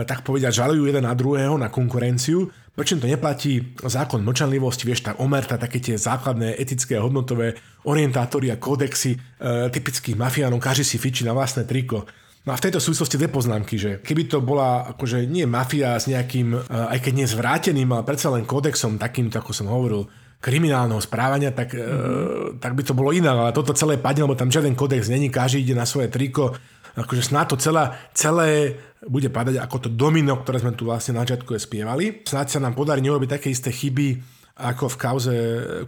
tak 0.08 0.24
povedať 0.24 0.56
žalujú 0.56 0.88
jeden 0.88 1.04
na 1.04 1.12
druhého 1.12 1.60
na 1.60 1.68
konkurenciu, 1.68 2.48
prečo 2.72 2.96
to 2.96 3.04
neplatí 3.04 3.76
zákon 3.84 4.24
mlčanlivosti, 4.24 4.88
vieš, 4.88 5.04
tak 5.04 5.20
omerta 5.20 5.60
také 5.60 5.84
tie 5.84 6.00
základné 6.00 6.56
etické 6.56 6.96
hodnotové 6.96 7.60
orientátory 7.84 8.48
a 8.48 8.56
kódexy 8.56 9.12
e, 9.12 9.18
typických 9.68 10.16
mafiánov, 10.16 10.56
každý 10.56 10.80
si 10.88 10.96
fičí 10.96 11.20
na 11.28 11.36
vlastné 11.36 11.68
triko. 11.68 12.08
No 12.42 12.50
a 12.50 12.58
v 12.58 12.64
tejto 12.68 12.82
súvislosti 12.82 13.14
dve 13.22 13.30
poznámky, 13.30 13.78
že 13.78 13.90
keby 14.02 14.26
to 14.26 14.42
bola 14.42 14.90
akože 14.90 15.30
nie 15.30 15.46
mafia 15.46 15.94
s 15.94 16.10
nejakým, 16.10 16.58
eh, 16.58 16.62
aj 16.66 16.98
keď 16.98 17.12
nie 17.14 17.26
zvráteným, 17.30 17.88
ale 17.94 18.02
predsa 18.02 18.34
len 18.34 18.42
kódexom 18.42 18.98
takým, 18.98 19.30
ako 19.30 19.54
som 19.54 19.70
hovoril, 19.70 20.10
kriminálneho 20.42 20.98
správania, 20.98 21.54
tak, 21.54 21.70
mm-hmm. 21.70 22.58
e, 22.58 22.58
tak 22.58 22.74
by 22.74 22.82
to 22.82 22.98
bolo 22.98 23.14
iné, 23.14 23.30
ale 23.30 23.54
toto 23.54 23.70
celé 23.78 23.94
padne, 23.94 24.26
lebo 24.26 24.34
tam 24.34 24.50
žiaden 24.50 24.74
kodex 24.74 25.06
není, 25.06 25.30
každý 25.30 25.62
ide 25.62 25.78
na 25.78 25.86
svoje 25.86 26.10
triko, 26.10 26.58
akože 26.98 27.30
snáď 27.30 27.54
to 27.54 27.56
celé, 27.62 27.82
celé 28.10 28.48
bude 29.06 29.30
padať 29.30 29.62
ako 29.62 29.86
to 29.86 29.88
domino, 29.94 30.34
ktoré 30.42 30.58
sme 30.58 30.74
tu 30.74 30.90
vlastne 30.90 31.14
na 31.14 31.22
začiatku 31.22 31.54
spievali. 31.62 32.26
Snáď 32.26 32.58
sa 32.58 32.62
nám 32.62 32.74
podarí 32.74 32.98
neurobiť 33.06 33.38
také 33.38 33.54
isté 33.54 33.70
chyby, 33.70 34.18
ako 34.52 34.90
v 34.90 34.96
kauze 35.00 35.34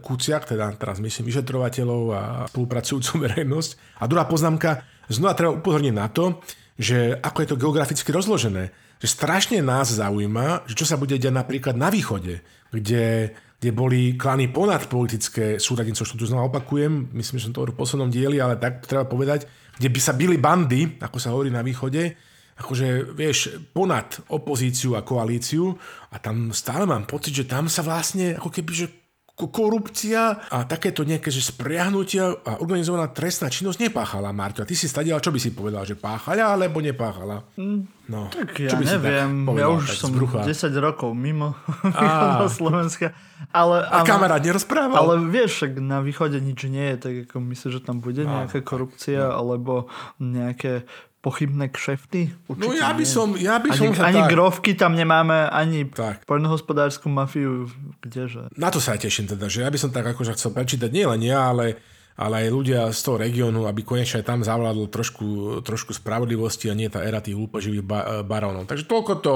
Kuciak, 0.01 0.49
teda 0.49 0.73
teraz 0.79 1.03
myslím 1.03 1.29
vyšetrovateľov 1.29 2.03
a 2.15 2.23
spolupracujúcu 2.49 3.13
verejnosť. 3.27 3.71
A 4.01 4.07
druhá 4.07 4.25
poznámka, 4.25 4.87
znova 5.13 5.37
treba 5.37 5.57
upozorniť 5.57 5.95
na 5.95 6.09
to, 6.09 6.41
že 6.81 7.19
ako 7.21 7.39
je 7.43 7.49
to 7.51 7.61
geograficky 7.61 8.09
rozložené. 8.11 8.73
Že 9.03 9.09
strašne 9.11 9.59
nás 9.61 9.93
zaujíma, 9.93 10.65
že 10.71 10.75
čo 10.79 10.89
sa 10.89 10.97
bude 10.97 11.19
diať 11.21 11.35
napríklad 11.35 11.77
na 11.77 11.93
východe, 11.93 12.41
kde 12.73 13.35
kde 13.65 13.73
boli 13.73 14.13
klany 14.21 14.53
ponad 14.53 14.85
politické 14.93 15.57
súradnice, 15.57 16.05
čo 16.05 16.21
tu 16.21 16.29
znova 16.29 16.53
opakujem, 16.53 17.17
myslím, 17.17 17.41
že 17.41 17.49
som 17.49 17.57
to 17.57 17.65
v 17.65 17.73
poslednom 17.73 18.13
dieli, 18.13 18.37
ale 18.37 18.61
tak 18.61 18.85
treba 18.85 19.09
povedať, 19.09 19.49
kde 19.81 19.89
by 19.89 20.01
sa 20.05 20.13
byli 20.13 20.37
bandy, 20.37 21.01
ako 21.01 21.17
sa 21.17 21.33
hovorí 21.33 21.49
na 21.49 21.65
východe, 21.65 22.13
akože, 22.61 23.17
vieš, 23.17 23.65
ponad 23.73 24.21
opozíciu 24.29 25.01
a 25.01 25.01
koalíciu 25.01 25.73
a 26.13 26.21
tam 26.21 26.53
stále 26.53 26.85
mám 26.85 27.09
pocit, 27.09 27.33
že 27.33 27.49
tam 27.49 27.73
sa 27.73 27.81
vlastne 27.81 28.37
ako 28.37 28.53
keby, 28.53 28.71
že 28.85 28.87
korupcia 29.35 30.47
a 30.47 30.63
takéto 30.63 31.03
nejaké 31.03 31.27
že 31.27 31.43
spriahnutia 31.43 32.39
a 32.47 32.63
organizovaná 32.63 33.11
trestná 33.11 33.51
činnosť 33.51 33.83
nepáchala, 33.83 34.31
Marto. 34.31 34.63
A 34.63 34.69
ty 34.69 34.79
si 34.79 34.87
stadial, 34.87 35.19
čo 35.19 35.35
by 35.35 35.43
si 35.43 35.51
povedal, 35.51 35.83
že 35.83 35.99
páchala 35.99 36.55
alebo 36.55 36.79
nepáchala? 36.79 37.43
Mm, 37.59 37.83
no, 38.07 38.31
tak 38.31 38.63
ja 38.63 38.71
čo 38.71 38.79
by 38.79 38.87
neviem, 38.87 39.31
si 39.35 39.47
povedal, 39.51 39.59
ja 39.59 39.69
už 39.75 39.85
som 39.99 40.11
10 40.15 40.47
rokov 40.79 41.11
mimo, 41.19 41.59
mimo 41.83 42.47
Slovenska. 42.47 43.11
Ale, 43.51 43.83
a 43.83 44.07
kamarát 44.07 44.39
nerozprával? 44.39 45.03
Ale 45.03 45.15
vieš, 45.27 45.59
však 45.59 45.83
na 45.83 45.99
východe 45.99 46.39
nič 46.39 46.71
nie 46.71 46.95
je, 46.95 46.97
tak 47.03 47.15
ako 47.27 47.37
myslíš, 47.43 47.73
že 47.75 47.83
tam 47.83 47.99
bude 47.99 48.23
nejaká 48.23 48.63
korupcia 48.63 49.35
no. 49.35 49.43
alebo 49.43 49.91
nejaké 50.23 50.87
pochybné 51.25 51.73
kšefty? 51.73 52.29
Určite 52.53 52.69
no 52.69 52.77
ja 52.77 52.93
by 52.93 53.05
som, 53.09 53.33
ja 53.41 53.57
by 53.57 53.73
ani, 53.73 53.81
som 53.81 53.91
ani 53.97 54.21
tak... 54.21 54.29
grovky 54.29 54.77
tam 54.77 54.93
nemáme, 54.93 55.49
ani 55.49 55.89
tak. 55.89 56.29
poľnohospodárskú 56.29 57.09
mafiu, 57.09 57.73
kdeže. 58.05 58.53
Na 58.61 58.69
to 58.69 58.77
sa 58.77 58.93
aj 58.93 59.09
teším 59.09 59.33
teda, 59.33 59.49
že 59.49 59.65
ja 59.65 59.73
by 59.73 59.79
som 59.81 59.89
tak 59.89 60.05
akože 60.05 60.37
chcel 60.37 60.53
prečítať 60.53 60.93
nie 60.93 61.09
len 61.09 61.25
ja, 61.25 61.49
ale, 61.49 61.81
ale 62.21 62.45
aj 62.45 62.49
ľudia 62.53 62.81
z 62.93 63.01
toho 63.01 63.17
regiónu, 63.17 63.65
aby 63.65 63.81
konečne 63.81 64.21
aj 64.21 64.29
tam 64.29 64.45
zavládol 64.45 64.93
trošku, 64.93 65.27
trošku 65.65 65.97
spravodlivosti 65.97 66.69
a 66.69 66.77
nie 66.77 66.93
tá 66.93 67.01
era 67.01 67.25
tých 67.25 67.41
hlúpoživých 67.41 67.85
ba- 67.89 68.21
barónov. 68.21 68.69
Takže 68.69 68.85
toľko 68.85 69.13
to 69.25 69.35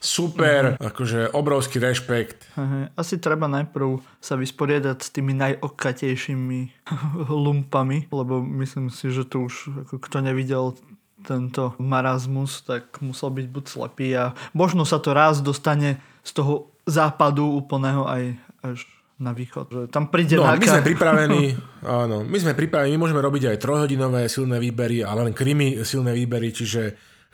super, 0.00 0.74
mm. 0.74 0.76
akože 0.80 1.20
obrovský 1.36 1.76
rešpekt. 1.76 2.48
Asi 2.96 3.20
treba 3.20 3.46
najprv 3.52 4.00
sa 4.18 4.34
vysporiadať 4.40 4.96
s 4.96 5.12
tými 5.12 5.36
najokatejšími 5.36 6.60
lumpami, 7.46 8.08
lebo 8.08 8.40
myslím 8.64 8.88
si, 8.88 9.12
že 9.12 9.28
to 9.28 9.46
už 9.46 9.84
ako 9.86 10.00
kto 10.00 10.24
nevidel 10.24 10.74
tento 11.22 11.76
marazmus, 11.78 12.64
tak 12.64 12.98
musel 13.04 13.30
byť 13.30 13.46
buď 13.46 13.64
slepý 13.64 14.08
a 14.16 14.24
možno 14.56 14.82
sa 14.88 14.98
to 14.98 15.14
raz 15.14 15.44
dostane 15.44 16.00
z 16.24 16.30
toho 16.36 16.70
západu 16.88 17.46
úplného 17.46 18.04
aj 18.08 18.22
až 18.60 18.78
na 19.20 19.36
východ. 19.36 19.64
Že 19.68 19.80
tam 19.92 20.08
príde 20.08 20.40
no, 20.40 20.48
my 20.48 20.66
sme 20.66 20.82
pripravení, 20.82 21.42
áno, 21.84 22.24
my 22.24 22.38
sme 22.40 22.56
pripravení, 22.56 22.96
my 22.96 23.00
môžeme 23.04 23.20
robiť 23.20 23.52
aj 23.52 23.60
trojhodinové 23.60 24.26
silné 24.32 24.56
výbery, 24.56 25.04
ale 25.04 25.28
len 25.28 25.34
krimi 25.36 25.84
silné 25.84 26.16
výbery, 26.16 26.50
čiže 26.50 26.82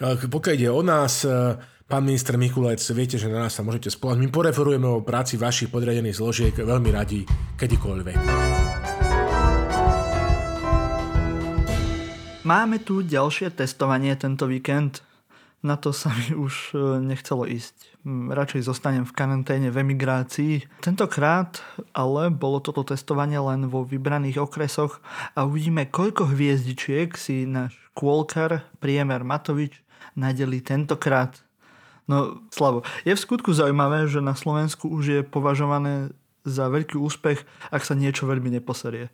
eh, 0.02 0.26
pokiaľ 0.26 0.54
ide 0.58 0.70
o 0.70 0.82
nás, 0.82 1.22
eh, 1.22 1.54
pán 1.86 2.02
minister 2.02 2.34
Mikulec, 2.34 2.82
viete, 2.90 3.16
že 3.16 3.30
na 3.30 3.46
nás 3.46 3.54
sa 3.54 3.62
môžete 3.62 3.94
spolať. 3.94 4.18
My 4.18 4.28
poreferujeme 4.28 4.86
o 4.90 5.06
práci 5.06 5.38
vašich 5.38 5.70
podriadených 5.70 6.18
zložiek 6.18 6.54
veľmi 6.58 6.90
radi, 6.90 7.22
kedykoľvek. 7.54 8.18
Máme 12.46 12.78
tu 12.78 13.02
ďalšie 13.02 13.58
testovanie 13.58 14.14
tento 14.14 14.46
víkend. 14.46 15.02
Na 15.66 15.74
to 15.74 15.90
sa 15.90 16.14
mi 16.14 16.30
už 16.30 16.78
e, 16.78 17.02
nechcelo 17.02 17.42
ísť. 17.42 17.98
Radšej 18.06 18.70
zostanem 18.70 19.02
v 19.02 19.10
karanténe 19.18 19.74
v 19.74 19.82
emigrácii. 19.82 20.62
Tentokrát 20.78 21.58
ale 21.90 22.30
bolo 22.30 22.62
toto 22.62 22.86
testovanie 22.86 23.42
len 23.42 23.66
vo 23.66 23.82
vybraných 23.82 24.38
okresoch 24.38 25.02
a 25.34 25.42
uvidíme, 25.42 25.90
koľko 25.90 26.30
hviezdičiek 26.30 27.18
si 27.18 27.50
náš 27.50 27.74
kôlkar 27.98 28.62
Priemer 28.78 29.26
Matovič 29.26 29.82
nadeli 30.14 30.62
tentokrát. 30.62 31.42
No, 32.06 32.46
Slavo, 32.54 32.86
je 33.02 33.10
v 33.10 33.24
skutku 33.26 33.50
zaujímavé, 33.50 34.06
že 34.06 34.22
na 34.22 34.38
Slovensku 34.38 34.86
už 34.86 35.04
je 35.10 35.20
považované 35.26 36.14
za 36.46 36.70
veľký 36.70 36.94
úspech, 36.94 37.42
ak 37.74 37.82
sa 37.82 37.98
niečo 37.98 38.30
veľmi 38.30 38.54
neposerie. 38.54 39.10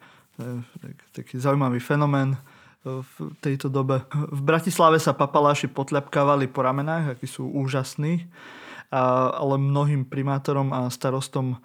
Taký 1.17 1.41
zaujímavý 1.41 1.81
fenomén 1.81 2.37
v 2.83 3.15
tejto 3.39 3.71
dobe. 3.71 4.03
V 4.11 4.43
Bratislave 4.43 4.99
sa 4.99 5.15
papaláši 5.15 5.71
potľapkávali 5.71 6.51
po 6.51 6.67
ramenách, 6.67 7.15
akí 7.19 7.31
sú 7.31 7.47
úžasní, 7.47 8.27
a, 8.91 9.31
ale 9.39 9.57
mnohým 9.57 10.03
primátorom 10.05 10.75
a 10.75 10.91
starostom 10.91 11.63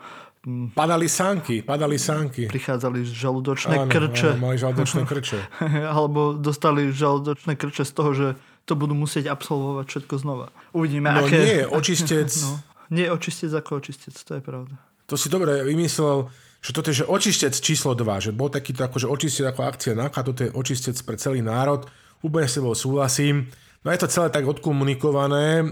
Padali 0.47 1.12
sánky, 1.12 1.60
padali 1.60 1.99
sánky. 1.99 2.47
Prichádzali 2.47 3.03
žalúdočné 3.03 3.84
áno, 3.84 3.91
krče. 3.91 4.39
Áno, 4.39 4.47
mali 4.47 4.56
žalúdočné 4.56 5.03
krče. 5.03 5.43
Alebo 5.99 6.39
dostali 6.39 6.88
žalúdočné 6.95 7.60
krče 7.60 7.84
z 7.84 7.91
toho, 7.91 8.15
že 8.15 8.27
to 8.63 8.80
budú 8.80 8.95
musieť 8.95 9.27
absolvovať 9.27 9.86
všetko 9.91 10.15
znova. 10.23 10.56
Uvidíme, 10.71 11.12
no, 11.12 11.27
aké... 11.27 11.36
nie, 11.36 11.60
očistec... 11.67 12.32
no, 12.47 12.63
nie 12.95 13.12
očistec 13.12 13.51
ako 13.51 13.84
očistec, 13.84 14.15
to 14.15 14.39
je 14.39 14.41
pravda. 14.43 14.75
To 15.12 15.19
si 15.19 15.27
dobre 15.27 15.67
vymyslel 15.67 16.32
že 16.62 16.72
toto 16.74 16.89
je 16.89 17.04
že 17.04 17.10
očistec 17.10 17.54
číslo 17.54 17.93
2, 17.93 18.30
že 18.30 18.32
bol 18.34 18.50
takýto 18.50 18.86
akože 18.86 19.08
očistec 19.08 19.46
ako 19.54 19.62
akcia 19.63 19.93
NAKA, 19.93 20.28
toto 20.28 20.41
je 20.43 20.54
očistec 20.54 20.98
pre 21.06 21.15
celý 21.15 21.46
národ, 21.46 21.86
úplne 22.26 22.50
s 22.50 22.58
sebou 22.58 22.74
súhlasím. 22.74 23.50
No 23.86 23.93
je 23.93 24.02
to 24.02 24.12
celé 24.12 24.28
tak 24.34 24.43
odkomunikované, 24.43 25.62
e, 25.62 25.65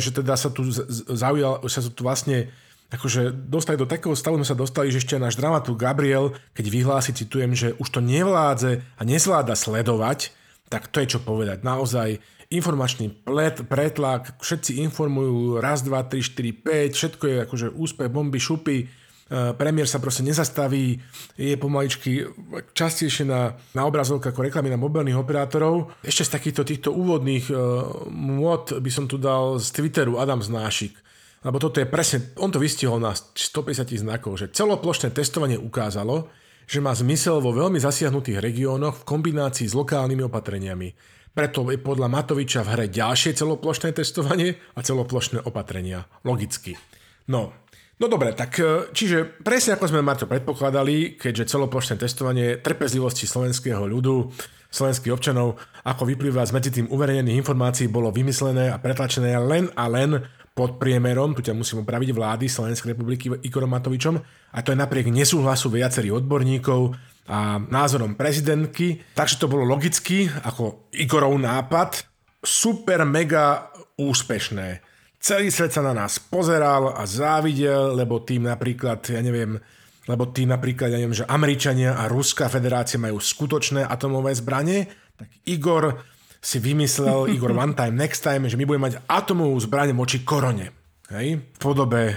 že 0.00 0.10
teda 0.16 0.34
sa 0.34 0.48
tu 0.48 0.66
zaujal, 1.12 1.60
sa 1.68 1.80
tu 1.84 2.02
vlastne 2.02 2.50
akože 2.90 3.30
dostali 3.30 3.78
do 3.78 3.86
takého 3.86 4.16
stavu, 4.18 4.40
sme 4.42 4.48
sa 4.48 4.58
dostali, 4.58 4.90
že 4.90 4.98
ešte 4.98 5.20
náš 5.20 5.38
dramaturg 5.38 5.78
Gabriel, 5.78 6.34
keď 6.56 6.66
vyhlási, 6.66 7.14
citujem, 7.14 7.54
že 7.54 7.78
už 7.78 7.86
to 7.86 8.00
nevládze 8.02 8.82
a 8.82 9.02
nezvláda 9.06 9.54
sledovať, 9.54 10.34
tak 10.66 10.90
to 10.90 10.98
je 11.02 11.14
čo 11.14 11.20
povedať. 11.22 11.62
Naozaj 11.62 12.18
informačný 12.50 13.14
plet, 13.22 13.62
pretlak, 13.70 14.34
všetci 14.42 14.82
informujú 14.82 15.62
raz, 15.62 15.86
dva, 15.86 16.02
tri, 16.02 16.18
štyri, 16.18 16.50
päť, 16.50 16.98
všetko 16.98 17.24
je 17.30 17.36
akože 17.46 17.66
úspech, 17.78 18.10
bomby, 18.10 18.42
šupy, 18.42 18.90
premiér 19.30 19.86
sa 19.86 20.02
proste 20.02 20.26
nezastaví, 20.26 20.98
je 21.38 21.54
pomaličky 21.54 22.26
častejšie 22.74 23.30
na, 23.30 23.54
na 23.78 23.86
obrazovkách 23.86 24.34
ako 24.34 24.50
reklamy 24.50 24.74
na 24.74 24.78
mobilných 24.78 25.14
operátorov. 25.14 25.94
Ešte 26.02 26.26
z 26.26 26.34
takýchto 26.34 26.62
týchto 26.66 26.90
úvodných 26.90 27.46
uh, 27.54 28.10
môd 28.10 28.82
by 28.82 28.90
som 28.90 29.06
tu 29.06 29.22
dal 29.22 29.62
z 29.62 29.70
Twitteru 29.70 30.18
Adam 30.18 30.42
Znášik. 30.42 30.98
Lebo 31.46 31.56
toto 31.56 31.80
je 31.80 31.88
presne, 31.88 32.34
on 32.36 32.52
to 32.52 32.60
vystihol 32.60 33.00
na 33.00 33.14
150 33.16 33.96
znakov, 34.02 34.36
že 34.36 34.52
celoplošné 34.52 35.14
testovanie 35.14 35.56
ukázalo, 35.56 36.28
že 36.68 36.82
má 36.84 36.92
zmysel 36.92 37.40
vo 37.40 37.54
veľmi 37.54 37.80
zasiahnutých 37.80 38.42
regiónoch 38.42 39.02
v 39.02 39.06
kombinácii 39.08 39.66
s 39.70 39.78
lokálnymi 39.78 40.26
opatreniami. 40.26 40.88
Preto 41.30 41.64
je 41.70 41.78
podľa 41.78 42.10
Matoviča 42.10 42.66
v 42.66 42.70
hre 42.74 42.86
ďalšie 42.90 43.38
celoplošné 43.38 43.94
testovanie 43.94 44.58
a 44.74 44.82
celoplošné 44.82 45.46
opatrenia. 45.46 46.04
Logicky. 46.26 46.74
No, 47.30 47.54
No 48.00 48.08
dobre, 48.08 48.32
tak 48.32 48.56
e, 48.56 48.88
čiže 48.96 49.44
presne 49.44 49.76
ako 49.76 49.92
sme 49.92 50.00
Marto 50.00 50.24
predpokladali, 50.24 51.20
keďže 51.20 51.52
celoplošné 51.52 52.00
testovanie 52.00 52.56
trpezlivosti 52.56 53.28
slovenského 53.28 53.84
ľudu, 53.84 54.32
slovenských 54.72 55.12
občanov, 55.12 55.60
ako 55.84 56.08
vyplýva 56.08 56.40
z 56.48 56.54
medzi 56.56 56.70
tým 56.72 56.88
uverejnených 56.88 57.44
informácií, 57.44 57.92
bolo 57.92 58.08
vymyslené 58.08 58.72
a 58.72 58.80
pretlačené 58.80 59.36
len 59.36 59.68
a 59.76 59.84
len 59.92 60.16
pod 60.56 60.80
priemerom, 60.80 61.36
tu 61.36 61.44
ťa 61.44 61.52
musím 61.52 61.84
opraviť, 61.84 62.10
vlády 62.16 62.48
Slovenskej 62.48 62.96
republiky 62.96 63.30
Igorom 63.44 63.70
Matovičom, 63.70 64.16
a 64.50 64.58
to 64.64 64.72
je 64.72 64.80
napriek 64.80 65.12
nesúhlasu 65.12 65.68
viacerých 65.68 66.24
odborníkov 66.24 66.96
a 67.30 67.60
názorom 67.60 68.16
prezidentky, 68.16 68.98
takže 69.12 69.38
to 69.38 69.46
bolo 69.46 69.62
logicky, 69.62 70.26
ako 70.26 70.90
Igorov 70.96 71.36
nápad, 71.36 72.02
super 72.42 73.04
mega 73.04 73.70
úspešné. 74.00 74.89
Celý 75.20 75.52
svet 75.52 75.68
sa 75.68 75.84
na 75.84 75.92
nás 75.92 76.16
pozeral 76.16 76.96
a 76.96 77.04
závidel, 77.04 77.92
lebo 77.92 78.24
tým 78.24 78.48
napríklad, 78.48 79.04
ja 79.04 79.20
neviem, 79.20 79.60
lebo 80.08 80.32
tým 80.32 80.48
napríklad, 80.48 80.88
ja 80.88 80.96
neviem, 80.96 81.12
že 81.12 81.28
Američania 81.28 81.92
a 81.92 82.08
Ruská 82.08 82.48
federácia 82.48 82.96
majú 82.96 83.20
skutočné 83.20 83.84
atomové 83.84 84.32
zbranie, 84.32 84.88
tak 85.20 85.28
Igor 85.44 86.00
si 86.40 86.56
vymyslel, 86.56 87.28
Igor 87.36 87.52
one 87.52 87.76
time, 87.76 88.00
next 88.00 88.24
time, 88.24 88.48
že 88.48 88.56
my 88.56 88.64
budeme 88.64 88.88
mať 88.88 89.04
atomovú 89.04 89.60
zbraň 89.60 89.92
voči 89.92 90.24
korone. 90.24 90.72
Hej? 91.12 91.36
V 91.36 91.58
podobe 91.60 92.16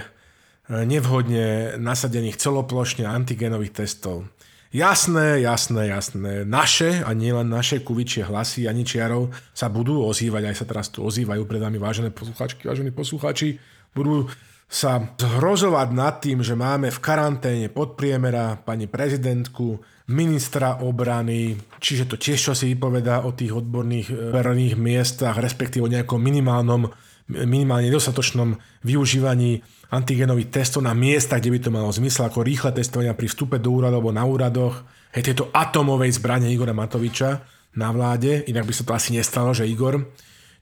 nevhodne 0.88 1.76
nasadených 1.76 2.40
celoplošne 2.40 3.04
antigenových 3.04 3.84
testov. 3.84 4.32
Jasné, 4.74 5.38
jasné, 5.46 5.86
jasné. 5.86 6.42
Naše, 6.42 7.06
a 7.06 7.14
nielen 7.14 7.46
naše 7.46 7.86
kuvičie 7.86 8.26
hlasy 8.26 8.66
Aničiarov 8.66 9.30
sa 9.54 9.70
budú 9.70 10.02
ozývať, 10.02 10.50
aj 10.50 10.56
sa 10.58 10.66
teraz 10.66 10.90
tu 10.90 11.06
ozývajú 11.06 11.46
pred 11.46 11.62
nami 11.62 11.78
vážené 11.78 12.10
posluchačky, 12.10 12.66
vážení 12.66 12.90
posluchači, 12.90 13.62
budú 13.94 14.26
sa 14.66 15.14
zhrozovať 15.14 15.88
nad 15.94 16.18
tým, 16.18 16.42
že 16.42 16.58
máme 16.58 16.90
v 16.90 16.98
karanténe 16.98 17.70
podpriemera 17.70 18.58
pani 18.66 18.90
prezidentku, 18.90 19.78
ministra 20.10 20.82
obrany, 20.82 21.54
čiže 21.78 22.10
to 22.10 22.18
tiež 22.18 22.50
čo 22.50 22.52
si 22.58 22.74
vypovedá 22.74 23.22
o 23.22 23.30
tých 23.30 23.54
odborných 23.54 24.10
e, 24.10 24.14
verejných 24.34 24.74
miestach, 24.74 25.38
respektíve 25.38 25.86
o 25.86 25.92
nejakom 25.94 26.18
minimálnom, 26.18 26.90
minimálne 27.30 27.88
nedostatočnom 27.88 28.58
využívaní 28.82 29.62
antigenových 29.94 30.50
testov 30.50 30.82
na 30.82 30.92
miesta, 30.92 31.38
kde 31.38 31.54
by 31.54 31.58
to 31.62 31.70
malo 31.70 31.88
zmysel, 31.94 32.26
ako 32.26 32.42
rýchle 32.42 32.74
testovania 32.74 33.14
pri 33.14 33.30
vstupe 33.30 33.56
do 33.62 33.70
úradov 33.70 34.02
alebo 34.02 34.10
na 34.10 34.24
úradoch. 34.26 34.82
Hej, 35.14 35.30
tieto 35.30 35.48
atomovej 35.54 36.18
zbranie 36.18 36.50
Igora 36.50 36.74
Matoviča 36.74 37.46
na 37.78 37.94
vláde, 37.94 38.42
inak 38.50 38.66
by 38.66 38.72
sa 38.74 38.82
to 38.82 38.92
asi 38.94 39.14
nestalo, 39.14 39.54
že 39.54 39.66
Igor. 39.66 40.02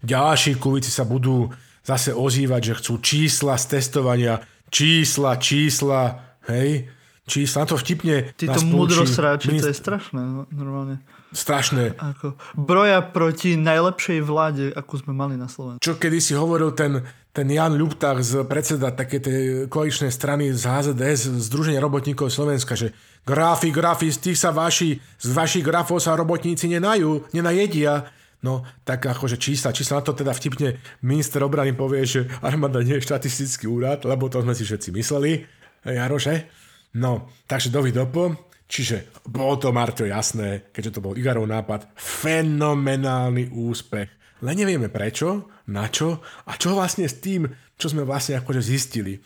Ďalší 0.04 0.60
kulici 0.60 0.92
sa 0.92 1.08
budú 1.08 1.48
zase 1.80 2.12
ozývať, 2.12 2.60
že 2.72 2.78
chcú 2.78 2.94
čísla 3.00 3.56
z 3.56 3.64
testovania, 3.78 4.44
čísla, 4.68 5.40
čísla, 5.40 6.02
hej, 6.52 6.88
čísla, 7.24 7.64
na 7.64 7.68
to 7.68 7.76
vtipne. 7.78 8.36
Títo 8.36 8.60
múdrosráči, 8.66 9.56
to 9.56 9.70
je 9.70 9.76
strašné, 9.76 10.20
no, 10.20 10.44
normálne. 10.52 11.00
Strašné. 11.32 11.96
Ako 11.96 12.36
broja 12.52 13.00
proti 13.00 13.56
najlepšej 13.56 14.20
vláde, 14.20 14.64
akú 14.76 15.00
sme 15.00 15.16
mali 15.16 15.40
na 15.40 15.48
Slovensku. 15.48 15.80
Čo 15.80 15.96
kedy 15.96 16.20
si 16.20 16.36
hovoril 16.36 16.76
ten, 16.76 17.00
ten 17.32 17.48
Jan 17.48 17.72
Ľuptach 17.72 18.20
z 18.20 18.44
predseda 18.44 18.92
také 18.92 19.16
tej 19.16 19.66
koaličnej 19.72 20.12
strany 20.12 20.52
z 20.52 20.68
HZDS, 20.68 21.32
Združenia 21.48 21.80
robotníkov 21.80 22.28
Slovenska, 22.28 22.76
že 22.76 22.92
grafy, 23.24 23.72
grafy, 23.72 24.12
z 24.12 24.30
tých 24.30 24.38
sa 24.38 24.52
vaši, 24.52 25.00
z 25.00 25.28
vašich 25.32 25.64
grafov 25.64 26.04
sa 26.04 26.12
robotníci 26.12 26.68
nenajú, 26.68 27.32
nenajedia. 27.32 28.12
No, 28.44 28.66
tak 28.84 29.06
akože 29.06 29.38
čísla, 29.38 29.72
čísla 29.72 30.02
na 30.02 30.04
to 30.04 30.12
teda 30.12 30.34
vtipne 30.34 30.76
minister 31.00 31.40
obrany 31.46 31.72
povie, 31.72 32.04
že 32.04 32.20
armáda 32.42 32.82
nie 32.84 32.98
je 32.98 33.06
štatistický 33.06 33.70
úrad, 33.70 34.02
lebo 34.04 34.26
to 34.28 34.42
sme 34.42 34.52
si 34.52 34.66
všetci 34.66 34.90
mysleli, 34.92 35.46
Jaroše. 35.86 36.50
No, 36.98 37.32
takže 37.48 37.72
dovi 37.72 37.94
dopo. 37.94 38.51
Čiže 38.72 39.12
bolo 39.28 39.60
to, 39.60 39.68
Marto, 39.68 40.08
jasné, 40.08 40.72
keďže 40.72 40.96
to 40.96 41.04
bol 41.04 41.12
Igarov 41.12 41.44
nápad, 41.44 41.92
fenomenálny 41.92 43.52
úspech. 43.52 44.08
Len 44.40 44.56
nevieme 44.56 44.88
prečo, 44.88 45.52
na 45.68 45.92
čo 45.92 46.24
a 46.48 46.56
čo 46.56 46.72
vlastne 46.72 47.04
s 47.04 47.20
tým, 47.20 47.52
čo 47.76 47.92
sme 47.92 48.08
vlastne 48.08 48.40
akože 48.40 48.64
zistili. 48.64 49.20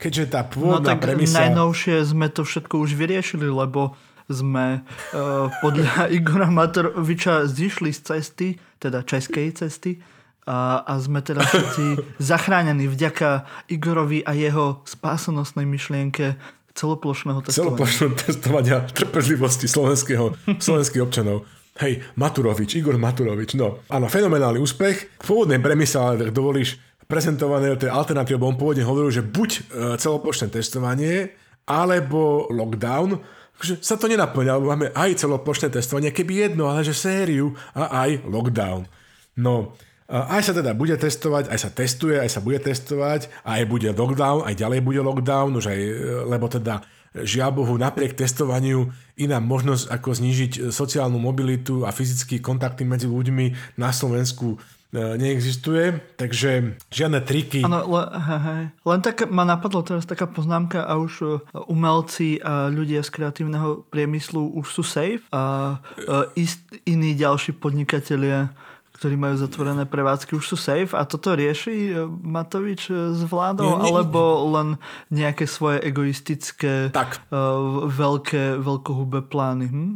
Keďže 0.00 0.24
tá 0.32 0.48
pôvodná 0.48 0.96
no, 0.96 1.00
tak 1.00 1.12
premisa... 1.12 1.44
najnovšie 1.44 2.08
sme 2.08 2.32
to 2.32 2.48
všetko 2.48 2.80
už 2.80 2.96
vyriešili, 2.96 3.44
lebo 3.52 3.92
sme 4.32 4.80
uh, 4.80 5.52
podľa 5.60 6.08
Igora 6.16 6.48
Matoroviča 6.48 7.44
zišli 7.52 7.92
z 7.92 8.00
cesty, 8.00 8.48
teda 8.80 9.04
českej 9.04 9.52
cesty, 9.52 10.00
a, 10.46 10.86
a 10.86 10.92
sme 11.02 11.20
teda 11.20 11.42
všetci 11.42 11.84
zachránení 12.32 12.86
vďaka 12.86 13.44
Igorovi 13.66 14.22
a 14.22 14.32
jeho 14.32 14.80
spásonosnej 14.86 15.66
myšlienke 15.66 16.38
celoplošného 16.76 17.40
testovania. 17.40 17.64
Celoplošného 17.64 18.12
testovania 18.20 18.76
trpezlivosti 18.92 19.66
slovenského, 19.66 20.36
slovenských 20.60 21.02
občanov. 21.02 21.48
Hej, 21.76 22.00
Maturovič, 22.16 22.76
Igor 22.80 22.96
Maturovič, 22.96 23.56
no. 23.56 23.84
Áno, 23.92 24.08
fenomenálny 24.08 24.60
úspech. 24.60 25.20
V 25.20 25.24
pôvodnej 25.24 25.60
premise, 25.60 25.96
ale 25.96 26.32
dovolíš, 26.32 26.80
prezentované 27.04 27.76
tej 27.76 27.92
alternatíve, 27.92 28.40
on 28.40 28.56
pôvodne 28.56 28.84
hovoril, 28.84 29.12
že 29.12 29.22
buď 29.24 29.50
e, 29.52 29.60
celoplošné 30.00 30.48
testovanie, 30.52 31.36
alebo 31.66 32.48
lockdown, 32.48 33.20
že 33.60 33.80
sa 33.80 33.96
to 33.96 34.08
nenaplňa, 34.08 34.56
lebo 34.56 34.72
máme 34.72 34.88
aj 34.92 35.20
celoplošné 35.20 35.72
testovanie, 35.72 36.12
keby 36.12 36.48
jedno, 36.48 36.68
ale 36.68 36.84
že 36.84 36.96
sériu 36.96 37.56
a 37.72 38.08
aj 38.08 38.24
lockdown. 38.24 38.88
No, 39.36 39.76
aj 40.06 40.42
sa 40.42 40.52
teda 40.54 40.70
bude 40.74 40.94
testovať, 40.94 41.50
aj 41.50 41.58
sa 41.58 41.70
testuje, 41.70 42.16
aj 42.18 42.30
sa 42.30 42.40
bude 42.42 42.62
testovať, 42.62 43.26
aj 43.42 43.62
bude 43.66 43.90
lockdown, 43.90 44.46
aj 44.46 44.54
ďalej 44.54 44.80
bude 44.86 45.02
lockdown, 45.02 45.58
už 45.58 45.66
aj, 45.66 45.80
e, 45.82 45.94
lebo 46.30 46.46
teda 46.46 46.86
žiaľ 47.16 47.50
Bohu, 47.56 47.74
napriek 47.80 48.12
testovaniu 48.12 48.92
iná 49.16 49.40
možnosť 49.40 49.88
ako 49.88 50.08
znížiť 50.20 50.52
sociálnu 50.68 51.16
mobilitu 51.16 51.88
a 51.88 51.90
fyzické 51.90 52.44
kontakty 52.44 52.84
medzi 52.84 53.08
ľuďmi 53.08 53.78
na 53.80 53.88
Slovensku 53.88 54.60
E, 54.96 55.18
neexistuje, 55.18 55.98
takže 56.14 56.78
žiadne 56.94 57.20
triky. 57.20 57.66
Ano, 57.66 57.84
le, 57.84 58.02
hej, 58.16 58.62
len 58.72 59.00
tak 59.02 59.26
ma 59.28 59.42
napadlo 59.42 59.84
teraz 59.84 60.08
taká 60.08 60.24
poznámka 60.24 60.86
a 60.86 60.96
už 60.96 61.12
e, 61.20 61.26
umelci 61.68 62.40
a 62.40 62.70
ľudia 62.72 63.02
z 63.02 63.10
kreatívneho 63.10 63.84
priemyslu 63.92 64.56
už 64.56 64.66
sú 64.70 64.82
safe 64.86 65.26
a, 65.34 65.36
a 65.36 66.30
e, 66.32 66.46
ist, 66.46 66.64
iní 66.86 67.12
ďalší 67.12 67.58
podnikatelia 67.58 68.54
ktorí 68.96 69.14
majú 69.20 69.36
zatvorené 69.36 69.84
prevádzky, 69.84 70.34
už 70.34 70.46
sú 70.48 70.56
safe 70.56 70.96
a 70.96 71.04
toto 71.04 71.36
rieši 71.36 71.92
Matovič 72.08 72.88
s 72.88 73.20
vládou, 73.28 73.76
nie, 73.76 73.76
nie, 73.76 73.84
alebo 73.92 74.20
len 74.56 74.68
nejaké 75.12 75.44
svoje 75.44 75.84
egoistické 75.84 76.88
tak. 76.90 77.20
Uh, 77.28 77.84
veľké, 77.92 78.56
veľkohubé 78.56 79.28
plány? 79.28 79.68
Hm? 79.68 79.92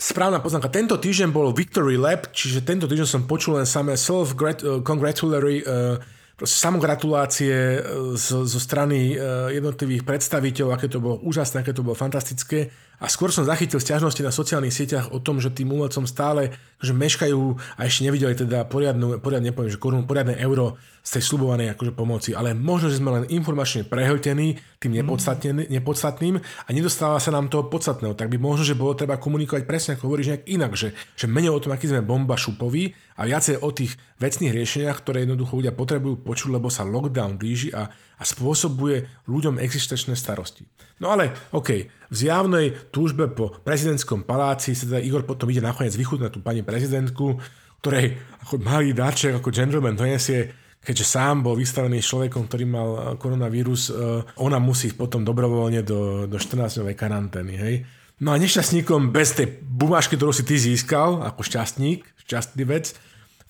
Správna 0.00 0.42
poznámka. 0.42 0.72
Tento 0.72 0.96
týždeň 0.98 1.30
bol 1.30 1.52
Victory 1.54 2.00
Lab, 2.00 2.32
čiže 2.32 2.64
tento 2.64 2.90
týždeň 2.90 3.06
som 3.06 3.22
počul 3.28 3.60
len 3.60 3.68
samé 3.68 3.94
self-congratulatory 3.94 5.62
uh, 5.62 6.00
samogratulácie 6.44 7.78
uh, 7.78 8.14
zo, 8.18 8.44
zo 8.44 8.60
strany 8.60 9.14
uh, 9.14 9.48
jednotlivých 9.50 10.06
predstaviteľov, 10.06 10.74
aké 10.74 10.86
to 10.90 10.98
bolo 10.98 11.16
úžasné, 11.22 11.62
aké 11.62 11.72
to 11.72 11.86
bolo 11.86 11.98
fantastické. 11.98 12.70
A 13.02 13.10
skôr 13.10 13.34
som 13.34 13.42
zachytil 13.42 13.82
stiažnosti 13.82 14.22
na 14.22 14.30
sociálnych 14.30 14.70
sieťach 14.70 15.10
o 15.10 15.18
tom, 15.18 15.42
že 15.42 15.50
tým 15.50 15.74
umelcom 15.74 16.06
stále 16.06 16.54
že 16.82 16.90
meškajú 16.90 17.40
a 17.78 17.80
ešte 17.86 18.06
nevideli 18.06 18.34
teda 18.34 18.66
poriadnu, 18.66 19.22
poriadne, 19.22 19.54
nepoviem, 19.54 19.70
že 19.70 19.78
korunu, 19.78 20.02
poriadne 20.02 20.34
euro 20.38 20.78
z 21.02 21.18
tej 21.18 21.22
slubovanej 21.30 21.74
akože 21.74 21.92
pomoci, 21.94 22.30
ale 22.34 22.54
možno, 22.58 22.90
že 22.90 22.98
sme 22.98 23.22
len 23.22 23.24
informačne 23.30 23.86
prehltení 23.86 24.58
tým 24.82 24.98
mhm. 24.98 25.70
nepodstatným 25.70 26.34
a 26.42 26.68
nedostáva 26.74 27.22
sa 27.22 27.30
nám 27.30 27.46
toho 27.46 27.70
podstatného, 27.70 28.18
tak 28.18 28.26
by 28.26 28.36
možno, 28.42 28.66
že 28.66 28.74
bolo 28.74 28.98
treba 28.98 29.22
komunikovať 29.22 29.62
presne 29.62 29.90
ako 29.94 30.10
hovoríš 30.10 30.34
nejak 30.34 30.44
inak, 30.50 30.72
že, 30.74 30.90
že 31.14 31.30
menej 31.30 31.54
o 31.54 31.62
tom, 31.62 31.70
aký 31.70 31.86
sme 31.86 32.02
bomba 32.02 32.34
šupoví 32.34 32.90
a 33.14 33.28
viacej 33.28 33.62
o 33.62 33.70
tých 33.70 33.94
vecných 34.18 34.50
riešeniach, 34.50 34.98
ktoré 34.98 35.22
jednoducho 35.22 35.62
ľudia 35.62 35.70
potrebujú 35.76 36.26
počuť, 36.26 36.50
lebo 36.58 36.66
sa 36.66 36.82
lockdown 36.82 37.38
blíži 37.38 37.70
a, 37.70 37.86
a 37.92 38.22
spôsobuje 38.26 39.26
ľuďom 39.30 39.62
existenčné 39.62 40.18
starosti. 40.18 40.66
No 40.98 41.14
ale, 41.14 41.34
OK, 41.54 41.68
v 41.86 42.14
zjavnej 42.14 42.90
túžbe 42.90 43.30
po 43.30 43.50
prezidentskom 43.62 44.26
paláci 44.26 44.74
sa 44.74 44.86
teda 44.86 45.00
Igor 45.02 45.26
potom 45.26 45.50
ide 45.50 45.62
nakoniec 45.62 45.94
vychutnať 45.94 46.30
tú 46.34 46.40
pani 46.42 46.62
prezidentku, 46.62 47.38
ktorej 47.82 48.14
ako 48.46 48.62
malý 48.62 48.94
dáček, 48.94 49.42
ako 49.42 49.50
gentleman 49.50 49.98
donesie 49.98 50.61
keďže 50.82 51.06
sám 51.06 51.46
bol 51.46 51.54
vystavený 51.54 52.02
človekom, 52.02 52.50
ktorý 52.50 52.64
mal 52.66 52.88
eh, 52.90 53.00
koronavírus, 53.16 53.88
eh, 53.88 53.94
ona 54.42 54.58
musí 54.58 54.90
potom 54.92 55.22
dobrovoľne 55.22 55.86
do, 55.86 56.26
do 56.26 56.36
14-dňovej 56.36 56.96
karantény. 56.98 57.54
Hej? 57.54 57.74
No 58.22 58.34
a 58.34 58.36
nešťastníkom 58.38 59.10
bez 59.14 59.34
tej 59.34 59.62
bumášky, 59.62 60.18
ktorú 60.18 60.34
si 60.34 60.46
ty 60.46 60.58
získal, 60.58 61.22
ako 61.22 61.42
šťastník, 61.42 62.06
šťastný 62.26 62.62
vec, 62.66 62.94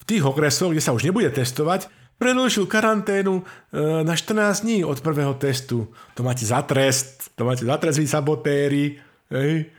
v 0.01 0.05
tých 0.09 0.25
okresoch, 0.25 0.73
kde 0.73 0.85
sa 0.85 0.95
už 0.97 1.09
nebude 1.09 1.29
testovať, 1.33 1.89
predlžil 2.21 2.69
karanténu 2.69 3.43
eh, 3.43 4.05
na 4.05 4.15
14 4.15 4.69
dní 4.69 4.79
od 4.85 5.01
prvého 5.01 5.33
testu. 5.41 5.89
To 6.15 6.21
máte 6.21 6.45
za 6.45 6.61
trest, 6.63 7.33
to 7.35 7.49
máte 7.49 7.65
za 7.65 7.77
trest 7.81 7.97
vy 7.97 8.07
sabotéri. 8.07 9.01
Hej? 9.33 9.73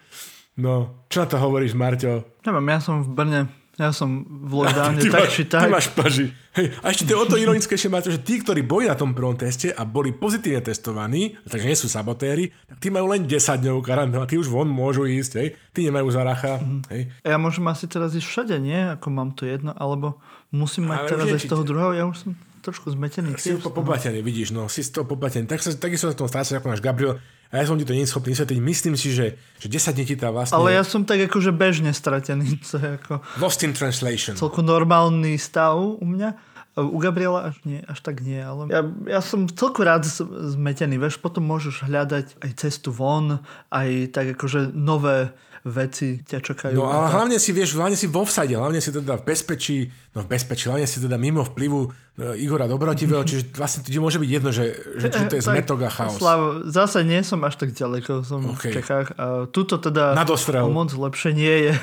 No, 0.54 1.06
čo 1.10 1.26
na 1.26 1.28
to 1.30 1.41
hovoríš, 1.41 1.74
Marťo? 1.74 2.41
Neviem, 2.45 2.66
ja 2.70 2.78
som 2.78 3.01
v 3.01 3.10
Brne 3.10 3.62
ja 3.74 3.89
som 3.89 4.21
v 4.21 4.61
lockdowne 4.61 5.01
ty 5.03 5.09
tak 5.09 5.26
máš, 5.26 5.32
či 5.34 5.43
tak. 5.49 5.65
Ty 5.65 5.69
máš 5.74 5.88
paži. 5.97 6.30
Hej, 6.53 6.78
a 6.86 6.93
ešte 6.93 7.09
to 7.09 7.11
je 7.17 7.17
o 7.17 7.26
to 7.26 7.36
ironickejšie, 7.41 7.89
máte, 7.89 8.13
že 8.13 8.21
tí, 8.21 8.38
ktorí 8.38 8.61
boli 8.61 8.86
na 8.86 8.93
tom 8.93 9.17
prvom 9.17 9.34
teste 9.34 9.74
a 9.74 9.82
boli 9.82 10.13
pozitívne 10.13 10.61
testovaní, 10.61 11.34
takže 11.49 11.65
nie 11.65 11.74
sú 11.74 11.89
sabotéri, 11.89 12.53
tak 12.69 12.78
tí 12.78 12.93
majú 12.93 13.09
len 13.09 13.26
10 13.26 13.34
dňov 13.34 13.82
karanténu 13.82 14.21
a 14.21 14.30
tí 14.30 14.38
už 14.38 14.53
von 14.53 14.69
môžu 14.69 15.09
ísť, 15.09 15.32
hej. 15.41 15.57
Tí 15.74 15.89
nemajú 15.89 16.13
zaracha. 16.13 16.61
Mm-hmm. 16.61 16.82
Hej. 16.93 17.01
Ja 17.26 17.41
môžem 17.41 17.65
asi 17.65 17.89
teraz 17.89 18.13
ísť 18.13 18.30
všade, 18.30 18.55
nie? 18.61 18.78
Ako 18.93 19.09
mám 19.09 19.34
to 19.34 19.49
jedno, 19.49 19.74
alebo 19.74 20.21
musím 20.53 20.93
mať 20.93 20.97
ale 21.01 21.09
teraz 21.09 21.26
aj 21.34 21.41
z 21.41 21.49
toho 21.49 21.63
druhého, 21.65 21.91
ja 21.97 22.05
už 22.05 22.17
som 22.21 22.38
trošku 22.63 22.93
zmetený. 22.95 23.36
Si 23.36 23.57
to 23.59 23.74
poplatený, 23.74 24.24
vidíš, 24.24 24.55
no, 24.55 24.71
si 24.71 24.86
toho 24.88 25.03
poplatený. 25.03 25.49
Tak 25.49 25.59
takisto 25.82 26.07
sa 26.07 26.15
tom 26.15 26.32
stráca 26.32 26.61
ako 26.61 26.71
náš 26.71 26.80
Gabriel, 26.80 27.19
a 27.54 27.62
ja 27.62 27.70
som 27.70 27.78
ti 27.78 27.86
to 27.86 27.93
nie 27.93 28.10
schopný 28.10 28.34
vysvetliť. 28.34 28.58
Myslím 28.58 28.97
si, 28.97 29.14
že, 29.14 29.38
že 29.62 29.70
10 29.70 29.93
dní 29.93 30.06
ti 30.10 30.18
tá 30.18 30.34
vlastne... 30.34 30.58
Ale 30.58 30.74
ja 30.74 30.82
som 30.82 31.06
tak 31.06 31.22
akože 31.30 31.54
bežne 31.54 31.93
stratený. 31.93 32.58
To 32.74 32.82
je 32.82 32.89
ako... 32.97 33.14
Lost 33.38 33.62
in 33.62 33.78
translation. 33.78 34.34
Celku 34.34 34.66
normálny 34.66 35.38
stav 35.38 35.78
u 35.78 36.01
mňa. 36.01 36.34
U 36.74 36.97
Gabriela 36.97 37.54
až 37.54 37.62
nie, 37.70 37.86
až 37.86 38.01
tak 38.01 38.26
nie, 38.26 38.41
ale 38.41 38.66
ja, 38.66 38.82
ja 39.06 39.22
som 39.22 39.45
celku 39.45 39.86
rád 39.86 40.10
zmetený, 40.58 40.97
vieš, 40.97 41.22
potom 41.22 41.45
môžeš 41.45 41.86
hľadať 41.86 42.41
aj 42.41 42.51
cestu 42.58 42.89
von, 42.89 43.45
aj 43.70 44.10
tak 44.10 44.34
akože 44.34 44.74
nové 44.74 45.30
veci 45.64 46.20
ťa 46.20 46.39
čakajú. 46.43 46.76
No 46.76 46.91
a 46.91 47.07
hlavne 47.07 47.39
si, 47.39 47.55
vieš, 47.55 47.80
hlavne 47.80 47.95
si 47.95 48.11
vo 48.11 48.28
vsade, 48.28 48.51
hlavne 48.51 48.84
si 48.84 48.91
teda 48.91 49.16
v 49.16 49.24
bezpečí, 49.24 49.88
no 50.11 50.28
v 50.28 50.28
bezpečí, 50.28 50.68
hlavne 50.68 50.84
si 50.84 50.99
teda 50.99 51.16
mimo 51.16 51.47
vplyvu 51.47 51.80
e, 51.88 52.43
Igora 52.43 52.68
Dobrotivého, 52.68 53.24
čiže 53.30 53.55
vlastne 53.55 53.80
ti 53.88 53.95
môže 53.95 54.20
byť 54.20 54.30
jedno, 54.30 54.51
že, 54.51 54.76
že, 54.99 55.07
to 55.32 55.39
je 55.39 55.43
zmetok 55.43 55.88
a 55.88 55.89
chaos. 55.89 56.20
Slav, 56.20 56.68
zase 56.68 57.07
nie 57.07 57.24
som 57.24 57.39
až 57.47 57.64
tak 57.64 57.72
ďaleko, 57.72 58.28
som 58.28 58.43
okay. 58.51 58.76
v 58.76 58.84
Čechách. 58.84 59.07
A 59.16 59.47
tuto 59.47 59.80
teda 59.80 60.11
o 60.20 60.68
moc 60.68 60.91
lepšie 60.91 61.32
nie 61.32 61.72
je. 61.72 61.74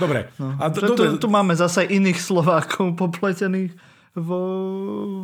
Dobre. 0.00 0.32
No. 0.40 0.56
A 0.56 0.72
do, 0.72 0.80
do, 0.80 0.92
tu, 0.96 1.04
tu 1.20 1.28
máme 1.28 1.52
zase 1.52 1.84
iných 1.84 2.16
Slovákov 2.24 2.96
popletených 3.04 3.76
vo, 4.16 4.40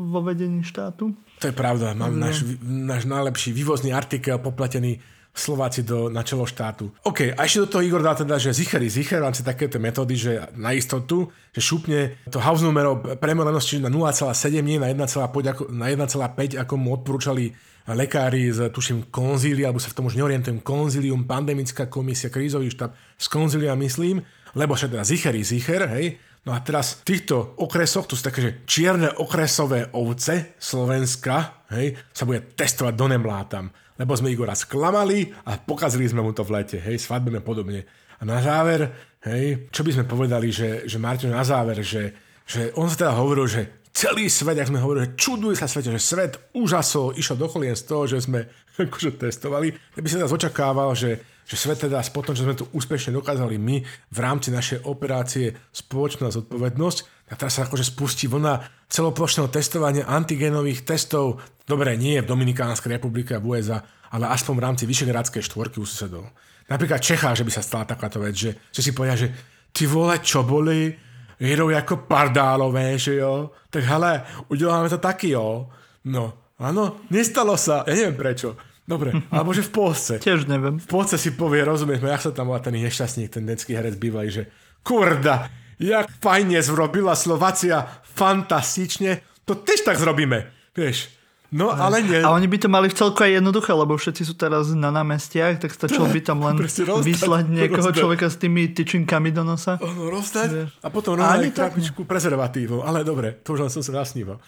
vo 0.05 0.21
vedení 0.21 0.61
štátu. 0.61 1.17
To 1.41 1.45
je 1.49 1.55
pravda, 1.57 1.97
mám 1.97 2.17
náš, 2.17 2.45
náš 2.65 3.09
najlepší 3.09 3.57
vývozný 3.57 3.93
artikel 3.93 4.37
popletený 4.37 5.01
Slováci 5.37 5.85
do, 5.85 6.09
na 6.09 6.25
čelo 6.25 6.49
štátu. 6.49 6.89
OK, 7.05 7.37
a 7.37 7.45
ešte 7.45 7.69
do 7.69 7.69
toho 7.77 7.85
Igor 7.85 8.01
dá 8.01 8.17
teda, 8.17 8.41
že 8.41 8.57
zicher 8.57 8.81
je 8.81 8.89
zicher, 8.89 9.21
v 9.21 9.29
rámci 9.29 9.45
takéto 9.45 9.77
metódy, 9.77 10.17
že 10.17 10.33
na 10.57 10.73
istotu, 10.73 11.29
že 11.53 11.61
šupne 11.61 12.17
to 12.33 12.41
house 12.41 12.65
numero 12.65 12.97
premelenosti 12.97 13.77
na 13.77 13.93
0,7, 13.93 14.33
nie 14.65 14.81
na 14.81 14.89
1,5, 14.89 15.21
ako, 15.29 15.63
na 15.69 15.93
1,5, 15.93 16.57
ako 16.57 16.75
mu 16.81 16.97
odporúčali 16.97 17.53
lekári 17.85 18.49
z, 18.51 18.73
tuším, 18.73 19.13
konzília, 19.13 19.69
alebo 19.69 19.79
sa 19.79 19.93
v 19.93 19.97
tom 20.01 20.09
už 20.09 20.17
neorientujem, 20.17 20.65
konzílium, 20.65 21.29
pandemická 21.29 21.87
komisia, 21.87 22.33
krízový 22.33 22.73
štáb, 22.73 22.97
z 23.21 23.27
konzília 23.29 23.77
myslím, 23.77 24.25
lebo 24.57 24.73
však 24.73 24.97
teda 24.97 25.05
zicher 25.05 25.37
zicher, 25.45 25.85
hej, 25.93 26.17
No 26.47 26.55
a 26.55 26.63
teraz 26.63 27.03
v 27.03 27.11
týchto 27.11 27.59
okresoch, 27.59 28.07
tu 28.07 28.15
sú 28.15 28.23
také, 28.23 28.39
že 28.39 28.53
čierne 28.71 29.11
okresové 29.19 29.91
ovce 29.99 30.55
Slovenska, 30.63 31.67
hej, 31.75 31.99
sa 32.15 32.23
bude 32.23 32.55
testovať 32.55 32.95
do 32.95 33.07
nemlátam 33.11 33.67
lebo 33.97 34.13
sme 34.17 34.33
Igora 34.33 34.57
sklamali 34.57 35.33
a 35.49 35.57
pokazili 35.61 36.09
sme 36.09 36.21
mu 36.21 36.33
to 36.37 36.45
v 36.45 36.61
lete, 36.61 36.79
hej, 36.81 37.01
svadbeme 37.01 37.41
podobne. 37.41 37.85
A 38.17 38.23
na 38.25 38.41
záver, 38.41 38.89
hej, 39.25 39.69
čo 39.73 39.85
by 39.85 39.91
sme 39.93 40.05
povedali, 40.09 40.49
že, 40.49 40.89
že 40.89 40.97
Martin 40.97 41.33
na 41.33 41.45
záver, 41.45 41.85
že, 41.85 42.13
že 42.49 42.73
on 42.77 42.89
sa 42.89 43.09
teda 43.09 43.13
hovoril, 43.17 43.45
že 43.49 43.85
celý 43.97 44.29
svet, 44.29 44.61
jak 44.61 44.69
sme 44.69 44.81
hovorili, 44.85 45.09
že 45.09 45.17
čuduje 45.17 45.57
sa 45.57 45.65
svete, 45.65 45.89
že 45.93 46.01
svet 46.01 46.33
úžasol, 46.53 47.17
išiel 47.17 47.41
do 47.41 47.49
z 47.49 47.83
toho, 47.89 48.05
že 48.05 48.21
sme 48.21 48.45
akože 48.85 49.17
testovali. 49.17 49.73
Ja 49.97 50.01
by 50.05 50.09
sa 50.09 50.17
teda 50.21 50.29
očakával, 50.29 50.93
že, 50.93 51.21
že 51.47 51.55
svet 51.55 51.87
teda 51.87 52.03
po 52.11 52.27
že 52.27 52.43
sme 52.43 52.59
to 52.59 52.67
úspešne 52.75 53.15
dokázali 53.15 53.55
my 53.55 53.77
v 53.87 54.19
rámci 54.19 54.51
našej 54.51 54.83
operácie 54.83 55.55
spoločná 55.71 56.35
zodpovednosť, 56.35 56.99
tak 57.31 57.37
teraz 57.39 57.55
sa 57.55 57.71
akože 57.71 57.87
spustí 57.87 58.27
vlna 58.27 58.67
celoplošného 58.91 59.47
testovania 59.51 60.11
antigenových 60.11 60.83
testov, 60.83 61.39
dobre, 61.63 61.95
nie 61.95 62.19
v 62.19 62.27
Dominikánskej 62.27 62.99
republike 62.99 63.39
a 63.39 63.43
v 63.43 63.47
USA, 63.55 63.79
ale 64.11 64.31
aspoň 64.31 64.55
v 64.59 64.65
rámci 64.67 64.83
Vyšegrádskej 64.91 65.43
štvorky 65.47 65.79
u 65.79 65.87
susedov. 65.87 66.35
Napríklad 66.67 66.99
Čechá, 66.99 67.31
že 67.35 67.47
by 67.47 67.53
sa 67.55 67.63
stala 67.63 67.87
takáto 67.87 68.19
vec, 68.19 68.35
že, 68.35 68.51
že 68.75 68.83
si 68.83 68.91
povedia, 68.91 69.15
že 69.15 69.31
ty 69.71 69.87
vole, 69.87 70.19
čo 70.19 70.43
boli, 70.43 70.91
jedou 71.39 71.71
ako 71.71 72.09
pardálové, 72.11 72.99
že 72.99 73.23
jo, 73.23 73.55
tak 73.71 73.85
hele, 73.85 74.23
uděláme 74.49 74.89
to 74.89 74.99
taky, 74.99 75.31
jo. 75.31 75.71
No, 76.05 76.33
áno, 76.59 77.07
nestalo 77.11 77.55
sa, 77.59 77.85
ja 77.87 77.95
neviem 77.95 78.17
prečo. 78.17 78.57
Dobre, 78.87 79.11
alebo 79.35 79.51
že 79.51 79.67
v 79.67 79.73
Polsce. 79.75 80.13
Tiež 80.23 80.47
neviem. 80.47 80.79
V 80.79 80.87
Polsce 80.87 81.19
si 81.19 81.35
povie, 81.35 81.67
rozumieš, 81.67 82.07
jak 82.07 82.23
sa 82.23 82.31
tam 82.31 82.55
volá 82.55 82.63
ten 82.63 82.79
nešťastník, 82.79 83.35
ten 83.35 83.43
detský 83.43 83.75
herec 83.75 83.99
bývalý, 83.99 84.31
že 84.31 84.43
kurda, 84.87 85.51
jak 85.83 86.07
fajne 86.23 86.63
zrobila 86.63 87.19
Slovacia, 87.19 87.83
fantastične, 88.15 89.27
to 89.43 89.59
tež 89.59 89.83
tak 89.83 89.99
zrobíme, 89.99 90.47
vieš. 90.73 91.16
No, 91.55 91.71
ale 91.71 92.03
nie. 92.03 92.19
A 92.19 92.35
oni 92.35 92.51
by 92.51 92.59
to 92.59 92.69
mali 92.69 92.91
v 92.91 92.97
celku 92.99 93.23
aj 93.23 93.39
jednoduché, 93.39 93.71
lebo 93.71 93.95
všetci 93.95 94.23
sú 94.27 94.35
teraz 94.35 94.75
na 94.75 94.91
námestiach, 94.91 95.63
tak 95.63 95.71
stačilo 95.71 96.11
by 96.11 96.19
tam 96.19 96.43
len 96.43 96.59
vyslať 96.59 97.45
niekoho 97.47 97.87
rozdať. 97.87 98.03
človeka 98.03 98.27
s 98.27 98.37
tými 98.43 98.75
tyčinkami 98.75 99.31
do 99.31 99.47
nosa. 99.47 99.79
Ono 99.79 100.11
rozdať 100.11 100.83
a 100.83 100.89
potom 100.91 101.15
aj 101.23 101.55
krabičku 101.55 102.03
prezervatívov. 102.03 102.83
Ale 102.83 103.07
dobre, 103.07 103.39
to 103.47 103.55
už 103.55 103.67
len 103.67 103.71
som 103.71 103.83
sa 103.83 104.03
nasníval. 104.03 104.43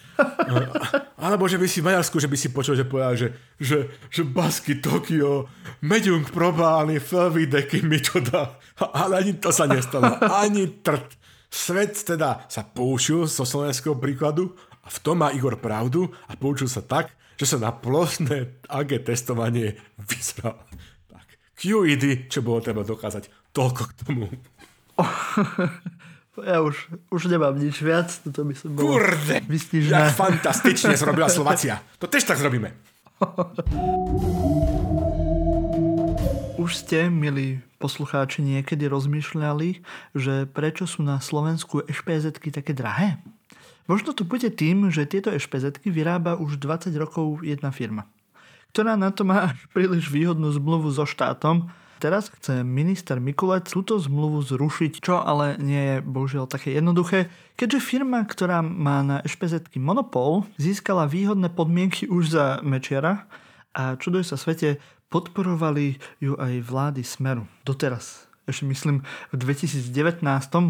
Alebo 1.25 1.47
že 1.47 1.59
by 1.59 1.67
si 1.67 1.79
v 1.79 1.87
Maďarsku, 1.91 2.15
že 2.19 2.31
by 2.31 2.37
si 2.39 2.47
počul, 2.51 2.75
že 2.79 2.87
povedal, 2.87 3.15
že, 3.15 3.27
že, 3.59 3.91
že 4.07 4.23
Basky 4.23 4.79
Tokio, 4.79 5.51
Medium 5.83 6.23
probálny, 6.23 6.99
Felvidek 6.99 7.79
mi 7.83 7.99
to 7.99 8.23
dá. 8.23 8.55
Ale 8.95 9.23
ani 9.23 9.35
to 9.39 9.51
sa 9.51 9.67
nestalo. 9.67 10.15
Ani 10.23 10.79
trt. 10.79 11.19
Svet 11.49 11.97
teda 12.05 12.45
sa 12.45 12.61
poučil 12.61 13.25
zo 13.25 13.41
slovenského 13.41 13.97
príkladu 13.97 14.53
a 14.89 14.91
v 14.91 14.99
tom 15.05 15.21
má 15.21 15.29
Igor 15.29 15.61
pravdu 15.61 16.09
a 16.25 16.33
poučil 16.33 16.65
sa 16.65 16.81
tak, 16.81 17.13
že 17.37 17.45
sa 17.45 17.61
na 17.61 17.69
plošné 17.69 18.65
AG 18.65 18.89
testovanie 19.05 19.77
vyzral. 20.01 20.57
Tak, 21.05 21.27
QED, 21.61 22.25
čo 22.25 22.41
bolo 22.41 22.57
treba 22.65 22.81
dokázať. 22.81 23.29
Toľko 23.53 23.81
k 23.85 23.93
tomu. 24.01 24.25
Ja 26.39 26.63
už, 26.63 26.87
už 27.11 27.27
nemám 27.27 27.59
nič 27.59 27.83
viac, 27.83 28.07
toto 28.23 28.47
by 28.47 28.55
som 28.55 28.71
bol 28.71 28.95
Kurde, 28.95 29.43
jak 29.43 30.15
fantastične 30.15 30.95
zrobila 30.95 31.27
Slovacia. 31.27 31.83
To 31.99 32.07
tež 32.07 32.23
tak 32.23 32.39
zrobíme. 32.39 32.71
Už 36.63 36.79
ste, 36.79 37.11
milí 37.11 37.59
poslucháči, 37.79 38.39
niekedy 38.39 38.87
rozmýšľali, 38.87 39.83
že 40.15 40.47
prečo 40.47 40.87
sú 40.87 41.03
na 41.03 41.19
Slovensku 41.19 41.83
ešpz 41.87 42.39
také 42.39 42.71
drahé? 42.71 43.19
Možno 43.89 44.13
to 44.13 44.21
bude 44.21 44.45
tým, 44.53 44.93
že 44.93 45.09
tieto 45.09 45.33
ešpz 45.33 45.81
vyrába 45.81 46.37
už 46.37 46.61
20 46.61 46.93
rokov 46.99 47.41
jedna 47.41 47.73
firma, 47.73 48.05
ktorá 48.69 48.93
na 48.93 49.09
to 49.09 49.25
má 49.25 49.57
príliš 49.73 50.13
výhodnú 50.13 50.53
zmluvu 50.53 50.93
so 50.93 51.09
štátom. 51.09 51.73
Teraz 51.99 52.31
chce 52.31 52.63
minister 52.63 53.19
Mikulec 53.19 53.67
túto 53.67 53.99
zmluvu 53.99 54.39
zrušiť, 54.39 55.03
čo 55.03 55.19
ale 55.19 55.59
nie 55.59 55.83
je 55.83 55.95
bohužiaľ 55.99 56.47
také 56.47 56.71
jednoduché, 56.71 57.27
keďže 57.59 57.83
firma, 57.83 58.23
ktorá 58.23 58.63
má 58.63 59.03
na 59.03 59.19
ešpz 59.27 59.75
monopol, 59.75 60.47
získala 60.55 61.11
výhodné 61.11 61.51
podmienky 61.51 62.07
už 62.07 62.31
za 62.31 62.45
Mečiara 62.63 63.27
a 63.75 63.99
čuduj 63.99 64.23
sa 64.23 64.39
svete, 64.39 64.79
podporovali 65.11 65.99
ju 66.23 66.37
aj 66.39 66.63
vlády 66.63 67.01
Smeru. 67.03 67.49
Doteraz. 67.65 68.29
Ešte 68.47 68.65
myslím 68.65 69.05
v 69.29 69.35
2019 69.35 70.23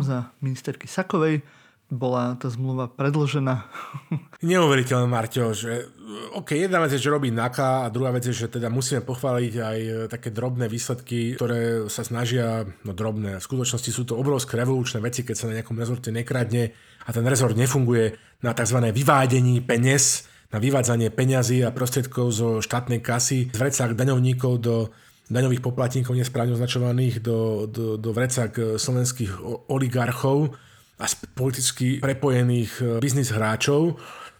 za 0.03 0.31
ministerky 0.41 0.89
Sakovej 0.89 1.45
bola 1.89 2.37
tá 2.37 2.53
zmluva 2.53 2.85
predlžená. 2.85 3.65
Neuveriteľné, 4.45 5.09
Marťo, 5.09 5.57
že 5.57 5.89
OK, 6.37 6.53
jedna 6.53 6.85
vec 6.85 6.93
je, 6.93 7.01
že 7.01 7.09
robí 7.09 7.33
NAKA 7.33 7.85
a 7.85 7.91
druhá 7.93 8.13
vec 8.13 8.29
je, 8.29 8.33
že 8.33 8.47
teda 8.49 8.69
musíme 8.69 9.01
pochváliť 9.01 9.53
aj 9.57 9.79
také 10.09 10.29
drobné 10.29 10.69
výsledky, 10.69 11.33
ktoré 11.33 11.89
sa 11.89 12.05
snažia, 12.05 12.65
no 12.85 12.93
drobné, 12.93 13.41
v 13.41 13.45
skutočnosti 13.45 13.89
sú 13.89 14.05
to 14.05 14.17
obrovské 14.17 14.57
revolučné 14.57 15.01
veci, 15.01 15.25
keď 15.25 15.35
sa 15.35 15.49
na 15.49 15.57
nejakom 15.57 15.77
rezorte 15.77 16.13
nekradne 16.13 16.73
a 17.05 17.09
ten 17.09 17.25
rezort 17.25 17.57
nefunguje 17.57 18.13
na 18.45 18.53
tzv. 18.53 18.77
vyvádení 18.93 19.65
peniaz, 19.65 20.29
na 20.53 20.61
vyvádzanie 20.61 21.09
peňazí 21.13 21.65
a 21.65 21.73
prostriedkov 21.73 22.25
zo 22.33 22.49
štátnej 22.61 23.01
kasy 23.01 23.49
z 23.49 23.57
vrecák 23.57 23.93
daňovníkov 23.97 24.53
do 24.61 24.89
daňových 25.29 25.61
poplatníkov 25.61 26.17
nesprávne 26.17 26.57
označovaných 26.57 27.21
do, 27.21 27.69
do, 27.69 28.01
do 28.01 28.09
vrecák 28.09 28.81
slovenských 28.81 29.41
oligarchov 29.69 30.57
a 30.99 31.05
politicky 31.33 32.03
prepojených 32.03 32.71
e, 32.79 32.83
biznis 32.99 33.31
hráčov, 33.31 33.95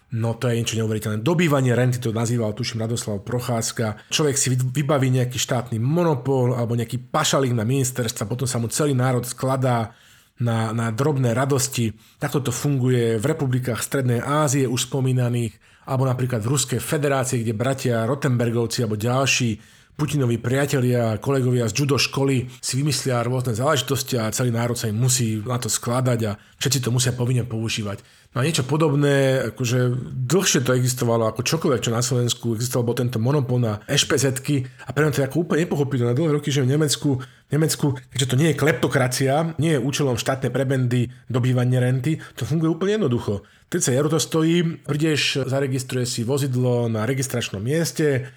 No 0.10 0.34
to 0.34 0.49
je 0.49 0.57
niečo 0.57 0.74
neuveriteľné. 0.74 1.22
Dobývanie 1.22 1.78
renty 1.78 2.01
to 2.01 2.10
nazýval, 2.10 2.57
tuším, 2.57 2.82
Radoslav 2.82 3.22
Procházka. 3.22 4.10
Človek 4.10 4.41
si 4.41 4.57
vybaví 4.57 5.14
nejaký 5.14 5.38
štátny 5.38 5.78
monopol 5.78 6.57
alebo 6.57 6.74
nejaký 6.74 6.97
pašalík 7.14 7.53
na 7.53 7.62
ministerstva, 7.62 8.26
potom 8.26 8.49
sa 8.49 8.57
mu 8.57 8.66
celý 8.74 8.97
národ 8.97 9.22
skladá 9.22 9.93
na, 10.41 10.74
na 10.74 10.89
drobné 10.89 11.38
radosti. 11.38 11.93
Takto 12.18 12.41
to 12.41 12.49
funguje 12.49 13.22
v 13.22 13.26
republikách 13.30 13.86
Strednej 13.86 14.18
Ázie 14.18 14.66
už 14.66 14.89
spomínaných, 14.89 15.86
alebo 15.86 16.10
napríklad 16.10 16.41
v 16.41 16.57
Ruskej 16.57 16.82
federácii, 16.82 17.45
kde 17.45 17.53
bratia 17.53 18.10
Rotenbergovci 18.10 18.82
alebo 18.82 18.97
ďalší 18.97 19.62
Putinovi 19.99 20.39
priatelia, 20.39 21.19
kolegovia 21.19 21.67
z 21.67 21.83
judo 21.83 21.99
školy 21.99 22.47
si 22.63 22.79
vymyslia 22.79 23.19
rôzne 23.19 23.51
záležitosti 23.51 24.15
a 24.15 24.31
celý 24.31 24.55
národ 24.55 24.79
sa 24.79 24.87
im 24.87 24.95
musí 24.95 25.43
na 25.43 25.59
to 25.59 25.67
skladať 25.67 26.19
a 26.23 26.39
všetci 26.55 26.87
to 26.87 26.95
musia 26.95 27.11
povinne 27.11 27.43
používať. 27.43 27.99
No 28.31 28.39
a 28.39 28.47
niečo 28.47 28.63
podobné, 28.63 29.43
akože 29.51 29.91
dlhšie 30.23 30.63
to 30.63 30.71
existovalo 30.71 31.27
ako 31.27 31.43
čokoľvek, 31.43 31.83
čo 31.83 31.91
na 31.91 31.99
Slovensku 31.99 32.55
existoval, 32.55 32.87
bol 32.87 32.95
tento 32.95 33.19
monopol 33.19 33.59
na 33.59 33.83
ešpz 33.91 34.39
a 34.63 34.89
pre 34.95 35.03
mňa 35.03 35.11
to 35.11 35.19
je 35.19 35.27
ako 35.27 35.43
úplne 35.43 35.67
nepochopiteľné. 35.67 36.15
Dlhé 36.15 36.31
roky, 36.31 36.47
že 36.47 36.63
v 36.63 36.71
Nemecku, 36.71 37.19
v 37.19 37.51
Nemecku, 37.51 37.99
keďže 38.15 38.29
to 38.31 38.39
nie 38.39 38.55
je 38.55 38.59
kleptokracia, 38.61 39.51
nie 39.59 39.75
je 39.75 39.83
účelom 39.83 40.15
štátnej 40.15 40.47
prebendy 40.47 41.11
dobývanie 41.27 41.75
renty, 41.75 42.23
to 42.39 42.47
funguje 42.47 42.71
úplne 42.71 43.03
jednoducho. 43.03 43.43
30 43.67 43.99
eur 43.99 44.07
to 44.07 44.19
stojí, 44.21 44.79
prídeš, 44.87 45.43
zaregistruje 45.43 46.07
si 46.07 46.23
vozidlo 46.23 46.87
na 46.87 47.03
registračnom 47.03 47.59
mieste, 47.59 48.31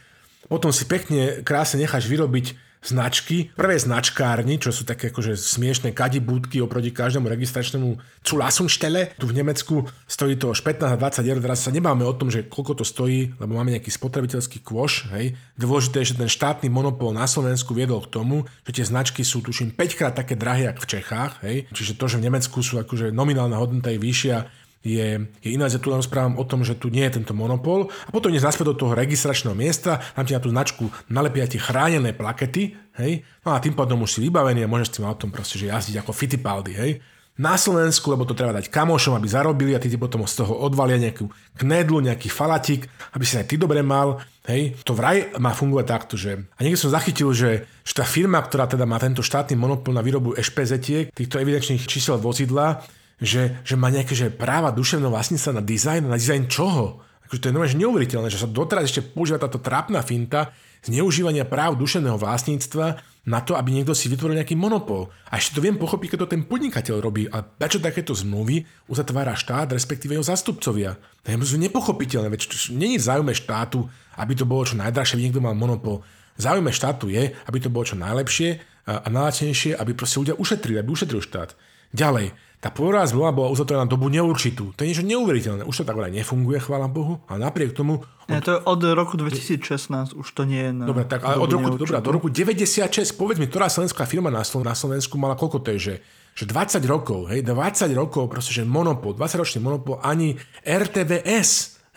potom 0.48 0.74
si 0.74 0.86
pekne, 0.88 1.42
krásne 1.46 1.82
necháš 1.82 2.06
vyrobiť 2.06 2.72
značky, 2.82 3.54
prvé 3.54 3.78
značkárni, 3.78 4.58
čo 4.58 4.74
sú 4.74 4.82
také 4.82 5.14
akože 5.14 5.38
smiešné 5.38 5.94
kadibúdky 5.94 6.58
oproti 6.58 6.90
každému 6.90 7.30
registračnému 7.30 7.94
Zulassungsstelle. 8.26 9.14
Tu 9.14 9.30
v 9.30 9.38
Nemecku 9.38 9.86
stojí 10.10 10.34
to 10.34 10.50
až 10.50 10.66
15 10.66 10.90
a 10.90 10.98
20 10.98 11.22
eur, 11.22 11.38
teraz 11.38 11.62
sa 11.62 11.70
nebáme 11.70 12.02
o 12.02 12.14
tom, 12.14 12.28
že 12.28 12.50
koľko 12.50 12.82
to 12.82 12.84
stojí, 12.84 13.38
lebo 13.38 13.54
máme 13.54 13.78
nejaký 13.78 13.90
spotrebiteľský 13.94 14.66
kôš. 14.66 15.06
Hej. 15.14 15.38
Dôležité 15.54 16.02
je, 16.02 16.10
že 16.14 16.18
ten 16.18 16.30
štátny 16.30 16.66
monopol 16.66 17.14
na 17.14 17.30
Slovensku 17.30 17.70
viedol 17.70 18.02
k 18.02 18.18
tomu, 18.18 18.50
že 18.66 18.82
tie 18.82 18.84
značky 18.86 19.22
sú 19.22 19.46
tuším 19.46 19.78
5 19.78 19.98
krát 19.98 20.14
také 20.18 20.34
drahé, 20.34 20.74
ako 20.74 20.82
v 20.82 20.90
Čechách. 20.98 21.32
Hej. 21.46 21.70
Čiže 21.70 21.94
to, 21.94 22.10
že 22.10 22.18
v 22.18 22.26
Nemecku 22.26 22.58
sú 22.66 22.82
akože 22.82 23.14
nominálna 23.14 23.54
hodnota 23.62 23.94
je 23.94 24.02
vyššia, 24.02 24.61
je, 24.82 25.30
je 25.40 25.48
iná, 25.54 25.70
že 25.70 25.78
tu 25.78 25.88
len 25.88 26.02
rozprávam 26.02 26.36
o 26.36 26.44
tom, 26.44 26.66
že 26.66 26.74
tu 26.74 26.90
nie 26.90 27.06
je 27.06 27.22
tento 27.22 27.32
monopol 27.32 27.88
a 28.06 28.10
potom 28.10 28.34
ideš 28.34 28.50
naspäť 28.50 28.74
do 28.74 28.78
toho 28.78 28.92
registračného 28.98 29.54
miesta, 29.54 30.02
tam 30.12 30.26
ti 30.26 30.34
na 30.34 30.42
tú 30.42 30.50
značku 30.50 30.90
nalepia 31.06 31.46
tie 31.46 31.62
chránené 31.62 32.10
plakety, 32.12 32.74
hej, 32.98 33.22
no 33.46 33.54
a 33.54 33.62
tým 33.62 33.78
pádom 33.78 34.02
už 34.02 34.18
si 34.18 34.20
vybavený 34.26 34.66
a 34.66 34.70
môžeš 34.70 34.88
s 34.90 34.94
tým 34.98 35.06
autom 35.06 35.30
proste 35.30 35.56
že 35.56 35.70
jazdiť 35.70 36.02
ako 36.02 36.10
Fittipaldi, 36.10 36.74
hej. 36.74 36.92
Na 37.32 37.56
Slovensku, 37.56 38.12
lebo 38.12 38.28
to 38.28 38.36
treba 38.36 38.52
dať 38.52 38.68
kamošom, 38.68 39.16
aby 39.16 39.24
zarobili 39.24 39.72
a 39.72 39.80
ty 39.80 39.88
ti 39.88 39.96
potom 39.96 40.20
z 40.28 40.44
toho 40.44 40.52
odvalia 40.52 41.00
nejakú 41.00 41.32
knedlu, 41.56 42.04
nejaký 42.04 42.28
falatik, 42.28 42.92
aby 43.16 43.24
si 43.24 43.40
aj 43.40 43.48
ty 43.48 43.56
dobre 43.56 43.80
mal, 43.80 44.20
hej. 44.44 44.76
To 44.84 44.92
vraj 44.92 45.32
má 45.40 45.56
fungovať 45.56 45.86
takto, 45.88 46.20
že... 46.20 46.44
A 46.44 46.60
niekde 46.60 46.76
som 46.76 46.92
zachytil, 46.92 47.32
že, 47.32 47.64
že 47.88 47.92
tá 47.96 48.04
firma, 48.04 48.36
ktorá 48.36 48.68
teda 48.68 48.84
má 48.84 49.00
tento 49.00 49.24
štátny 49.24 49.56
monopol 49.56 49.96
na 49.96 50.04
výrobu 50.04 50.36
ešpezetiek, 50.36 51.08
týchto 51.08 51.40
evidenčných 51.40 51.88
čísel 51.88 52.20
vozidla, 52.20 52.84
že, 53.22 53.62
že 53.62 53.74
má 53.78 53.88
nejaké 53.88 54.18
že 54.18 54.34
práva 54.34 54.74
duševného 54.74 55.14
vlastníctva 55.14 55.58
na 55.58 55.62
dizajn, 55.62 56.02
na 56.10 56.18
dizajn 56.18 56.50
čoho? 56.50 57.00
Akože 57.24 57.38
to 57.38 57.48
je 57.48 57.54
normálne 57.54 57.78
neuveriteľné, 57.78 58.28
že 58.28 58.42
sa 58.42 58.50
doteraz 58.50 58.90
ešte 58.90 59.06
používa 59.14 59.38
táto 59.38 59.62
trápna 59.62 60.02
finta 60.02 60.50
zneužívania 60.82 61.46
práv 61.46 61.78
duševného 61.78 62.18
vlastníctva 62.18 62.98
na 63.22 63.38
to, 63.38 63.54
aby 63.54 63.70
niekto 63.70 63.94
si 63.94 64.10
vytvoril 64.10 64.34
nejaký 64.34 64.58
monopol. 64.58 65.14
A 65.30 65.38
ešte 65.38 65.54
to 65.54 65.62
viem 65.62 65.78
pochopiť, 65.78 66.12
keď 66.12 66.18
to 66.26 66.32
ten 66.34 66.42
podnikateľ 66.42 66.96
robí. 66.98 67.30
A 67.30 67.46
prečo 67.46 67.78
takéto 67.78 68.10
zmluvy 68.18 68.66
uzatvára 68.90 69.38
štát, 69.38 69.70
respektíve 69.70 70.18
jeho 70.18 70.26
zastupcovia? 70.26 70.98
To 71.22 71.30
je 71.30 71.38
nepochopiteľné, 71.38 72.26
veď 72.34 72.50
není 72.74 72.98
záujme 72.98 73.30
štátu, 73.30 73.86
aby 74.18 74.34
to 74.34 74.42
bolo 74.42 74.66
čo 74.66 74.74
najdrahšie, 74.74 75.14
aby 75.14 75.24
niekto 75.30 75.38
mal 75.38 75.54
monopol. 75.54 76.02
Záujme 76.34 76.74
štátu 76.74 77.14
je, 77.14 77.30
aby 77.46 77.58
to 77.62 77.70
bolo 77.70 77.86
čo 77.86 77.94
najlepšie 77.94 78.58
a 78.90 79.06
najlacnejšie, 79.06 79.78
aby 79.78 79.94
proste 79.94 80.18
ľudia 80.18 80.34
ušetrili, 80.34 80.82
aby 80.82 80.90
ušetril 80.90 81.22
štát. 81.22 81.54
Ďalej, 81.94 82.34
tá 82.62 82.70
pôvodná 82.70 83.02
zmluva 83.02 83.34
bola 83.34 83.48
uzatvorená 83.50 83.82
na 83.82 83.90
dobu 83.90 84.06
neurčitú. 84.06 84.70
To 84.78 84.86
je 84.86 84.94
niečo 84.94 85.02
neuveriteľné. 85.02 85.66
Už 85.66 85.82
to 85.82 85.84
tak 85.84 85.98
nefunguje, 85.98 86.62
chvála 86.62 86.86
Bohu, 86.86 87.18
ale 87.26 87.42
napriek 87.42 87.74
tomu... 87.74 88.06
Od... 88.06 88.30
Ja, 88.30 88.38
to 88.38 88.54
je 88.54 88.58
od 88.62 88.80
roku 88.94 89.18
2016, 89.18 90.14
už 90.14 90.28
to 90.30 90.46
nie 90.46 90.70
je 90.70 90.72
na 90.72 90.86
Dobre, 90.86 91.02
tak 91.02 91.26
ale 91.26 91.42
od 91.42 91.50
roku, 91.50 91.74
dobrá, 91.74 91.98
do 91.98 92.14
roku 92.14 92.30
96, 92.30 93.18
povedz 93.18 93.42
mi, 93.42 93.50
ktorá 93.50 93.66
slovenská 93.66 94.06
firma 94.06 94.30
na, 94.30 94.46
Slo- 94.46 94.62
na 94.62 94.78
Slovensku 94.78 95.18
mala 95.18 95.34
koľko 95.34 95.58
to 95.58 95.74
je, 95.74 95.80
že 95.82 95.94
že 96.32 96.48
20 96.48 96.80
rokov, 96.88 97.28
hej, 97.28 97.44
20 97.44 97.92
rokov, 97.92 98.32
proste, 98.32 98.56
že 98.56 98.64
monopol, 98.64 99.12
20-ročný 99.12 99.60
monopol, 99.60 100.00
ani 100.00 100.40
RTVS, 100.64 101.50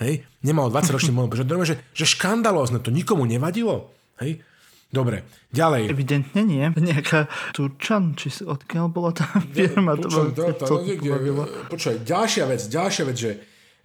hej, 0.04 0.28
nemal 0.44 0.68
20-ročný 0.68 1.16
monopol. 1.16 1.40
Že, 1.40 1.48
že, 1.64 1.76
že 1.96 2.06
škandalózne, 2.06 2.84
to 2.84 2.92
nikomu 2.92 3.24
nevadilo, 3.24 3.96
hej. 4.20 4.44
Dobre, 4.94 5.28
ďalej. 5.52 5.92
Evidentne 5.92 6.42
nie. 6.46 6.64
Nejaká 6.72 7.28
Turčan, 7.52 8.16
či 8.16 8.32
odkiaľ 8.46 8.86
bola 8.88 9.12
tá 9.12 9.28
firma? 9.56 10.00
to, 10.00 10.08
to, 10.08 10.32
to, 10.32 10.44
to, 10.56 10.66
to, 10.66 11.46
počúvaj, 11.68 11.98
ďalšia 12.06 12.46
vec, 12.48 12.62
ďalšia 12.72 13.04
vec, 13.04 13.18
že 13.18 13.32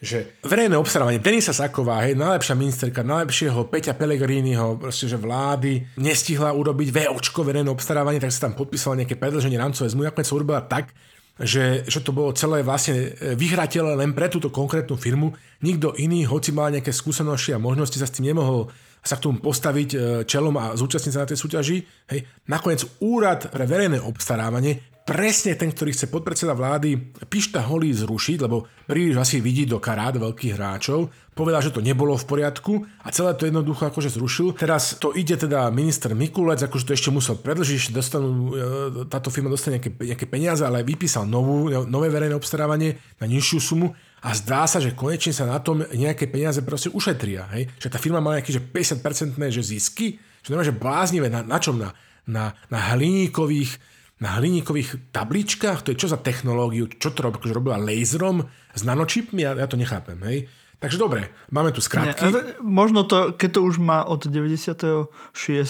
že 0.00 0.40
verejné 0.48 0.80
obstarávanie, 0.80 1.20
Denisa 1.20 1.52
Saková, 1.52 2.00
hej, 2.08 2.16
najlepšia 2.16 2.56
ministerka, 2.56 3.04
najlepšieho 3.04 3.68
Peťa 3.68 3.92
Pellegriniho, 3.92 4.80
proste, 4.80 5.04
že 5.04 5.20
vlády 5.20 5.92
nestihla 6.00 6.56
urobiť 6.56 6.88
VOčko 6.88 7.44
verejné 7.44 7.68
obstarávanie, 7.68 8.16
tak 8.16 8.32
sa 8.32 8.48
tam 8.48 8.56
podpísalo 8.56 8.96
nejaké 8.96 9.20
predlženie 9.20 9.60
rámcové 9.60 9.92
zmluvy, 9.92 10.08
nakoniec 10.08 10.28
sa 10.32 10.36
urobila 10.40 10.64
tak, 10.64 10.96
že, 11.36 11.84
že 11.84 12.00
to 12.00 12.16
bolo 12.16 12.32
celé 12.32 12.64
vlastne 12.64 13.12
vyhrateľné 13.36 13.92
len 14.00 14.16
pre 14.16 14.32
túto 14.32 14.48
konkrétnu 14.48 14.96
firmu. 14.96 15.36
Nikto 15.60 15.92
iný, 16.00 16.24
hoci 16.24 16.52
mal 16.52 16.72
nejaké 16.72 16.96
skúsenosti 16.96 17.52
a 17.52 17.60
možnosti, 17.60 18.00
sa 18.00 18.08
s 18.08 18.16
tým 18.16 18.32
nemohol 18.32 18.72
sa 19.00 19.16
k 19.16 19.24
tomu 19.26 19.40
postaviť 19.40 19.90
e, 19.92 19.98
čelom 20.28 20.54
a 20.60 20.76
zúčastniť 20.76 21.12
sa 21.12 21.22
na 21.24 21.30
tej 21.30 21.38
súťaži. 21.40 21.76
Hej. 22.12 22.20
Nakoniec 22.48 22.84
úrad 23.00 23.48
pre 23.48 23.64
verejné 23.64 24.00
obstarávanie 24.00 25.00
presne 25.10 25.58
ten, 25.58 25.74
ktorý 25.74 25.90
chce 25.90 26.06
podpredseda 26.06 26.54
vlády 26.54 27.18
Pišta 27.26 27.66
Holý 27.66 27.90
zrušiť, 27.90 28.38
lebo 28.46 28.70
príliš 28.86 29.18
asi 29.18 29.36
vidí 29.42 29.66
do 29.66 29.82
karát 29.82 30.14
veľkých 30.14 30.54
hráčov, 30.54 31.10
povedal, 31.34 31.66
že 31.66 31.74
to 31.74 31.82
nebolo 31.82 32.14
v 32.14 32.28
poriadku 32.30 32.86
a 33.02 33.10
celé 33.10 33.34
to 33.34 33.50
jednoducho 33.50 33.90
akože 33.90 34.12
zrušil. 34.14 34.54
Teraz 34.54 35.02
to 35.02 35.10
ide 35.10 35.34
teda 35.34 35.66
minister 35.74 36.14
Mikulec, 36.14 36.62
akože 36.62 36.86
to 36.86 36.94
ešte 36.94 37.10
musel 37.10 37.42
predlžiť, 37.42 37.90
dostanú, 37.90 38.30
e, 38.30 39.08
táto 39.10 39.34
firma 39.34 39.50
dostane 39.50 39.82
nejaké, 39.82 39.90
nejaké 39.98 40.26
peniaze, 40.30 40.62
ale 40.62 40.86
vypísal 40.86 41.26
novú, 41.26 41.66
nové 41.90 42.06
verejné 42.06 42.38
obstarávanie 42.38 42.94
na 43.18 43.26
nižšiu 43.26 43.58
sumu 43.58 43.90
a 44.20 44.36
zdá 44.36 44.68
sa, 44.68 44.78
že 44.78 44.92
konečne 44.92 45.32
sa 45.32 45.48
na 45.48 45.56
tom 45.60 45.80
nejaké 45.80 46.28
peniaze 46.28 46.60
proste 46.60 46.92
ušetria. 46.92 47.48
Hej? 47.56 47.72
Že 47.80 47.88
tá 47.88 47.98
firma 47.98 48.20
má 48.20 48.36
nejaké 48.36 48.52
že 48.52 48.60
50% 48.60 49.36
že 49.48 49.62
zisky, 49.64 50.20
že 50.44 50.52
normálne, 50.52 50.70
že 50.72 50.76
bláznivé, 50.76 51.26
na, 51.32 51.40
na 51.40 51.56
čom? 51.56 51.80
Na, 51.80 51.96
na, 52.28 52.52
na 52.68 52.78
hliníkových 52.92 53.80
na 54.20 54.36
hliníkových 54.36 55.16
tabličkách, 55.16 55.80
to 55.80 55.96
je 55.96 56.00
čo 56.04 56.12
za 56.12 56.20
technológiu, 56.20 56.92
čo 56.92 57.08
to 57.16 57.24
robí, 57.24 57.40
akože 57.40 57.56
robila 57.56 57.80
laserom 57.80 58.44
s 58.76 58.84
nanočipmi, 58.84 59.40
ja, 59.40 59.56
ja 59.56 59.64
to 59.64 59.80
nechápem, 59.80 60.20
hej. 60.28 60.44
Takže 60.80 60.96
dobre, 60.96 61.28
máme 61.52 61.76
tu 61.76 61.84
skratky. 61.84 62.24
Nie, 62.24 62.56
možno 62.64 63.04
to, 63.04 63.36
keď 63.36 63.50
to 63.52 63.60
už 63.68 63.76
má 63.76 64.00
od 64.00 64.24
96. 64.24 65.12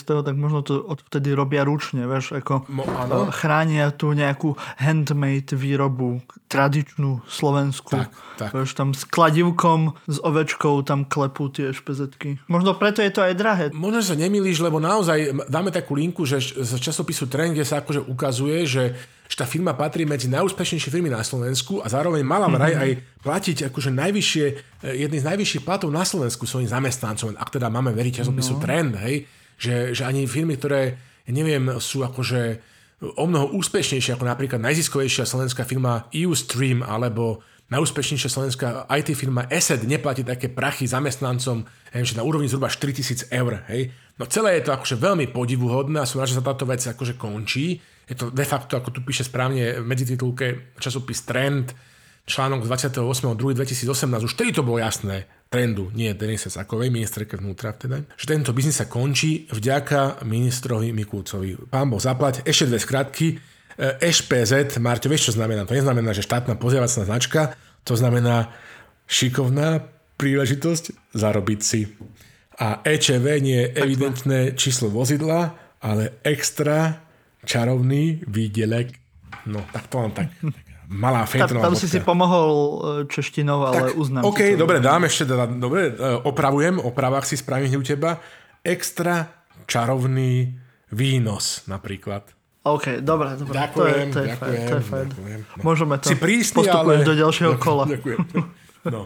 tak 0.07 0.35
možno 0.39 0.63
to 0.63 0.79
odtedy 0.79 1.35
robia 1.35 1.67
ručne, 1.67 2.07
vieš, 2.07 2.39
ako 2.39 2.71
Mo, 2.71 2.87
ano. 2.87 3.27
E, 3.27 3.35
chránia 3.35 3.91
tú 3.91 4.15
nejakú 4.15 4.55
handmade 4.79 5.59
výrobu, 5.59 6.23
tradičnú 6.47 7.27
slovensku. 7.27 7.91
Tak, 7.91 8.09
tak. 8.39 8.51
Vieš, 8.55 8.79
tam 8.79 8.95
s 8.95 9.03
kladivkom, 9.03 9.99
s 10.07 10.23
ovečkou 10.23 10.79
tam 10.87 11.03
klepú 11.03 11.51
tie 11.51 11.75
špezetky. 11.75 12.39
Možno 12.47 12.79
preto 12.79 13.03
je 13.03 13.11
to 13.11 13.27
aj 13.27 13.35
drahé. 13.35 13.65
Možno 13.75 14.07
sa 14.07 14.15
nemýliš, 14.15 14.63
lebo 14.63 14.79
naozaj 14.79 15.51
dáme 15.51 15.75
takú 15.75 15.99
linku, 15.99 16.23
že 16.23 16.39
z 16.39 16.79
časopisu 16.79 17.27
Trend, 17.27 17.59
kde 17.59 17.67
sa 17.67 17.83
akože 17.83 18.07
ukazuje, 18.07 18.63
že 18.63 18.95
že 19.31 19.39
tá 19.39 19.47
firma 19.47 19.79
patrí 19.79 20.03
medzi 20.03 20.27
najúspešnejšie 20.27 20.91
firmy 20.91 21.07
na 21.07 21.23
Slovensku 21.23 21.79
a 21.79 21.87
zároveň 21.87 22.27
mala 22.27 22.51
vraj 22.51 22.75
mm-hmm. 22.75 22.83
aj 22.83 23.23
platiť 23.23 23.57
akože 23.71 23.91
najvyššie, 23.95 24.47
eh, 24.51 24.95
jedný 25.07 25.23
z 25.23 25.29
najvyšších 25.31 25.63
platov 25.63 25.95
na 25.95 26.03
Slovensku 26.03 26.51
svojim 26.51 26.67
zamestnancom, 26.67 27.39
ak 27.39 27.49
teda 27.55 27.71
máme 27.71 27.95
veriť 27.95 28.27
časopisu 28.27 28.59
no. 28.59 28.61
Trend, 28.67 28.99
hej, 28.99 29.31
že, 29.55 29.95
že 29.95 30.03
ani 30.03 30.27
firmy, 30.27 30.59
ktoré, 30.59 30.99
neviem, 31.31 31.79
sú 31.79 32.03
akože 32.03 32.59
o 33.01 33.25
mnoho 33.25 33.55
úspešnejšie 33.57 34.19
ako 34.19 34.27
napríklad 34.29 34.61
najziskovejšia 34.61 35.25
slovenská 35.25 35.65
firma 35.65 36.11
Ustream 36.13 36.85
alebo 36.85 37.41
najúspešnejšia 37.73 38.29
slovenská 38.29 38.69
IT 38.93 39.15
firma 39.15 39.47
ESET 39.47 39.87
neplatí 39.87 40.27
také 40.27 40.51
prachy 40.51 40.85
zamestnancom 40.91 41.65
neviem, 41.95 42.07
že 42.07 42.19
na 42.19 42.27
úrovni 42.27 42.51
zhruba 42.51 42.69
4000 42.69 43.31
eur. 43.31 43.63
Hej. 43.71 43.95
No 44.19 44.27
celé 44.29 44.59
je 44.59 44.69
to 44.69 44.75
akože 44.77 45.01
veľmi 45.01 45.31
podivuhodné 45.33 46.03
a 46.03 46.09
som 46.09 46.21
rád, 46.21 46.35
že 46.35 46.39
sa 46.39 46.45
táto 46.45 46.69
vec 46.69 46.83
akože 46.83 47.17
končí 47.17 47.81
je 48.11 48.19
to 48.19 48.35
de 48.35 48.43
facto, 48.43 48.75
ako 48.75 48.91
tu 48.91 49.01
píše 49.07 49.23
správne 49.23 49.79
v 49.79 49.87
medzititulke 49.87 50.75
časopis 50.83 51.23
Trend, 51.23 51.71
článok 52.27 52.67
28.2.2018, 52.67 54.27
už 54.27 54.35
vtedy 54.35 54.51
to 54.51 54.67
bolo 54.67 54.83
jasné, 54.83 55.31
trendu, 55.51 55.91
nie 55.95 56.15
Denise 56.15 56.51
Sakovej, 56.51 56.91
ministerke 56.91 57.39
vnútra 57.39 57.75
teda, 57.75 58.07
že 58.15 58.27
tento 58.31 58.51
biznis 58.55 58.79
sa 58.79 58.87
končí 58.91 59.47
vďaka 59.51 60.23
ministrovi 60.27 60.95
Mikulcovi. 60.95 61.71
Pán 61.71 61.91
Boh 61.91 62.03
zaplať, 62.03 62.47
ešte 62.47 62.71
dve 62.71 62.79
skratky. 62.79 63.27
EŠPZ, 63.81 64.77
Marťo, 64.77 65.09
vieš 65.09 65.33
čo 65.33 65.41
znamená? 65.41 65.65
To 65.65 65.73
neznamená, 65.73 66.13
že 66.13 66.27
štátna 66.27 66.55
pozrievacná 66.61 67.09
značka, 67.09 67.57
to 67.83 67.97
znamená 67.97 68.53
šikovná 69.09 69.89
príležitosť 70.21 71.17
zarobiť 71.17 71.61
si. 71.65 71.89
A 72.61 72.85
EČV 72.85 73.27
nie 73.41 73.57
je 73.65 73.73
evidentné 73.81 74.39
číslo 74.53 74.93
vozidla, 74.93 75.57
ale 75.81 76.21
extra 76.21 77.09
čarovný 77.45 78.25
výdelek. 78.27 78.97
No, 79.49 79.65
tak 79.73 79.89
to 79.89 79.97
len 80.05 80.13
tak. 80.13 80.29
Malá 80.91 81.23
fejtonová 81.23 81.71
Tam, 81.71 81.79
tam 81.79 81.79
si 81.79 81.87
si 81.87 82.03
pomohol 82.03 82.51
e, 82.51 83.07
češtinou, 83.07 83.63
ale 83.63 83.95
tak, 83.95 83.95
uznám. 83.95 84.27
OK, 84.27 84.59
dobre, 84.59 84.83
dám 84.83 85.07
ešte, 85.07 85.23
teda, 85.23 85.47
dobre, 85.47 85.95
e, 85.95 86.19
opravujem, 86.27 86.83
opravách 86.83 87.31
si 87.31 87.39
spravím 87.39 87.79
u 87.79 87.85
teba. 87.87 88.19
Extra 88.67 89.31
čarovný 89.71 90.59
výnos 90.91 91.71
napríklad. 91.71 92.27
OK, 92.67 93.01
dobre, 93.01 93.39
dobre. 93.39 93.55
Ďakujem, 93.57 94.07
to 94.13 94.19
je, 94.21 94.21
to 94.21 94.21
je 94.21 94.29
ďakujem, 94.29 94.37
fajn, 94.37 94.69
to 94.69 94.75
je 94.75 94.85
fajn. 94.85 95.07
ďakujem. 95.09 95.41
No. 95.41 95.63
Môžeme 95.65 95.95
to. 95.97 96.07
Si 96.11 96.17
Postupuješ 96.53 97.01
ale... 97.01 97.09
do 97.09 97.15
ďalšieho 97.17 97.55
kola. 97.57 97.85
Ďakujem. 97.89 98.19
No. 98.81 99.05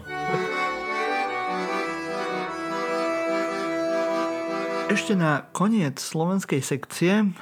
Ešte 4.87 5.19
na 5.19 5.43
koniec 5.51 5.99
slovenskej 5.99 6.63
sekcie 6.63 7.35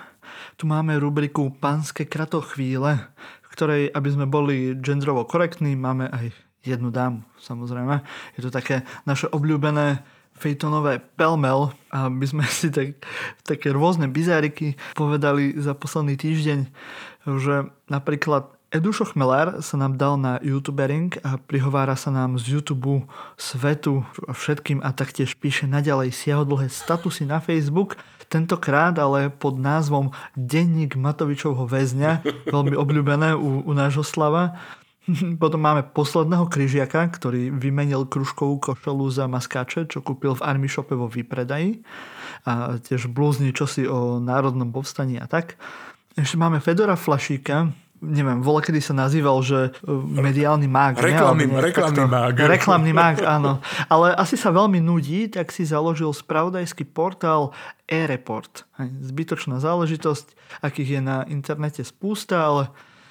tu 0.57 0.69
máme 0.69 0.97
rubriku 0.99 1.49
Pánske 1.49 2.05
kratochvíle, 2.05 3.09
v 3.43 3.47
ktorej, 3.53 3.81
aby 3.93 4.09
sme 4.09 4.25
boli 4.25 4.73
genderovo 4.77 5.25
korektní, 5.25 5.77
máme 5.77 6.09
aj 6.09 6.33
jednu 6.63 6.89
dámu, 6.89 7.21
samozrejme. 7.37 8.01
Je 8.39 8.41
to 8.47 8.51
také 8.51 8.87
naše 9.03 9.27
obľúbené 9.29 9.99
fejtonové 10.33 10.97
pelmel, 11.13 11.69
aby 11.93 12.25
sme 12.25 12.43
si 12.49 12.73
tak, 12.73 12.97
také 13.45 13.69
rôzne 13.69 14.09
bizáriky 14.09 14.79
povedali 14.97 15.53
za 15.61 15.77
posledný 15.77 16.17
týždeň, 16.17 16.59
že 17.37 17.69
napríklad 17.91 18.49
Edušo 18.73 19.13
Chmelár 19.13 19.61
sa 19.61 19.77
nám 19.77 20.01
dal 20.01 20.17
na 20.17 20.41
youtubering 20.41 21.13
a 21.21 21.37
prihovára 21.37 21.93
sa 21.93 22.09
nám 22.09 22.41
z 22.41 22.57
YouTube 22.57 23.05
svetu 23.37 24.01
a 24.25 24.33
všetkým 24.33 24.81
a 24.81 24.89
taktiež 24.89 25.37
píše 25.37 25.69
naďalej 25.69 26.09
siahodlhé 26.09 26.73
statusy 26.73 27.29
na 27.29 27.37
Facebook, 27.37 28.01
tentokrát 28.33 28.97
ale 28.97 29.29
pod 29.29 29.61
názvom 29.61 30.09
Denník 30.33 30.97
Matovičovho 30.97 31.69
väzňa, 31.69 32.25
veľmi 32.49 32.73
obľúbené 32.73 33.37
u, 33.37 33.61
u 33.61 33.71
nášho 33.77 34.01
slava. 34.01 34.57
Potom 35.41 35.61
máme 35.61 35.85
posledného 35.93 36.49
kryžiaka, 36.49 37.13
ktorý 37.13 37.53
vymenil 37.53 38.09
kružkovú 38.09 38.57
košelu 38.57 39.05
za 39.13 39.29
maskáče, 39.29 39.85
čo 39.85 40.01
kúpil 40.01 40.33
v 40.33 40.49
Army 40.49 40.65
Shope 40.65 40.97
vo 40.97 41.05
výpredaji. 41.05 41.85
A 42.49 42.81
tiež 42.81 43.05
blúzni 43.05 43.53
čosi 43.53 43.85
o 43.85 44.17
národnom 44.17 44.73
povstaní 44.73 45.21
a 45.21 45.29
tak. 45.29 45.61
Ešte 46.17 46.41
máme 46.41 46.57
Fedora 46.57 46.97
Flašíka, 46.97 47.82
neviem, 48.03 48.43
voľa 48.43 48.61
kedy 48.67 48.79
sa 48.83 48.93
nazýval, 48.93 49.39
že 49.39 49.71
e, 49.71 49.91
mediálny 50.19 50.67
mág. 50.67 50.99
Reklamný, 50.99 51.47
ne? 51.47 51.63
reklamný 51.63 52.03
mág. 52.05 52.33
Reklamný 52.35 52.91
mág, 52.91 53.17
áno. 53.23 53.63
Ale 53.87 54.11
asi 54.13 54.35
sa 54.35 54.51
veľmi 54.51 54.83
nudí, 54.83 55.31
tak 55.31 55.55
si 55.55 55.63
založil 55.63 56.11
spravodajský 56.11 56.83
portál 56.91 57.55
e-report. 57.87 58.67
Zbytočná 58.79 59.63
záležitosť, 59.63 60.59
akých 60.59 60.99
je 60.99 61.01
na 61.01 61.17
internete 61.31 61.81
spústa, 61.87 62.43
ale 62.43 62.63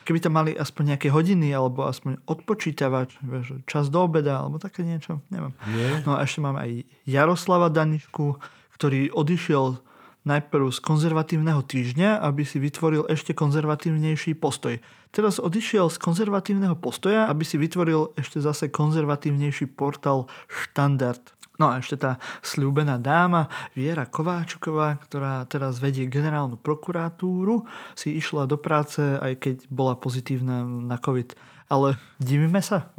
keby 0.04 0.18
tam 0.20 0.36
mali 0.36 0.52
aspoň 0.52 0.94
nejaké 0.94 1.08
hodiny, 1.08 1.54
alebo 1.54 1.88
aspoň 1.88 2.20
odpočítavač, 2.28 3.16
vieš, 3.24 3.62
čas 3.64 3.88
do 3.88 4.04
obeda, 4.04 4.44
alebo 4.44 4.60
také 4.60 4.84
niečo, 4.84 5.22
neviem. 5.32 5.54
Nie. 5.72 6.02
No 6.04 6.18
a 6.18 6.26
ešte 6.26 6.42
máme 6.42 6.58
aj 6.60 6.70
Jaroslava 7.08 7.72
Danišku, 7.72 8.36
ktorý 8.76 9.14
odišiel 9.14 9.78
najprv 10.22 10.70
z 10.70 10.78
konzervatívneho 10.78 11.62
týždňa, 11.66 12.22
aby 12.22 12.46
si 12.46 12.62
vytvoril 12.62 13.06
ešte 13.10 13.34
konzervatívnejší 13.34 14.38
postoj. 14.38 14.78
Teraz 15.12 15.42
odišiel 15.42 15.92
z 15.92 15.98
konzervatívneho 16.00 16.78
postoja, 16.78 17.28
aby 17.28 17.44
si 17.44 17.60
vytvoril 17.60 18.16
ešte 18.16 18.40
zase 18.40 18.72
konzervatívnejší 18.72 19.74
portál 19.74 20.30
Štandard. 20.48 21.20
No 21.60 21.68
a 21.68 21.84
ešte 21.84 22.00
tá 22.00 22.16
slúbená 22.40 22.96
dáma 22.96 23.46
Viera 23.76 24.08
Kováčková, 24.08 24.96
ktorá 25.04 25.44
teraz 25.44 25.78
vedie 25.78 26.08
generálnu 26.08 26.56
prokuratúru, 26.56 27.68
si 27.92 28.16
išla 28.16 28.48
do 28.48 28.56
práce, 28.56 28.98
aj 28.98 29.36
keď 29.36 29.56
bola 29.68 29.92
pozitívna 29.94 30.64
na 30.64 30.96
COVID. 30.96 31.36
Ale 31.68 32.00
divíme 32.16 32.60
sa, 32.64 32.92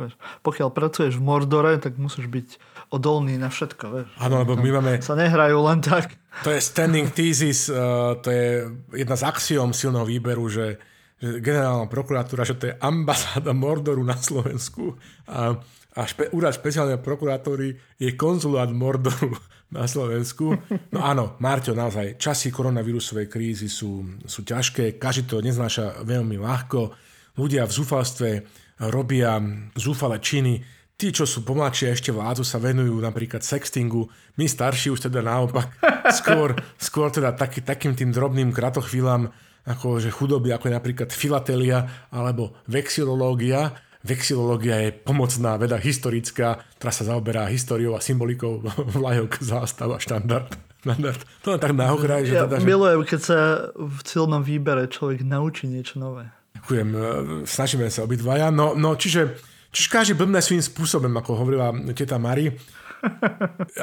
pokiaľ 0.46 0.70
pracuješ 0.70 1.18
v 1.18 1.26
Mordore, 1.26 1.78
tak 1.82 1.98
musíš 1.98 2.30
byť 2.30 2.48
odolný 2.94 3.42
na 3.42 3.50
všetko. 3.50 3.84
Vieš. 3.90 4.08
Áno, 4.22 4.46
lebo 4.46 4.54
my 4.54 4.70
máme... 4.70 4.92
Sa 5.02 5.18
nehrajú 5.18 5.58
len 5.66 5.82
tak. 5.82 6.14
To 6.46 6.54
je 6.54 6.62
standing 6.62 7.10
thesis, 7.10 7.66
uh, 7.74 8.14
to 8.22 8.30
je 8.30 8.46
jedna 8.94 9.18
z 9.18 9.24
axiom 9.26 9.74
silného 9.74 10.06
výberu, 10.06 10.46
že, 10.46 10.78
že 11.18 11.42
generálna 11.42 11.90
prokuratúra, 11.90 12.46
že 12.46 12.58
to 12.58 12.70
je 12.70 12.78
ambasáda 12.78 13.54
Mordoru 13.54 14.06
na 14.06 14.18
Slovensku 14.18 14.94
a, 15.26 15.58
a 15.94 16.02
špe, 16.06 16.30
úrad 16.34 16.54
špeciálnej 16.54 17.02
prokuratúry 17.02 17.98
je 17.98 18.10
konzulát 18.14 18.70
Mordoru 18.70 19.34
na 19.74 19.90
Slovensku. 19.90 20.54
No 20.94 21.02
áno, 21.02 21.34
Marťo, 21.42 21.74
naozaj, 21.74 22.22
časy 22.22 22.54
koronavírusovej 22.54 23.26
krízy 23.26 23.66
sú, 23.70 24.22
sú 24.26 24.46
ťažké, 24.46 25.02
každý 25.02 25.26
to 25.26 25.42
neznáša 25.42 26.06
veľmi 26.06 26.38
ľahko, 26.38 26.94
ľudia 27.42 27.66
v 27.66 27.74
zúfalstve 27.74 28.30
robia 28.90 29.38
zúfale 29.78 30.18
činy, 30.22 30.62
tí, 30.98 31.12
čo 31.12 31.28
sú 31.28 31.44
pomladšie 31.44 31.92
ešte 31.94 32.14
vládzu, 32.14 32.46
sa 32.46 32.62
venujú 32.62 33.00
napríklad 33.02 33.42
sextingu, 33.42 34.08
my 34.38 34.46
starší 34.46 34.94
už 34.94 35.10
teda 35.10 35.26
naopak 35.26 35.74
skôr, 36.20 36.56
skôr 36.78 37.10
teda 37.10 37.34
taký, 37.34 37.66
takým 37.66 37.98
tým 37.98 38.14
drobným 38.14 38.54
kratochvíľam 38.54 39.34
ako 39.64 40.00
že 40.00 40.12
chudoby, 40.12 40.52
ako 40.52 40.68
je 40.70 40.76
napríklad 40.76 41.10
filatelia 41.16 41.88
alebo 42.12 42.56
vexilológia. 42.68 43.72
Vexilológia 44.04 44.84
je 44.84 44.90
pomocná 44.92 45.56
veda 45.56 45.80
historická, 45.80 46.60
ktorá 46.76 46.92
sa 46.92 47.08
zaoberá 47.08 47.48
históriou 47.48 47.96
a 47.96 48.04
symbolikou 48.04 48.60
vlajok, 49.00 49.40
zástav 49.40 49.88
a 49.96 50.00
štandard. 50.04 50.52
štandard. 50.84 51.22
To 51.48 51.56
len 51.56 51.62
tak 51.64 51.72
na 51.72 51.96
okraj, 51.96 52.28
že 52.28 52.36
ja 52.36 52.44
teda, 52.44 52.60
že... 52.60 52.68
milujem, 52.68 53.02
keď 53.08 53.20
sa 53.24 53.40
v 53.72 53.98
silnom 54.04 54.44
výbere 54.44 54.92
človek 54.92 55.24
naučí 55.24 55.72
niečo 55.72 56.04
nové. 56.04 56.28
Ďakujem, 56.60 56.90
e, 56.92 57.00
snažíme 57.48 57.88
sa 57.88 58.04
obidvaja. 58.04 58.52
No, 58.52 58.76
no 58.76 59.00
čiže, 59.00 59.40
čiže 59.74 59.90
každý 59.90 60.14
blbne 60.14 60.40
svým 60.40 60.62
spôsobom, 60.62 61.12
ako 61.18 61.32
hovorila 61.34 61.74
teta 61.98 62.22
Mari. 62.22 62.54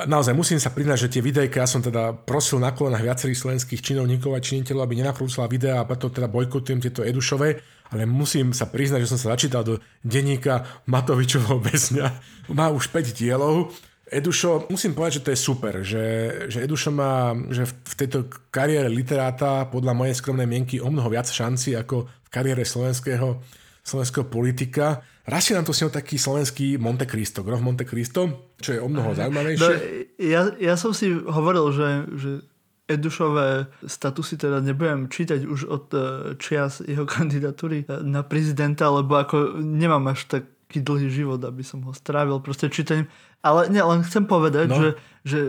Naozaj 0.09 0.33
musím 0.33 0.57
sa 0.57 0.73
priznať, 0.73 1.07
že 1.07 1.13
tie 1.13 1.23
videjka, 1.23 1.61
ja 1.61 1.69
som 1.69 1.85
teda 1.85 2.17
prosil 2.25 2.57
na 2.57 2.73
kolenách 2.73 3.05
viacerých 3.05 3.37
slovenských 3.37 3.85
činovníkov 3.85 4.33
a 4.33 4.41
činiteľov, 4.41 4.89
aby 4.89 5.05
nenakrúcala 5.05 5.51
videá 5.51 5.83
a 5.83 5.89
preto 5.89 6.09
teda 6.09 6.31
bojkotujem 6.31 6.81
tieto 6.81 7.05
Edušové, 7.05 7.61
ale 7.93 8.09
musím 8.09 8.57
sa 8.57 8.71
priznať, 8.71 9.05
že 9.05 9.11
som 9.13 9.21
sa 9.21 9.37
začítal 9.37 9.67
do 9.67 9.77
denníka 10.01 10.65
Matovičovho 10.89 11.61
väzňa. 11.61 12.07
Má 12.57 12.73
už 12.73 12.89
5 12.89 13.13
dielov. 13.13 13.75
Edušo, 14.11 14.67
musím 14.67 14.91
povedať, 14.91 15.23
že 15.23 15.25
to 15.25 15.31
je 15.31 15.39
super, 15.39 15.75
že, 15.87 16.05
že 16.51 16.67
Edušo 16.67 16.91
má 16.91 17.31
že 17.47 17.63
v 17.63 17.95
tejto 17.95 18.27
kariére 18.51 18.91
literáta 18.91 19.71
podľa 19.71 19.95
mojej 19.95 20.19
skromnej 20.19 20.51
mienky 20.51 20.83
o 20.83 20.91
mnoho 20.91 21.07
viac 21.07 21.31
šanci 21.31 21.79
ako 21.79 22.11
v 22.11 22.29
kariére 22.33 22.67
slovenského, 22.67 23.39
slovenského 23.87 24.27
politika. 24.27 24.99
Raz 25.29 25.45
si 25.45 25.53
nám 25.53 25.69
to 25.69 25.77
sňal 25.77 25.93
taký 25.93 26.17
slovenský 26.17 26.81
Monte 26.81 27.05
Cristo, 27.05 27.45
Grof 27.45 27.61
Monte 27.61 27.85
Cristo, 27.85 28.53
čo 28.57 28.73
je 28.73 28.81
o 28.81 28.89
mnoho 28.89 29.13
zaujímavejšie. 29.13 29.61
No, 29.61 29.71
ja, 30.17 30.43
ja 30.57 30.75
som 30.81 30.97
si 30.97 31.13
hovoril, 31.13 31.69
že, 31.77 31.89
že 32.17 32.31
Edušové 32.91 33.71
statusy 33.87 34.35
teda 34.35 34.59
nebudem 34.59 35.07
čítať 35.07 35.47
už 35.47 35.61
od 35.71 35.85
eh, 35.95 36.03
čias 36.43 36.83
jeho 36.83 37.07
kandidatúry 37.15 37.87
na 38.03 38.27
prezidenta, 38.27 38.91
lebo 38.91 39.15
ako 39.15 39.63
nemám 39.63 40.11
až 40.11 40.27
taký 40.71 40.87
dlhý 40.87 41.11
život, 41.11 41.43
aby 41.43 41.67
som 41.67 41.83
ho 41.83 41.91
strávil 41.91 42.39
proste 42.39 42.71
čítaním. 42.71 43.11
Ale 43.43 43.67
nie, 43.67 43.83
len 43.83 44.07
chcem 44.07 44.23
povedať, 44.23 44.71
no. 44.71 44.79
že, 44.79 44.89
že 45.27 45.41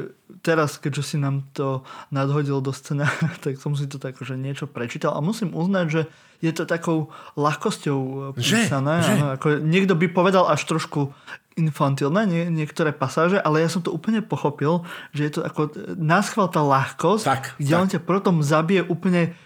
teraz, 0.42 0.82
keďže 0.82 1.14
si 1.14 1.18
nám 1.22 1.46
to 1.54 1.86
nadhodil 2.10 2.58
do 2.58 2.74
scéna, 2.74 3.06
tak 3.46 3.62
som 3.62 3.78
si 3.78 3.86
to 3.86 4.02
tak, 4.02 4.18
že 4.18 4.34
niečo 4.34 4.66
prečítal 4.66 5.14
a 5.14 5.22
musím 5.22 5.54
uznať, 5.54 5.86
že 5.94 6.02
je 6.42 6.50
to 6.50 6.66
takou 6.66 7.14
ľahkosťou 7.38 8.34
písané. 8.34 9.06
Že, 9.06 9.14
že? 9.14 9.14
Ako, 9.38 9.48
niekto 9.62 9.94
by 9.94 10.10
povedal 10.10 10.50
až 10.50 10.66
trošku 10.66 11.14
infantilné 11.54 12.22
nie, 12.26 12.44
niektoré 12.50 12.96
pasáže, 12.96 13.38
ale 13.38 13.62
ja 13.62 13.70
som 13.70 13.86
to 13.86 13.94
úplne 13.94 14.26
pochopil, 14.26 14.88
že 15.14 15.30
je 15.30 15.32
to 15.38 15.42
ako 15.46 15.70
náschval 16.00 16.50
tá 16.50 16.64
ľahkosť, 16.64 17.26
tak, 17.28 17.44
kde 17.62 17.74
tak. 17.76 17.82
on 17.84 17.88
ťa 17.92 18.00
potom 18.02 18.36
zabije 18.42 18.82
úplne 18.88 19.38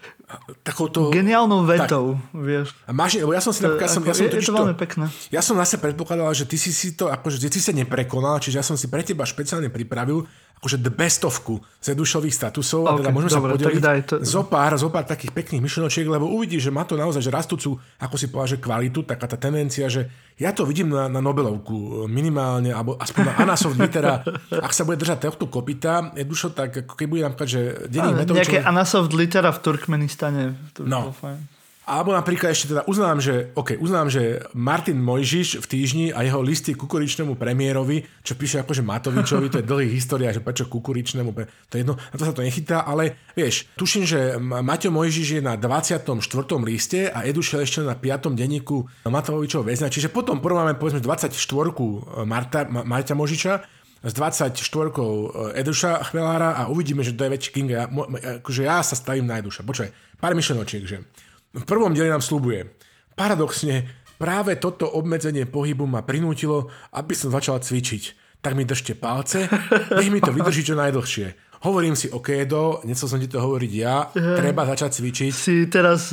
takouto... 0.66 1.14
Geniálnou 1.14 1.62
vetou, 1.62 2.18
tak. 2.18 2.34
vieš. 2.34 2.68
Máš, 2.90 3.22
ja 3.22 3.42
som 3.42 3.52
si 3.54 3.62
to, 3.62 3.70
napríklad... 3.70 3.90
Som, 3.90 4.02
ako, 4.02 4.10
ja 4.10 4.14
som 4.14 4.24
je, 4.26 4.30
je 4.34 4.42
to 4.42 4.54
veľmi 4.58 4.76
pekné. 4.76 5.04
Ja 5.30 5.40
som 5.42 5.54
zase 5.54 5.78
predpokladal, 5.78 6.34
že 6.34 6.44
ty 6.50 6.58
si 6.58 6.74
si 6.74 6.98
to, 6.98 7.06
akože 7.06 7.38
ty 7.38 7.48
si 7.54 7.62
sa 7.62 7.70
neprekonal, 7.70 8.42
čiže 8.42 8.58
ja 8.58 8.64
som 8.66 8.74
si 8.74 8.90
pre 8.90 9.06
teba 9.06 9.22
špeciálne 9.22 9.70
pripravil 9.70 10.26
akože 10.66 10.82
the 10.82 10.90
bestovku 10.90 11.62
z 11.78 11.94
dušových 11.94 12.34
statusov 12.34 12.90
okay, 12.90 12.90
a 12.90 12.98
teda 12.98 13.10
môžeme 13.14 13.30
dobre, 13.30 13.50
sa 13.54 13.54
podeliť 13.54 13.84
to... 14.02 14.14
zo, 14.26 14.42
pár, 14.50 14.74
zo 14.74 14.90
pár 14.90 15.06
takých 15.06 15.30
pekných 15.30 15.62
myšlenočiek, 15.62 16.02
lebo 16.10 16.26
uvidíš, 16.26 16.66
že 16.66 16.74
má 16.74 16.82
to 16.82 16.98
naozaj 16.98 17.22
že 17.22 17.30
rastúcu, 17.30 17.78
ako 18.02 18.14
si 18.18 18.26
povedal, 18.26 18.58
že 18.58 18.58
kvalitu, 18.58 19.06
taká 19.06 19.30
tá 19.30 19.38
tendencia, 19.38 19.86
že 19.86 20.10
ja 20.34 20.50
to 20.50 20.66
vidím 20.66 20.90
na, 20.90 21.06
na 21.06 21.22
Nobelovku 21.22 22.10
minimálne, 22.10 22.74
alebo 22.74 22.98
aspoň 22.98 23.22
na 23.30 23.34
Anasov 23.46 23.78
litera, 23.78 24.26
ak 24.50 24.74
sa 24.74 24.82
bude 24.82 24.98
držať 24.98 25.30
tohto 25.30 25.46
kopita, 25.46 26.10
Edušo, 26.18 26.50
tak 26.50 26.82
ako 26.82 26.98
keď 26.98 27.06
bude 27.06 27.22
napríklad, 27.22 27.46
že 27.46 27.60
denník 27.86 28.26
Metovičov... 28.26 28.42
Nejaké 28.42 28.58
Anasoft 28.66 29.14
litera 29.14 29.54
v 29.54 29.58
Turkmenistane. 29.62 30.58
To 30.74 30.82
no. 30.82 31.14
Fajn. 31.14 31.55
Alebo 31.86 32.10
napríklad 32.10 32.50
ešte 32.50 32.74
teda 32.74 32.82
uznám, 32.90 33.22
že, 33.22 33.54
okay, 33.54 33.78
uznám, 33.78 34.10
že 34.10 34.42
Martin 34.58 34.98
Mojžiš 34.98 35.62
v 35.62 35.66
týždni 35.70 36.06
a 36.10 36.26
jeho 36.26 36.42
listy 36.42 36.74
kukuričnému 36.74 37.38
premiérovi, 37.38 38.02
čo 38.26 38.34
píše 38.34 38.58
akože 38.66 38.82
Matovičovi, 38.82 39.46
to 39.46 39.62
je 39.62 39.70
dlhý 39.70 39.94
história, 39.94 40.34
že 40.34 40.42
prečo 40.42 40.66
kukuričnému, 40.66 41.30
to 41.70 41.78
je 41.78 41.86
jedno, 41.86 41.94
na 41.94 42.16
to 42.18 42.26
sa 42.26 42.34
to 42.34 42.42
nechytá, 42.42 42.82
ale 42.82 43.30
vieš, 43.38 43.70
tuším, 43.78 44.02
že 44.02 44.34
Maťo 44.42 44.90
Mojžiš 44.90 45.38
je 45.38 45.42
na 45.46 45.54
24. 45.54 46.10
liste 46.66 47.06
a 47.06 47.22
Edušel 47.22 47.62
ešte 47.62 47.86
na 47.86 47.94
5. 47.94 48.34
denníku 48.34 48.82
Matovičov 49.06 49.62
väzňa, 49.62 49.86
čiže 49.86 50.10
potom 50.10 50.42
porovnáme 50.42 50.74
povedzme 50.74 50.98
24. 50.98 51.30
Marta, 52.26 52.66
Maťa 52.66 53.14
Možiča 53.14 53.62
s 54.02 54.10
24 54.10 54.58
Eduša 55.54 56.02
Chmelára 56.10 56.58
a 56.58 56.66
uvidíme, 56.66 57.06
že 57.06 57.14
to 57.14 57.26
je 57.26 57.30
väčší 57.30 57.50
King. 57.54 57.70
Ja, 57.70 57.86
akože 58.42 58.66
ja 58.66 58.82
sa 58.82 58.98
stavím 58.98 59.30
na 59.30 59.38
Eduša. 59.38 59.62
Počkaj, 59.62 60.18
pár 60.18 60.34
myšlenočiek, 60.34 60.82
že 60.82 61.06
v 61.56 61.64
prvom 61.64 61.96
dieli 61.96 62.12
nám 62.12 62.20
slubuje. 62.20 62.76
Paradoxne, 63.16 63.88
práve 64.20 64.60
toto 64.60 64.84
obmedzenie 64.92 65.48
pohybu 65.48 65.88
ma 65.88 66.04
prinútilo, 66.04 66.68
aby 66.92 67.16
som 67.16 67.32
začal 67.32 67.64
cvičiť. 67.64 68.24
Tak 68.44 68.52
mi 68.52 68.68
držte 68.68 68.94
palce, 68.94 69.48
nech 69.96 70.12
mi 70.12 70.20
to 70.20 70.30
vydrží 70.30 70.62
čo 70.62 70.76
najdlhšie. 70.76 71.46
Hovorím 71.64 71.96
si, 71.96 72.12
OK, 72.12 72.44
Edo, 72.44 72.84
nechcel 72.84 73.08
som 73.08 73.16
ti 73.16 73.26
to 73.26 73.40
hovoriť 73.40 73.72
ja, 73.72 74.12
treba 74.12 74.68
začať 74.68 75.00
cvičiť. 75.00 75.32
Si 75.32 75.64
teraz, 75.72 76.12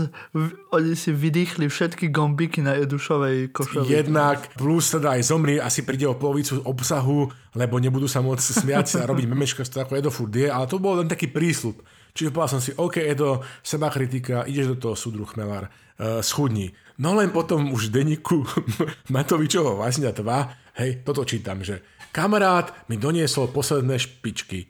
oni 0.72 0.96
si 0.96 1.12
vydýchli 1.12 1.68
všetky 1.68 2.08
gombiky 2.10 2.64
na 2.64 2.80
Edušovej 2.80 3.52
košeli. 3.52 3.91
Jednak, 3.91 4.56
plus 4.56 4.96
teda 4.96 5.20
aj 5.20 5.22
zomri, 5.28 5.60
asi 5.60 5.84
príde 5.84 6.08
o 6.08 6.16
polovicu 6.16 6.64
obsahu, 6.64 7.28
lebo 7.60 7.76
nebudú 7.78 8.08
sa 8.08 8.24
môcť 8.24 8.64
smiať 8.64 9.04
a 9.04 9.06
robiť 9.06 9.26
memečka, 9.28 9.68
to 9.68 9.84
ako 9.84 10.00
Edo 10.00 10.10
furt 10.10 10.32
je, 10.32 10.48
ale 10.48 10.66
to 10.66 10.80
bol 10.80 10.96
len 10.96 11.12
taký 11.12 11.28
prísľub. 11.28 11.84
Čiže 12.14 12.30
povedal 12.30 12.51
som 12.57 12.61
si, 12.61 12.72
OK, 12.78 13.01
Edo, 13.01 13.41
seba 13.66 13.89
kritika, 13.89 14.45
ideš 14.45 14.78
do 14.78 14.78
toho 14.78 14.95
súdru 14.95 15.26
Chmelár, 15.26 15.70
uh, 15.70 16.22
schudni. 16.22 16.70
No 17.01 17.18
len 17.18 17.34
potom 17.34 17.74
už 17.74 17.89
denníku 17.89 18.45
Matovičovo 19.14 19.82
Vazňa 19.82 20.14
2, 20.14 20.78
hej, 20.78 21.01
toto 21.01 21.26
čítam, 21.26 21.66
že 21.66 21.82
kamarát 22.14 22.86
mi 22.86 23.01
doniesol 23.01 23.49
posledné 23.49 23.97
špičky. 23.97 24.70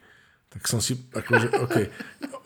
Tak 0.54 0.70
som 0.70 0.80
si, 0.80 0.96
akože, 0.96 1.48
OK. 1.66 1.76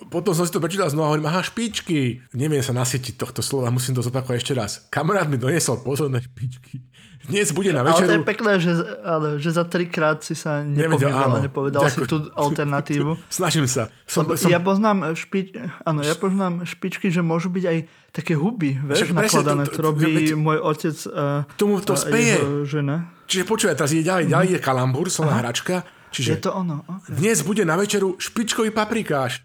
Potom 0.07 0.31
som 0.31 0.47
si 0.47 0.53
to 0.55 0.63
prečítal 0.63 0.87
znova 0.87 1.07
a 1.07 1.11
hovorím, 1.11 1.27
aha, 1.27 1.43
špičky. 1.43 2.23
Neviem 2.33 2.63
sa 2.63 2.71
nasytiť 2.71 3.19
tohto 3.19 3.43
slova, 3.43 3.67
musím 3.67 3.99
to 3.99 4.01
zopakovať 4.01 4.37
ešte 4.39 4.53
raz. 4.55 4.71
Kamarát 4.87 5.27
mi 5.27 5.35
doniesol 5.35 5.83
posledné 5.83 6.23
špičky. 6.23 6.81
Dnes 7.27 7.51
bude 7.51 7.75
na 7.75 7.83
večeru... 7.83 8.07
Ale 8.07 8.11
to 8.11 8.15
je 8.15 8.23
pekné, 8.23 8.51
že, 8.63 8.71
ale, 9.03 9.27
že 9.37 9.49
za 9.51 9.67
trikrát 9.67 10.23
si 10.23 10.31
sa 10.31 10.63
nepovedal, 10.63 11.27
áno, 11.27 11.37
nepovedal 11.43 11.83
ďakujem. 11.83 12.07
si 12.07 12.09
tú 12.09 12.17
alternatívu. 12.31 13.11
Snažím 13.43 13.67
sa. 13.67 13.91
Som, 14.07 14.31
som... 14.39 14.47
Ja 14.47 14.63
poznám 14.63 15.11
špič... 15.13 15.51
áno, 15.83 16.07
ja 16.07 16.15
poznám 16.15 16.63
špičky, 16.63 17.11
že 17.11 17.19
môžu 17.19 17.51
byť 17.51 17.63
aj 17.67 17.77
také 18.15 18.33
huby, 18.39 18.79
vieš, 18.79 19.11
nakladané, 19.11 19.67
to, 19.67 19.75
to, 19.75 19.77
to 19.77 19.81
robí 19.83 20.07
veď, 20.07 20.39
môj 20.39 20.57
otec 20.63 20.97
a, 21.11 21.43
tomu 21.59 21.83
to 21.83 21.93
a 21.93 22.01
speje. 22.01 22.65
žena. 22.65 23.11
Čiže 23.27 23.43
počúvaj, 23.43 23.75
teraz 23.75 23.91
je 23.91 24.01
ďalej, 24.01 24.31
ďalej 24.31 24.47
je 24.55 24.59
kalambur, 24.63 25.11
som 25.11 25.27
hračka 25.27 25.83
Čiže 26.11 26.29
je 26.39 26.39
to 26.39 26.51
ono. 26.55 26.87
Okay. 26.87 27.13
Dnes 27.19 27.43
bude 27.43 27.63
na 27.67 27.75
večeru 27.75 28.15
špičkový 28.17 28.71
paprikáš. 28.71 29.43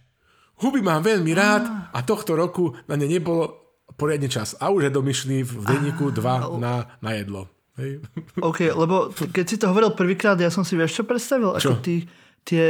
Huby 0.62 0.78
mám 0.78 1.02
veľmi 1.02 1.32
rád 1.34 1.90
a 1.90 1.98
tohto 2.06 2.38
roku 2.38 2.78
na 2.86 2.94
ne 2.94 3.10
nebolo 3.10 3.74
poriadne 3.98 4.30
čas. 4.30 4.54
A 4.62 4.70
už 4.70 4.88
je 4.88 4.92
domyšný 4.94 5.42
v 5.42 5.62
denníku 5.66 6.14
dva 6.14 6.46
na, 6.56 6.96
na 7.02 7.10
jedlo. 7.18 7.50
Hej. 7.80 8.04
OK, 8.40 8.68
lebo 8.72 9.08
keď 9.12 9.44
si 9.48 9.56
to 9.56 9.70
hovoril 9.72 9.96
prvýkrát, 9.96 10.36
ja 10.36 10.52
som 10.52 10.60
si 10.66 10.76
vieš 10.76 11.00
čo 11.00 11.04
predstavil? 11.08 11.56
Čo? 11.56 11.76
Ako 11.76 11.80
tí, 11.80 12.04
tie 12.44 12.66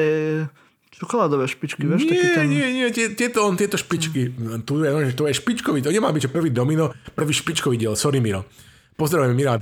čokoládové 0.94 1.50
špičky, 1.50 1.82
vieš? 1.88 2.06
Nie, 2.06 2.36
ten... 2.38 2.46
nie, 2.46 2.66
nie, 2.70 2.86
tieto, 2.92 3.42
on, 3.42 3.58
tieto 3.58 3.74
špičky. 3.74 4.30
Tu 4.62 4.72
je, 4.78 4.88
no, 4.88 4.98
to 5.10 5.26
je 5.26 5.34
špičkový, 5.34 5.82
to 5.82 5.90
nemá 5.90 6.14
byť, 6.14 6.28
že 6.28 6.30
prvý 6.30 6.54
domino, 6.54 6.94
prvý 7.18 7.34
špičkový 7.34 7.74
diel. 7.74 7.98
Sorry, 7.98 8.22
Miro. 8.22 8.46
Pozdravujeme, 8.94 9.34
Mira. 9.34 9.58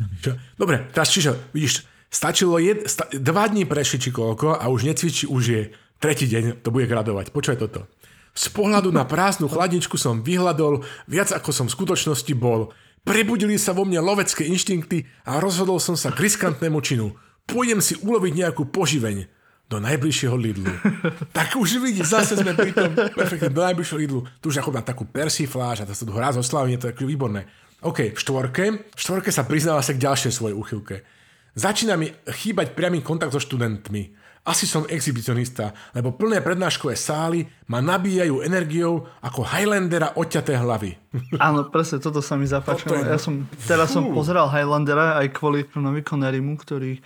Dobre, 0.60 0.92
teraz 0.92 1.08
čiže, 1.08 1.32
vidíš, 1.56 1.88
Stačilo 2.10 2.58
jed, 2.58 2.90
sta, 2.90 3.06
dva 3.14 3.46
dní 3.46 3.70
prešli 3.70 4.02
či 4.02 4.10
koľko 4.10 4.58
a 4.58 4.66
už 4.66 4.82
necvičí, 4.82 5.30
už 5.30 5.42
je 5.46 5.62
tretí 6.02 6.26
deň, 6.26 6.58
to 6.58 6.74
bude 6.74 6.90
gradovať. 6.90 7.30
Počúvaj 7.30 7.58
toto. 7.62 7.86
Z 8.34 8.50
pohľadu 8.50 8.90
na 8.90 9.06
prázdnu 9.06 9.46
chladničku 9.46 9.94
som 9.94 10.26
vyhľadol 10.26 10.82
viac 11.06 11.30
ako 11.30 11.54
som 11.54 11.66
v 11.70 11.74
skutočnosti 11.78 12.34
bol. 12.34 12.74
Prebudili 13.04 13.56
sa 13.56 13.72
vo 13.72 13.88
mne 13.88 14.04
lovecké 14.04 14.44
inštinkty 14.44 15.08
a 15.24 15.40
rozhodol 15.40 15.80
som 15.80 15.96
sa 15.96 16.12
k 16.12 16.28
riskantnému 16.28 16.78
činu. 16.84 17.16
Pôjdem 17.48 17.80
si 17.80 17.96
uloviť 17.98 18.32
nejakú 18.44 18.68
poživeň 18.68 19.26
do 19.70 19.78
najbližšieho 19.78 20.34
Lidlu. 20.34 20.68
tak 21.36 21.54
už 21.54 21.78
vidíš, 21.78 22.10
zase 22.10 22.34
sme 22.34 22.52
pri 22.58 22.74
tom 22.74 22.90
perfektne, 22.92 23.54
do 23.54 23.62
najbližšieho 23.62 24.00
Lidlu. 24.02 24.20
Tu 24.42 24.50
už 24.50 24.60
ako 24.60 24.74
na 24.74 24.82
takú 24.82 25.06
persifláž 25.06 25.82
a 25.82 25.88
to 25.88 25.94
sa 25.94 26.04
tu 26.04 26.12
hrá 26.12 26.34
zo 26.34 26.42
slavne, 26.42 26.76
to 26.76 26.90
je 26.90 27.06
výborné. 27.06 27.46
OK, 27.80 28.12
v 28.12 28.18
štvorke. 28.18 28.64
V 28.92 29.00
štvorke 29.00 29.30
sa 29.32 29.48
priznáva 29.48 29.80
sa 29.80 29.96
k 29.96 30.02
ďalšej 30.04 30.32
svojej 30.36 30.58
uchylke. 30.58 30.96
Začína 31.56 31.96
mi 31.96 32.12
chýbať 32.12 32.76
priamy 32.76 33.00
kontakt 33.00 33.32
so 33.32 33.40
študentmi. 33.40 34.19
Asi 34.40 34.64
som 34.64 34.88
exhibicionista, 34.88 35.76
lebo 35.92 36.16
plné 36.16 36.40
prednáškové 36.40 36.96
sály 36.96 37.44
ma 37.68 37.84
nabíjajú 37.84 38.40
energiou 38.40 39.04
ako 39.20 39.44
Highlandera 39.44 40.16
odťaté 40.16 40.56
hlavy. 40.56 40.96
Áno, 41.36 41.68
presne, 41.68 42.00
toto 42.00 42.24
sa 42.24 42.40
mi 42.40 42.48
zapáčilo. 42.48 42.96
Je... 42.96 43.04
Ja 43.04 43.20
som, 43.20 43.44
teraz 43.68 43.92
Fú. 43.92 44.00
som 44.00 44.04
pozeral 44.16 44.48
Highlandera 44.48 45.20
aj 45.20 45.36
kvôli 45.36 45.68
Novi 45.76 46.00
Conerimu, 46.00 46.56
ktorý 46.56 46.96
e, 46.96 47.00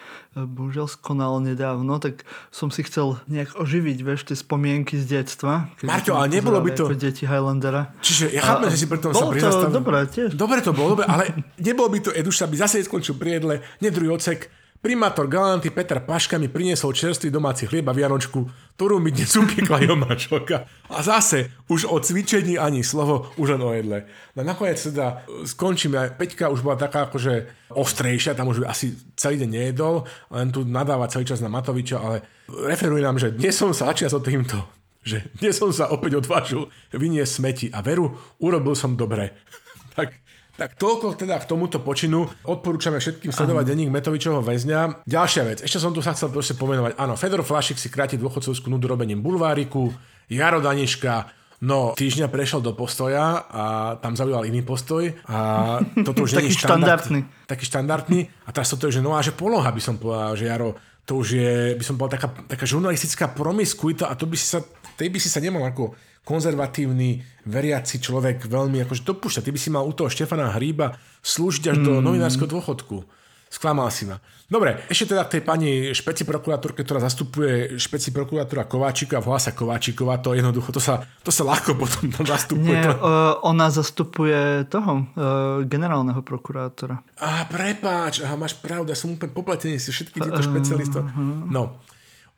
bohužiaľ 0.47 0.87
skonal 0.87 1.43
nedávno, 1.43 1.99
tak 1.99 2.23
som 2.55 2.71
si 2.71 2.87
chcel 2.87 3.19
nejak 3.27 3.59
oživiť, 3.59 3.99
vieš, 4.07 4.31
tie 4.31 4.39
spomienky 4.39 4.95
z 4.95 5.19
detstva. 5.19 5.75
Marťo, 5.83 6.15
ale 6.15 6.39
nebolo 6.39 6.63
by 6.63 6.71
to... 6.71 6.87
deti 6.95 7.27
Highlandera. 7.27 7.91
Čiže 7.99 8.31
ja 8.31 8.47
chápem, 8.47 8.71
že 8.71 8.79
si 8.79 8.87
preto 8.87 9.11
sa 9.11 9.27
prizastavil. 9.27 9.75
Dobre, 9.75 10.07
tiež. 10.07 10.39
Dobre 10.39 10.63
to 10.63 10.71
bolo, 10.71 10.95
dobre, 10.95 11.11
ale 11.11 11.35
nebolo 11.59 11.91
by 11.91 11.99
to 11.99 12.11
Eduš, 12.15 12.47
aby 12.47 12.55
zase 12.63 12.79
skončil 12.87 13.19
pri 13.19 13.43
jedle, 13.43 13.55
nedruhý 13.83 14.15
ocek, 14.15 14.47
Primátor 14.85 15.33
Galanty 15.33 15.73
Peter 15.73 15.97
Paška 15.97 16.37
mi 16.37 16.53
priniesol 16.53 16.93
čerstvý 16.93 17.33
domáci 17.33 17.65
chlieb 17.65 17.89
a 17.89 17.97
vianočku, 17.97 18.45
ktorú 18.77 19.01
mi 19.01 19.17
dnes 19.17 19.33
upiekla 19.33 19.81
manželka. 19.97 20.69
A 20.93 21.01
zase, 21.01 21.49
už 21.73 21.89
o 21.89 21.97
cvičení 21.97 22.61
ani 22.61 22.85
slovo, 22.85 23.33
už 23.41 23.57
len 23.57 23.65
o 23.65 23.73
jedle. 23.73 24.05
No 24.37 24.45
nakoniec 24.45 24.77
teda 24.77 25.25
skončíme. 25.49 26.21
Peťka 26.21 26.53
už 26.53 26.61
bola 26.61 26.77
taká 26.77 27.09
akože 27.09 27.49
ostrejšia, 27.73 28.37
tam 28.37 28.53
už 28.53 28.69
asi 28.69 28.93
celý 29.17 29.41
deň 29.41 29.51
nejedol, 29.57 30.05
len 30.29 30.53
tu 30.53 30.69
nadáva 30.69 31.09
celý 31.09 31.33
čas 31.33 31.41
na 31.41 31.49
Matoviča, 31.49 32.05
ale 32.05 32.21
referuje 32.53 33.01
nám, 33.01 33.17
že 33.17 33.33
dnes 33.33 33.57
som 33.57 33.73
sa 33.73 33.89
začal 33.89 34.13
so 34.13 34.21
týmto 34.21 34.61
že 35.05 35.21
dnes 35.37 35.53
som 35.53 35.69
sa 35.69 35.93
opäť 35.93 36.17
odvážil 36.17 36.73
vyniesť 36.97 37.33
smeti 37.37 37.67
a 37.69 37.85
veru, 37.85 38.17
urobil 38.41 38.73
som 38.73 38.97
dobre. 38.97 39.37
tak 39.97 40.17
tak 40.55 40.79
toľko 40.79 41.19
teda 41.19 41.39
k 41.43 41.49
tomuto 41.51 41.83
počinu. 41.83 42.31
Odporúčame 42.47 43.03
všetkým 43.03 43.35
sledovať 43.35 43.65
denník 43.67 43.91
Metovičovho 43.91 44.43
väzňa. 44.43 45.03
Ďalšia 45.03 45.43
vec, 45.43 45.59
ešte 45.67 45.83
som 45.83 45.91
tu 45.91 45.99
sa 45.99 46.15
chcel 46.15 46.31
proste 46.31 46.55
pomenovať. 46.55 46.95
Áno, 46.95 47.19
Fedor 47.19 47.43
Flašik 47.43 47.79
si 47.79 47.91
kráti 47.91 48.15
dôchodcovskú 48.15 48.71
nudu 48.71 48.87
robením 48.87 49.19
bulváriku, 49.19 49.91
Jaro 50.31 50.63
Daniška, 50.63 51.45
No, 51.65 51.97
týždňa 51.97 52.29
prešiel 52.29 52.61
do 52.61 52.77
postoja 52.77 53.41
a 53.49 53.65
tam 53.97 54.13
zaujal 54.13 54.45
iný 54.45 54.61
postoj 54.61 55.09
a 55.25 55.39
toto 56.07 56.29
už 56.29 56.37
nie 56.37 56.53
je 56.53 56.61
štandardný. 56.61 57.21
Taký 57.49 57.65
štandardný. 57.65 58.29
A 58.45 58.53
teraz 58.53 58.69
toto 58.69 58.85
je, 58.85 59.01
že 59.01 59.05
no 59.05 59.17
a 59.17 59.25
že 59.25 59.33
poloha 59.33 59.73
by 59.73 59.81
som 59.81 59.97
povedal, 59.97 60.37
že 60.37 60.45
Jaro, 60.45 60.77
to 61.09 61.25
už 61.25 61.27
je, 61.41 61.55
by 61.73 61.85
som 61.85 61.97
povedal, 61.97 62.21
taká, 62.21 62.29
taká 62.45 62.65
žurnalistická 62.69 63.33
promiskuita 63.33 64.13
a 64.13 64.17
to 64.17 64.29
by 64.29 64.37
si 64.37 64.45
sa, 64.45 64.61
tej 65.01 65.09
by 65.09 65.17
si 65.17 65.33
sa 65.33 65.41
nemal 65.41 65.65
ako 65.65 65.97
konzervatívny, 66.25 67.21
veriaci 67.45 68.01
človek 68.01 68.49
veľmi 68.49 68.81
akože 68.89 69.05
dopúšťa. 69.05 69.45
Ty 69.45 69.51
by 69.53 69.61
si 69.61 69.69
mal 69.69 69.85
u 69.85 69.93
toho 69.93 70.09
Štefana 70.09 70.51
Hríba 70.57 70.97
slúžiť 71.21 71.71
až 71.71 71.77
mm. 71.81 71.85
do 71.85 71.93
novinárskeho 72.01 72.49
dôchodku. 72.49 73.05
Sklamal 73.53 73.87
si 73.95 74.03
ma. 74.09 74.19
Dobre, 74.51 74.83
ešte 74.91 75.15
teda 75.15 75.23
k 75.31 75.39
tej 75.39 75.43
pani 75.47 75.71
špeci 75.95 76.27
prokurátorke, 76.27 76.83
ktorá 76.83 76.99
zastupuje 76.99 77.79
špeci 77.79 78.11
prokurátora 78.11 78.67
Kováčika, 78.67 79.23
volá 79.23 79.39
sa 79.39 79.55
Kováčiková, 79.55 80.19
to 80.19 80.35
jednoducho, 80.35 80.75
to 80.75 80.83
sa, 80.83 81.07
to 81.23 81.31
sa 81.31 81.47
ľahko 81.47 81.79
potom 81.79 82.11
zastupuje. 82.27 82.83
Nie, 82.83 82.83
uh, 82.83 83.39
ona 83.47 83.71
zastupuje 83.71 84.67
toho, 84.67 85.07
uh, 85.07 85.63
generálneho 85.71 86.19
prokurátora. 86.27 86.99
Á, 87.15 87.47
prepáč, 87.47 88.27
aha, 88.27 88.35
máš 88.35 88.59
pravdu, 88.59 88.91
ja 88.91 88.99
som 88.99 89.15
úplne 89.15 89.31
popletený 89.31 89.79
si 89.79 89.95
všetky 89.95 90.19
týchto 90.19 90.43
špecialistov. 90.43 91.07
Uh, 91.15 91.47
no, 91.47 91.79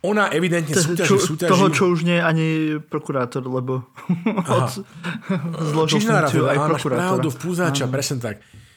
ona 0.06 0.30
evidentne 0.30 0.72
súťaží, 0.72 1.10
čo, 1.10 1.18
súťaží... 1.18 1.50
Toho, 1.50 1.66
čo 1.74 1.84
už 1.90 2.06
nie 2.06 2.16
je 2.16 2.24
ani 2.24 2.48
prokurátor, 2.78 3.42
lebo 3.42 3.82
zložil 5.74 5.98
funkciu 6.06 6.46
aj 6.46 6.58
prokurátora. 6.78 7.18
pravdu, 7.18 7.28
v 7.34 7.38
púzača, 7.42 7.84
presne 7.90 8.22
tak. 8.22 8.36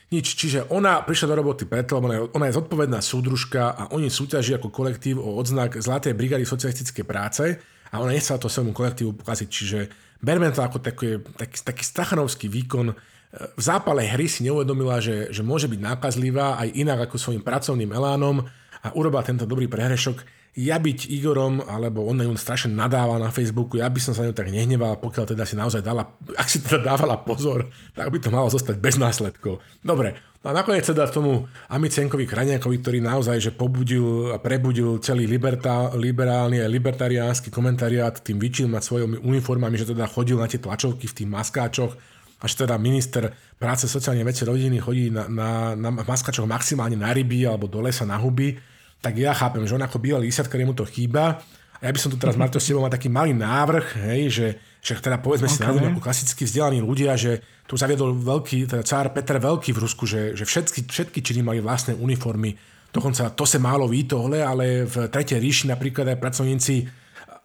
Nič, 0.10 0.34
čiže 0.34 0.66
ona 0.74 1.06
prišla 1.06 1.30
do 1.30 1.36
roboty 1.38 1.70
preto, 1.70 2.02
lebo 2.02 2.10
ona 2.10 2.16
je, 2.18 2.22
ona 2.34 2.46
je 2.50 2.58
zodpovedná 2.58 2.98
súdružka 2.98 3.78
a 3.78 3.84
oni 3.94 4.10
súťaží 4.10 4.58
ako 4.58 4.74
kolektív 4.74 5.22
o 5.22 5.38
odznak 5.38 5.78
Zlatej 5.78 6.18
brigady 6.18 6.50
socialistickej 6.50 7.06
práce 7.06 7.62
a 7.94 7.96
ona 8.02 8.18
nechcela 8.18 8.42
to 8.42 8.50
svojmu 8.50 8.74
kolektívu 8.74 9.14
pokaziť, 9.22 9.50
čiže 9.54 9.80
berme 10.18 10.50
to 10.50 10.66
ako 10.66 10.82
taký, 10.82 11.22
taký, 11.38 11.58
taký 11.62 11.84
stachanovský 11.86 12.50
výkon. 12.50 12.98
V 13.30 13.62
zápale 13.62 14.10
hry 14.10 14.26
si 14.26 14.42
neuvedomila, 14.50 14.98
že, 14.98 15.30
že 15.30 15.46
môže 15.46 15.70
byť 15.70 15.78
nákazlivá 15.78 16.58
aj 16.58 16.74
inak 16.74 17.06
ako 17.06 17.22
svojim 17.22 17.46
pracovným 17.46 17.94
elánom 17.94 18.42
a 18.82 18.88
urobila 18.98 19.22
tento 19.22 19.46
dobrý 19.46 19.70
prehrešok 19.70 20.39
ja 20.58 20.82
byť 20.82 21.14
Igorom, 21.14 21.62
alebo 21.62 22.04
on 22.10 22.18
na 22.18 22.26
ňu 22.26 22.34
strašne 22.34 22.74
nadáva 22.74 23.22
na 23.22 23.30
Facebooku, 23.30 23.78
ja 23.78 23.86
by 23.86 24.00
som 24.02 24.18
sa 24.18 24.26
ňu 24.26 24.34
tak 24.34 24.50
nehneval, 24.50 24.98
pokiaľ 24.98 25.26
teda 25.32 25.46
si 25.46 25.54
naozaj 25.54 25.86
dala, 25.86 26.10
ak 26.34 26.48
si 26.50 26.66
teda 26.66 26.82
dávala 26.82 27.22
pozor, 27.22 27.70
tak 27.94 28.10
by 28.10 28.18
to 28.18 28.34
malo 28.34 28.50
zostať 28.50 28.82
bez 28.82 28.98
následkov. 28.98 29.62
Dobre, 29.86 30.18
no 30.42 30.50
a 30.50 30.54
nakoniec 30.58 30.90
teda 30.90 31.06
tomu 31.06 31.46
Amicenkovi 31.70 32.26
Kraniakovi, 32.26 32.82
ktorý 32.82 32.98
naozaj 32.98 33.38
že 33.38 33.52
pobudil 33.54 34.34
a 34.34 34.42
prebudil 34.42 34.98
celý 35.06 35.30
liberta, 35.30 35.94
liberálny 35.94 36.66
a 36.66 36.68
libertariánsky 36.68 37.54
komentariát 37.54 38.20
tým 38.26 38.42
vyčil 38.42 38.66
nad 38.66 38.82
svojimi 38.82 39.22
uniformami, 39.22 39.78
že 39.78 39.94
teda 39.94 40.10
chodil 40.10 40.42
na 40.42 40.50
tie 40.50 40.58
tlačovky 40.58 41.06
v 41.06 41.16
tých 41.24 41.30
maskáčoch, 41.30 41.94
až 42.40 42.52
teda 42.56 42.80
minister 42.80 43.36
práce, 43.60 43.86
sociálne 43.86 44.24
veci, 44.24 44.48
rodiny 44.48 44.80
chodí 44.80 45.12
na, 45.12 45.28
na, 45.28 45.76
na 45.76 45.92
maskáčoch 45.92 46.48
maximálne 46.48 46.96
na 46.96 47.12
ryby 47.12 47.46
alebo 47.46 47.68
do 47.68 47.84
lesa 47.84 48.08
na 48.08 48.16
huby, 48.16 48.56
tak 49.00 49.16
ja 49.16 49.32
chápem, 49.32 49.64
že 49.64 49.76
on 49.76 49.84
ako 49.84 49.98
bývalý 50.00 50.28
lísatkár, 50.28 50.60
mu 50.68 50.76
to 50.76 50.84
chýba. 50.84 51.40
A 51.80 51.88
ja 51.88 51.92
by 51.96 52.00
som 52.00 52.12
tu 52.12 52.20
teraz, 52.20 52.36
Marto, 52.36 52.60
s 52.60 52.68
tebou 52.68 52.84
mal 52.84 52.92
taký 52.92 53.08
malý 53.08 53.32
návrh, 53.32 54.04
hej, 54.12 54.22
že, 54.28 54.48
že 54.84 55.00
teda 55.00 55.24
povedzme 55.24 55.48
okay. 55.48 55.56
si 55.56 55.64
náhodou 55.64 55.88
ako 55.96 56.04
klasicky 56.04 56.44
vzdelaní 56.44 56.84
ľudia, 56.84 57.16
že 57.16 57.40
tu 57.64 57.80
zaviedol 57.80 58.12
veľký, 58.20 58.68
teda 58.68 58.84
cár 58.84 59.16
Peter 59.16 59.40
Veľký 59.40 59.72
v 59.72 59.88
Rusku, 59.88 60.04
že, 60.04 60.36
že 60.36 60.44
všetky, 60.44 60.92
všetky 60.92 61.24
činy 61.24 61.40
mali 61.40 61.64
vlastné 61.64 61.96
uniformy. 61.96 62.60
Dokonca 62.92 63.32
to 63.32 63.48
sa 63.48 63.62
málo 63.64 63.88
ví 63.88 64.04
tohle, 64.04 64.44
ale 64.44 64.84
v 64.84 65.08
Tretej 65.08 65.40
ríši 65.40 65.72
napríklad 65.72 66.10
aj 66.12 66.18
pracovníci 66.20 66.84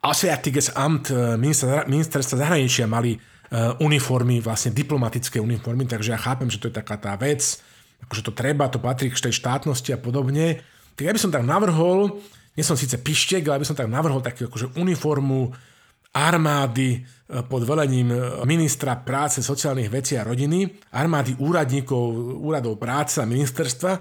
Asiatiges 0.02 0.74
Amt 0.74 1.14
eh, 1.14 1.38
ministerstva 1.86 2.36
zahraničia 2.42 2.84
mali 2.84 3.16
uh, 3.16 3.78
uniformy, 3.80 4.42
vlastne 4.42 4.74
diplomatické 4.74 5.40
uniformy, 5.40 5.88
takže 5.88 6.12
ja 6.12 6.18
chápem, 6.20 6.50
že 6.50 6.58
to 6.58 6.68
je 6.68 6.74
taká 6.74 6.98
tá 6.98 7.14
vec, 7.14 7.62
akože 8.04 8.22
to 8.26 8.32
treba, 8.34 8.68
to 8.68 8.82
patrí 8.82 9.08
k 9.08 9.16
tej 9.16 9.34
štátnosti 9.36 9.94
a 9.94 9.98
podobne. 10.00 10.60
Tak 10.94 11.04
ja 11.04 11.12
by 11.14 11.20
som 11.20 11.34
tak 11.34 11.42
navrhol, 11.42 12.22
nie 12.54 12.64
som 12.64 12.78
síce 12.78 12.98
pištek, 13.02 13.46
ale 13.50 13.62
by 13.62 13.66
som 13.66 13.78
tak 13.78 13.90
navrhol 13.90 14.22
takú 14.22 14.46
akože 14.46 14.78
uniformu 14.78 15.50
armády 16.14 16.98
e, 16.98 17.00
pod 17.42 17.66
velením 17.66 18.14
ministra 18.46 18.94
práce, 19.02 19.42
sociálnych 19.42 19.90
vecí 19.90 20.14
a 20.14 20.22
rodiny, 20.22 20.70
armády 20.94 21.34
úradníkov, 21.42 22.38
úradov 22.38 22.78
práce 22.78 23.18
a 23.18 23.26
ministerstva 23.26 23.92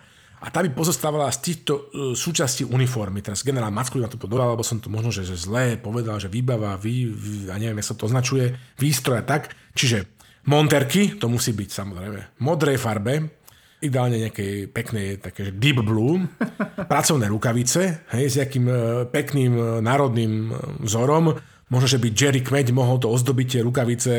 a 0.44 0.52
tá 0.52 0.60
by 0.60 0.76
pozostávala 0.76 1.32
z 1.32 1.40
týchto 1.40 1.74
e, 1.74 1.82
súčastí 2.20 2.68
uniformy. 2.68 3.24
Teraz 3.24 3.48
generál 3.48 3.72
Macku 3.72 3.96
na 3.96 4.12
to 4.12 4.20
dodal, 4.20 4.52
lebo 4.52 4.62
som 4.62 4.76
to 4.84 4.92
možno, 4.92 5.08
že, 5.08 5.24
že 5.24 5.40
zlé 5.40 5.80
povedal, 5.80 6.20
že 6.20 6.28
výbava, 6.28 6.76
vý, 6.76 7.08
vý, 7.08 7.48
ja 7.48 7.56
neviem, 7.56 7.80
jak 7.80 7.88
sa 7.88 7.96
to 7.96 8.12
označuje, 8.12 8.52
výstroj 8.76 9.24
a 9.24 9.26
tak. 9.26 9.56
Čiže 9.72 10.04
monterky, 10.52 11.16
to 11.16 11.32
musí 11.32 11.56
byť 11.56 11.70
samozrejme 11.72 12.44
modrej 12.44 12.76
farbe, 12.76 13.40
ideálne 13.84 14.18
nejakej 14.24 14.72
peknej 14.72 15.20
také 15.20 15.52
deep 15.52 15.84
blue, 15.84 16.24
pracovné 16.92 17.28
rukavice, 17.28 18.08
hej, 18.16 18.26
s 18.32 18.40
nejakým 18.40 18.66
e, 18.66 18.74
pekným 19.12 19.54
e, 19.54 19.64
národným 19.84 20.34
e, 20.50 20.52
vzorom. 20.88 21.36
Možno, 21.68 21.88
že 21.90 22.00
by 22.00 22.08
Jerry 22.16 22.42
Kmeď 22.46 22.72
mohol 22.72 23.02
to 23.02 23.12
ozdobiť 23.12 23.48
tie 23.60 23.62
rukavice 23.62 24.12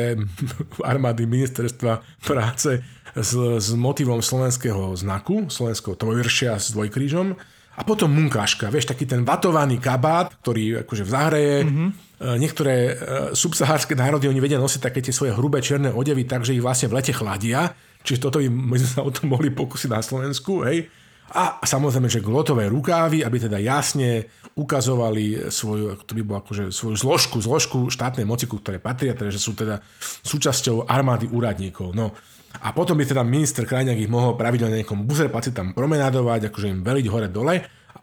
armády 0.91 1.25
ministerstva 1.25 2.21
práce 2.21 2.85
s, 3.17 3.31
s 3.35 3.67
motivom 3.73 4.21
slovenského 4.21 4.93
znaku, 4.93 5.49
slovenského 5.49 5.97
trojršia 5.97 6.61
s 6.61 6.71
dvojkrížom. 6.77 7.33
A 7.75 7.83
potom 7.83 8.07
munkáška, 8.07 8.71
vieš, 8.71 8.87
taký 8.87 9.03
ten 9.03 9.27
vatovaný 9.27 9.83
kabát, 9.83 10.31
ktorý 10.39 10.87
akože 10.87 11.03
v 11.03 11.11
záhreje. 11.11 11.55
Mm-hmm. 11.67 11.89
Niektoré 12.39 12.75
subsahárske 13.35 13.99
národy, 13.99 14.31
oni 14.31 14.39
vedia 14.39 14.63
nosiť 14.63 14.79
také 14.79 15.03
tie 15.03 15.11
svoje 15.11 15.35
hrubé 15.35 15.59
čierne 15.59 15.91
odevy, 15.91 16.23
takže 16.23 16.55
ich 16.55 16.63
vlastne 16.63 16.87
v 16.87 17.03
lete 17.03 17.11
chladia 17.11 17.75
Čiže 18.05 18.21
toto 18.21 18.37
by 18.37 18.47
my 18.47 18.77
sme 18.77 18.89
sa 18.89 19.01
o 19.01 19.09
tom 19.09 19.33
mohli 19.33 19.49
pokúsiť 19.49 19.89
na 19.89 20.05
Slovensku, 20.05 20.61
hej. 20.69 20.85
A 21.33 21.57
samozrejme, 21.65 22.05
že 22.05 22.21
glotové 22.21 22.69
rukávy, 22.69 23.25
aby 23.25 23.37
teda 23.41 23.57
jasne 23.57 24.29
ukazovali 24.53 25.49
svoju, 25.49 26.05
to 26.05 26.13
by 26.13 26.21
bolo 26.21 26.45
akože 26.45 26.69
svoju 26.69 26.95
zložku, 26.95 27.41
zložku 27.41 27.77
štátnej 27.89 28.29
moci, 28.29 28.45
ktoré 28.45 28.77
patria, 28.77 29.17
teda, 29.17 29.33
že 29.33 29.41
sú 29.41 29.57
teda 29.57 29.81
súčasťou 30.21 30.85
armády 30.85 31.25
úradníkov. 31.33 31.97
No. 31.97 32.13
A 32.61 32.71
potom 32.71 32.95
by 32.95 33.09
teda 33.09 33.25
minister 33.25 33.65
Krajňák 33.65 33.99
ich 33.99 34.07
mohol 34.07 34.37
pravidelne 34.37 34.79
nejakom 34.79 35.03
buzerpaci 35.03 35.51
tam 35.51 35.73
promenádovať, 35.73 36.53
akože 36.53 36.71
im 36.71 36.85
veliť 36.85 37.05
hore-dole. 37.09 37.55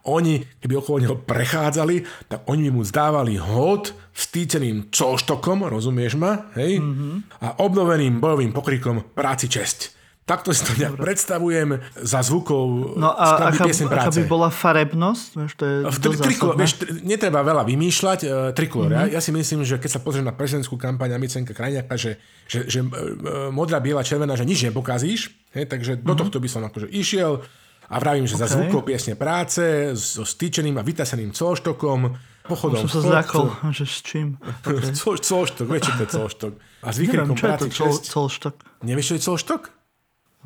Oni, 0.03 0.43
keby 0.59 0.75
okolo 0.83 0.99
neho 0.99 1.17
prechádzali, 1.19 2.03
tak 2.27 2.43
oni 2.51 2.67
by 2.67 2.71
mu 2.75 2.83
zdávali 2.83 3.39
hod 3.39 3.95
vstýčeným 4.11 4.91
colštokom, 4.91 5.63
rozumieš 5.71 6.19
ma, 6.19 6.51
hej? 6.59 6.83
Mm-hmm. 6.83 7.15
A 7.39 7.63
obnoveným 7.63 8.19
bojovým 8.19 8.51
pokrikom 8.51 9.15
práci 9.15 9.47
česť. 9.47 10.03
Takto 10.23 10.55
si 10.55 10.63
to 10.63 10.79
nejak 10.79 10.95
Dobre. 10.95 11.03
predstavujem 11.11 11.69
za 11.99 12.23
zvukov 12.23 12.95
no 12.95 13.11
a 13.11 13.51
aká, 13.51 13.67
aká 13.67 14.11
by 14.15 14.25
bola 14.31 14.55
farebnosť? 14.55 15.29
Vieš, 15.35 15.53
to 15.59 15.65
je 15.67 15.77
v 15.83 15.99
tri, 15.99 16.15
triklo, 16.15 16.55
vieš, 16.55 16.73
netreba 17.03 17.43
veľa 17.43 17.67
vymýšľať. 17.67 18.21
Uh, 18.23 18.55
trikolor. 18.55 18.95
Mm-hmm. 18.95 19.11
Ja, 19.11 19.19
ja 19.19 19.21
si 19.21 19.35
myslím, 19.35 19.67
že 19.67 19.83
keď 19.83 19.99
sa 19.99 20.01
pozrieš 20.01 20.23
na 20.23 20.31
prezidentskú 20.31 20.79
kampaň 20.79 21.19
Amicenka 21.19 21.51
Krajňaka, 21.51 21.99
že, 21.99 22.23
že, 22.47 22.71
že 22.71 22.87
uh, 22.87 23.51
modrá, 23.51 23.83
biela, 23.83 24.07
červená, 24.07 24.39
že 24.39 24.47
nič 24.47 24.63
nepokazíš. 24.63 25.35
Hej, 25.59 25.67
takže 25.67 25.99
mm-hmm. 25.99 26.07
do 26.07 26.15
mhm. 26.15 26.21
tohto 26.23 26.39
by 26.39 26.49
som 26.49 26.63
akože 26.71 26.87
išiel 26.95 27.43
a 27.93 27.97
vravím, 28.01 28.25
že 28.25 28.41
okay. 28.41 28.49
za 28.49 28.57
zvukov 28.57 28.89
piesne 28.89 29.15
práce, 29.21 29.93
so 29.93 30.25
stýčeným 30.25 30.81
a 30.81 30.83
vytaseným 30.83 31.37
colštokom, 31.37 32.17
pochodom. 32.49 32.89
Som 32.89 32.91
sa 32.91 33.01
zľakol, 33.05 33.53
že 33.77 33.85
s 33.85 34.01
čím. 34.01 34.41
Okay. 34.65 34.97
colštok, 34.97 35.67
vieš, 35.69 35.83
čo 35.85 35.93
to 35.93 36.03
je 36.03 36.11
colštok. 36.17 36.53
A 36.83 36.89
s 36.89 36.97
výkrikom 36.97 37.37
práci 37.37 37.69
čo 37.69 37.91
je 37.91 38.01
to 38.01 38.09
colštok? 38.09 38.55
Nevieš, 38.81 39.07
čo 39.13 39.15
je 39.19 39.23
colštok? 39.29 39.63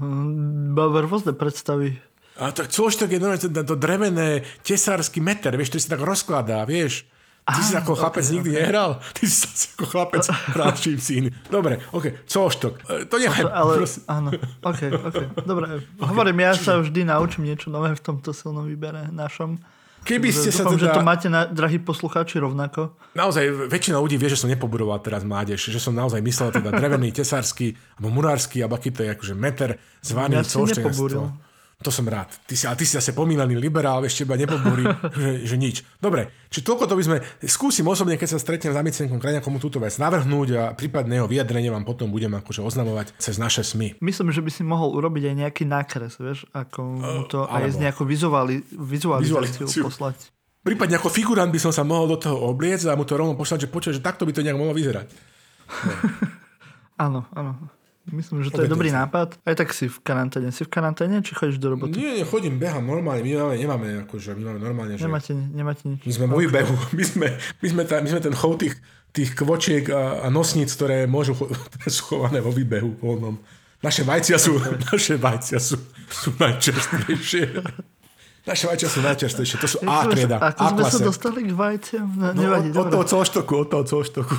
Máme 0.03 0.99
rôzne 1.07 1.33
predstavy. 1.33 1.97
A 2.37 2.53
tak 2.53 2.69
colštok 2.69 3.09
je 3.09 3.19
normálne 3.23 3.41
to, 3.41 3.49
to 3.49 3.77
drevené 3.79 4.45
tesársky 4.61 5.25
meter, 5.25 5.57
vieš, 5.57 5.73
to 5.73 5.81
si 5.81 5.89
tak 5.89 6.03
rozkladá, 6.05 6.67
vieš. 6.69 7.09
Ty 7.47 7.63
si 7.63 7.79
ako 7.79 7.95
chlapec 7.95 8.27
okay, 8.27 8.35
nikdy 8.35 8.51
okay. 8.51 8.59
nehral? 8.67 8.91
Ty 8.99 9.23
si 9.23 9.37
sa 9.39 9.47
ako 9.79 9.85
chlapec 9.87 10.23
hral 10.51 10.75
si 10.83 11.13
iný. 11.23 11.31
Dobre, 11.47 11.79
ok, 11.95 12.27
colštok. 12.27 12.75
E, 12.91 13.07
to 13.07 13.23
nechaj. 13.23 13.47
Ale, 13.47 13.87
prosím. 13.87 14.03
áno, 14.11 14.29
ok, 14.67 14.81
ok. 14.91 15.17
Dobre, 15.47 15.65
okay. 15.79 16.11
hovorím, 16.11 16.43
ja 16.43 16.59
sa 16.59 16.83
vždy 16.83 17.07
naučím 17.07 17.47
niečo 17.47 17.71
nové 17.71 17.95
v 17.95 18.03
tomto 18.03 18.35
silnom 18.35 18.67
výbere 18.67 19.15
našom. 19.15 19.63
Keby 20.03 20.35
ste 20.35 20.51
Dúfam, 20.51 20.59
sa 20.59 20.75
teda... 20.75 20.83
že 20.83 20.87
to 20.91 21.03
máte, 21.07 21.27
na, 21.31 21.47
drahí 21.47 21.79
poslucháči, 21.79 22.43
rovnako. 22.43 22.99
Naozaj, 23.15 23.71
väčšina 23.71 23.99
ľudí 24.03 24.19
vie, 24.19 24.31
že 24.31 24.43
som 24.43 24.51
nepobudoval 24.51 24.99
teraz 24.99 25.23
mládež, 25.23 25.71
že 25.71 25.79
som 25.79 25.95
naozaj 25.95 26.19
myslel 26.27 26.51
teda 26.51 26.75
drevený, 26.75 27.15
tesársky, 27.23 27.79
alebo 27.99 28.11
murársky, 28.11 28.59
alebo 28.59 28.75
aký 28.75 28.91
to 28.91 29.07
je 29.07 29.11
akože 29.15 29.35
meter 29.39 29.79
zvaný 30.03 30.43
ja 30.43 30.47
to 31.85 31.93
som 31.93 32.09
rád. 32.09 32.33
Ty 32.49 32.55
si, 32.57 32.65
a 32.65 32.73
ty 32.73 32.89
si 32.89 32.97
zase 32.97 33.13
pomínaný 33.13 33.61
liberál, 33.61 34.01
ešte 34.09 34.25
iba 34.25 34.33
nepobúri, 34.41 34.89
že, 35.21 35.45
že 35.45 35.57
nič. 35.61 35.85
Dobre, 36.01 36.33
či 36.49 36.65
toľko 36.65 36.89
to 36.89 36.95
by 36.97 37.05
sme, 37.05 37.17
skúsim 37.45 37.85
osobne, 37.85 38.17
keď 38.17 38.37
sa 38.37 38.39
stretnem 38.41 38.73
s 38.73 38.81
Amicenkom 38.81 39.21
Krajňakom 39.21 39.61
túto 39.61 39.77
vec 39.77 39.93
navrhnúť 40.01 40.49
a 40.57 40.63
prípadne 40.73 41.21
jeho 41.21 41.29
vyjadrenie 41.29 41.69
vám 41.69 41.85
potom 41.85 42.09
budem 42.09 42.33
akože 42.33 42.65
oznamovať 42.65 43.13
cez 43.21 43.37
naše 43.37 43.61
SMI. 43.61 44.01
Myslím, 44.01 44.33
že 44.33 44.41
by 44.41 44.51
si 44.53 44.63
mohol 44.65 44.97
urobiť 44.97 45.33
aj 45.33 45.35
nejaký 45.37 45.65
nákres, 45.69 46.17
vieš, 46.17 46.49
ako 46.57 46.81
mu 46.97 47.23
to 47.29 47.45
uh, 47.45 47.53
aj 47.61 47.77
z 47.77 47.85
nejakú 47.85 48.09
vizuali, 48.09 48.65
vizualizáciu 48.73 49.69
poslať. 49.85 50.33
Prípadne 50.65 50.99
ako 50.99 51.13
figurant 51.13 51.53
by 51.53 51.61
som 51.63 51.71
sa 51.71 51.87
mohol 51.87 52.11
do 52.11 52.19
toho 52.19 52.51
obliecť 52.51 52.91
a 52.91 52.99
mu 52.99 53.07
to 53.07 53.15
rovno 53.15 53.39
poslať, 53.39 53.69
že 53.69 53.73
počuť, 53.73 53.93
že 54.01 54.03
takto 54.03 54.27
by 54.27 54.35
to 54.35 54.43
nejak 54.43 54.59
mohlo 54.59 54.75
vyzerať. 54.75 55.07
Áno, 56.97 57.29
áno. 57.37 57.76
Myslím, 58.07 58.47
že 58.47 58.55
to 58.55 58.63
je 58.63 58.71
dobrý 58.71 58.95
nápad. 58.95 59.43
Aj 59.43 59.57
tak 59.59 59.75
si 59.75 59.91
v 59.91 59.99
karanténe. 59.99 60.55
Si 60.55 60.63
v 60.63 60.71
karanténe, 60.71 61.27
či 61.27 61.35
chodíš 61.35 61.59
do 61.59 61.75
roboty? 61.75 61.99
Nie, 61.99 62.23
chodím, 62.23 62.63
behám 62.63 62.87
normálne. 62.87 63.27
My 63.27 63.35
máme, 63.35 63.55
nemáme, 63.59 63.87
akože, 64.07 64.39
my 64.39 64.43
máme 64.47 64.61
normálne, 64.63 64.95
že... 64.95 65.03
Nemáte, 65.03 65.35
nemáte 65.35 65.83
nič. 65.91 66.07
My 66.07 66.13
sme 66.15 66.27
môj 66.31 66.47
behu. 66.47 66.75
My 66.97 67.03
sme, 67.03 67.27
my 67.35 67.69
sme, 67.69 67.83
ta, 67.83 67.99
my 67.99 68.09
sme 68.09 68.23
ten 68.23 68.35
chov 68.35 68.63
tých, 68.63 68.79
tých 69.11 69.35
kvočiek 69.35 69.91
a, 69.91 70.23
a 70.23 70.27
nosníc, 70.31 70.71
ktoré 70.79 71.11
môžu, 71.11 71.35
ktoré 71.75 71.89
sú 71.91 72.15
chované 72.15 72.39
vo 72.39 72.55
výbehu 72.55 72.95
voľnom. 73.03 73.43
Naše 73.83 74.07
vajcia 74.07 74.39
sú, 74.39 74.57
naše 74.95 75.19
vajcia 75.19 75.59
sú, 75.59 75.77
sú 76.07 76.31
najčerstvejšie. 76.39 77.45
Naše 78.47 78.71
vajcia 78.71 78.87
sú 78.87 79.01
najčastejšie, 79.03 79.57
to 79.59 79.67
sú 79.67 79.79
A 79.83 80.07
trieda. 80.07 80.39
Ako 80.39 80.63
A 80.63 80.67
sme 80.71 80.83
sa 80.87 80.99
dostali 81.03 81.43
k 81.43 81.51
vajciam? 81.51 82.07
No, 82.15 82.31
no, 82.31 82.47
nevadí, 82.47 82.71
od, 82.71 82.79
od 82.79 82.87
toho 82.95 83.05
colštoku, 83.19 83.53
od 83.67 83.69
toho 83.75 83.83
colštoku. 83.83 84.35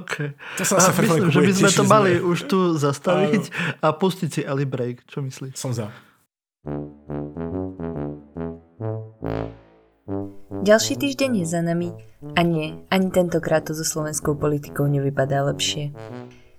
OK. 0.00 0.32
To 0.56 0.62
sa 0.64 0.80
a 0.80 0.88
myslím, 0.96 1.28
že 1.28 1.40
by 1.44 1.52
sme 1.52 1.70
to 1.76 1.84
mali 1.84 2.12
sme. 2.16 2.24
už 2.24 2.38
tu 2.48 2.58
zastaviť 2.72 3.44
a, 3.84 3.92
a 3.92 3.96
pustiť 3.96 4.28
si 4.32 4.40
Ali 4.48 4.64
Break. 4.64 5.04
Čo 5.04 5.20
myslíš? 5.28 5.60
Som 5.60 5.76
za. 5.76 5.92
Ďalší 10.64 10.94
týždeň 10.96 11.44
je 11.44 11.46
za 11.46 11.60
nami 11.60 11.92
a 12.32 12.40
nie, 12.40 12.80
ani 12.88 13.12
tentokrát 13.12 13.68
to 13.68 13.76
so 13.76 13.84
slovenskou 13.84 14.32
politikou 14.32 14.88
nevypadá 14.88 15.44
lepšie. 15.44 15.92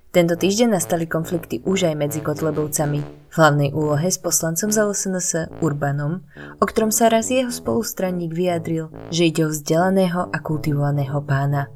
Tento 0.09 0.33
týždeň 0.33 0.73
nastali 0.73 1.05
konflikty 1.05 1.61
už 1.69 1.93
aj 1.93 1.95
medzi 1.95 2.19
Kotlebovcami, 2.25 2.99
v 3.29 3.33
hlavnej 3.37 3.69
úlohe 3.77 4.09
s 4.09 4.17
poslancom 4.17 4.73
za 4.73 4.81
LSNS 4.89 5.61
Urbanom, 5.61 6.25
o 6.57 6.65
ktorom 6.65 6.89
sa 6.89 7.13
raz 7.13 7.29
jeho 7.29 7.53
spolustranník 7.53 8.33
vyjadril, 8.33 8.89
že 9.13 9.29
ide 9.29 9.45
o 9.45 9.53
vzdelaného 9.53 10.33
a 10.33 10.37
kultivovaného 10.41 11.21
pána. 11.21 11.69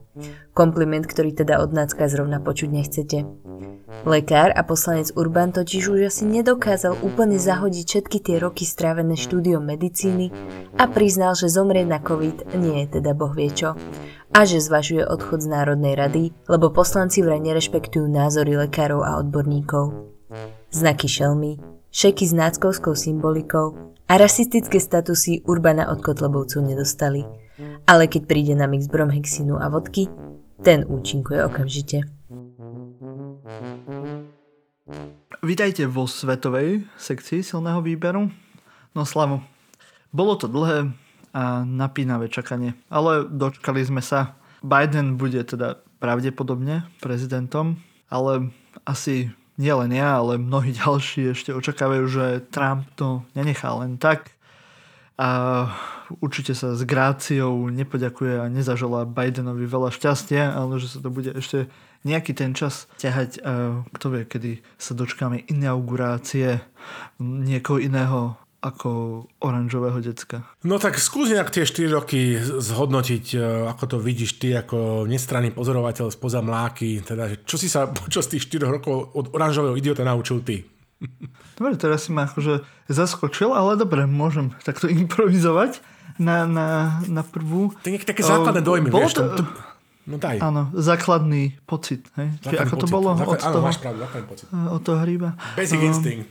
Kompliment, 0.57 1.05
ktorý 1.05 1.33
teda 1.33 1.61
od 1.61 1.77
Nácka 1.77 2.09
zrovna 2.09 2.41
počuť 2.41 2.69
nechcete. 2.73 3.25
Lekár 4.03 4.51
a 4.51 4.61
poslanec 4.67 5.15
Urban 5.15 5.55
totiž 5.55 5.87
už 5.87 5.99
asi 6.11 6.23
nedokázal 6.27 6.99
úplne 6.99 7.39
zahodiť 7.39 7.85
všetky 7.87 8.17
tie 8.19 8.35
roky 8.41 8.67
strávené 8.67 9.15
štúdiom 9.15 9.63
medicíny 9.63 10.33
a 10.75 10.89
priznal, 10.91 11.37
že 11.37 11.47
zomrieť 11.47 11.87
na 11.87 11.99
COVID 12.03 12.57
nie 12.59 12.83
je 12.83 12.99
teda 12.99 13.15
boh 13.15 13.31
vie 13.31 13.47
čo 13.53 13.79
a 14.33 14.39
že 14.49 14.59
zvažuje 14.59 15.05
odchod 15.05 15.45
z 15.45 15.47
Národnej 15.47 15.93
rady, 15.93 16.33
lebo 16.49 16.73
poslanci 16.73 17.21
vraj 17.21 17.39
nerešpektujú 17.39 18.09
názory 18.09 18.57
lekárov 18.57 19.05
a 19.05 19.21
odborníkov. 19.21 19.93
Znaky 20.73 21.05
šelmy, 21.05 21.61
šeky 21.93 22.25
s 22.25 22.33
náckovskou 22.33 22.97
symbolikou 22.97 23.93
a 24.09 24.13
rasistické 24.17 24.81
statusy 24.81 25.45
Urbana 25.45 25.93
od 25.93 26.01
Kotlebovcov 26.01 26.65
nedostali. 26.65 27.21
Ale 27.85 28.09
keď 28.09 28.25
príde 28.25 28.53
na 28.57 28.65
mix 28.65 28.89
bromhexinu 28.89 29.61
a 29.61 29.69
vodky, 29.69 30.09
ten 30.65 30.81
účinkuje 30.89 31.45
okamžite. 31.45 32.22
Vítajte 35.43 35.83
vo 35.91 36.07
svetovej 36.07 36.87
sekcii 36.95 37.43
silného 37.43 37.83
výberu. 37.83 38.31
No 38.95 39.03
Slavo, 39.03 39.43
Bolo 40.13 40.37
to 40.37 40.45
dlhé 40.45 40.93
a 41.33 41.65
napínavé 41.65 42.29
čakanie, 42.29 42.77
ale 42.93 43.25
dočkali 43.25 43.81
sme 43.81 43.99
sa. 43.99 44.37
Biden 44.61 45.17
bude 45.17 45.41
teda 45.41 45.81
pravdepodobne 45.97 46.85
prezidentom, 47.01 47.81
ale 48.13 48.53
asi 48.85 49.33
nielen 49.57 49.89
ja, 49.91 50.21
ale 50.21 50.37
mnohí 50.37 50.69
ďalší 50.85 51.33
ešte 51.33 51.51
očakávajú, 51.51 52.03
že 52.05 52.25
Trump 52.53 52.85
to 52.93 53.25
nenechá 53.33 53.73
len 53.73 53.97
tak 53.97 54.37
a 55.17 55.69
určite 56.21 56.57
sa 56.57 56.73
s 56.73 56.81
gráciou 56.85 57.69
nepoďakuje 57.69 58.33
a 58.37 58.45
nezaželá 58.49 59.05
Bidenovi 59.05 59.65
veľa 59.65 59.93
šťastia, 59.93 60.53
ale 60.53 60.81
že 60.81 60.89
sa 60.93 60.99
to 61.01 61.09
bude 61.13 61.33
ešte 61.33 61.69
nejaký 62.03 62.35
ten 62.35 62.51
čas 62.51 62.91
ťahať, 62.99 63.39
kto 63.95 64.05
vie, 64.11 64.23
kedy 64.27 64.51
sa 64.75 64.91
dočkáme 64.91 65.47
inaugurácie 65.47 66.59
niekoho 67.19 67.79
iného 67.79 68.35
ako 68.63 68.89
oranžového 69.43 69.99
decka. 69.99 70.47
No 70.63 70.79
tak 70.79 70.95
skús 70.95 71.27
nejak 71.27 71.51
tie 71.51 71.67
4 71.67 71.99
roky 71.99 72.39
zhodnotiť, 72.39 73.25
e, 73.35 73.37
ako 73.67 73.83
to 73.83 73.97
vidíš 73.99 74.39
ty 74.39 74.55
ako 74.55 75.03
nestranný 75.03 75.51
pozorovateľ 75.51 76.07
spoza 76.07 76.39
mláky, 76.39 77.03
teda 77.03 77.43
čo 77.43 77.59
si 77.59 77.67
sa 77.67 77.91
počas 77.99 78.31
tých 78.31 78.47
4 78.47 78.63
rokov 78.79 79.11
od 79.19 79.35
oranžového 79.35 79.75
idiota 79.75 80.07
naučil 80.07 80.39
ty? 80.47 80.63
Dobre, 81.59 81.75
teraz 81.75 82.07
si 82.07 82.15
ma 82.15 82.23
akože 82.23 82.63
zaskočil, 82.87 83.51
ale 83.51 83.75
dobre, 83.75 84.07
môžem 84.07 84.55
takto 84.63 84.87
improvizovať 85.03 85.83
na, 86.15 86.47
na, 86.47 86.67
na 87.11 87.23
prvú. 87.27 87.75
To 87.83 87.91
je 87.91 87.99
také 87.99 88.23
základné 88.23 88.63
dojmy, 88.63 88.87
Bolo 88.87 89.11
vieš, 89.11 89.19
to... 89.19 89.43
to 89.43 89.72
No 90.03 90.19
daj. 90.19 90.35
Áno, 90.43 90.67
základný 90.75 91.55
pocit. 91.63 92.11
Hej? 92.19 92.35
Základný 92.43 92.59
ako 92.67 92.75
pocit. 92.75 92.83
to 92.83 92.87
bolo 92.91 93.09
Základ, 93.15 93.39
od 93.39 93.39
áno, 93.39 93.53
toho, 93.55 93.63
máš 93.63 93.79
pravdu, 93.79 93.99
základný 94.03 94.27
pocit. 94.27 94.45
Od 94.51 94.81
toho 94.83 94.97
hríba. 94.99 95.29
Basic 95.55 95.79
um, 95.79 95.87
instinct. 95.87 96.27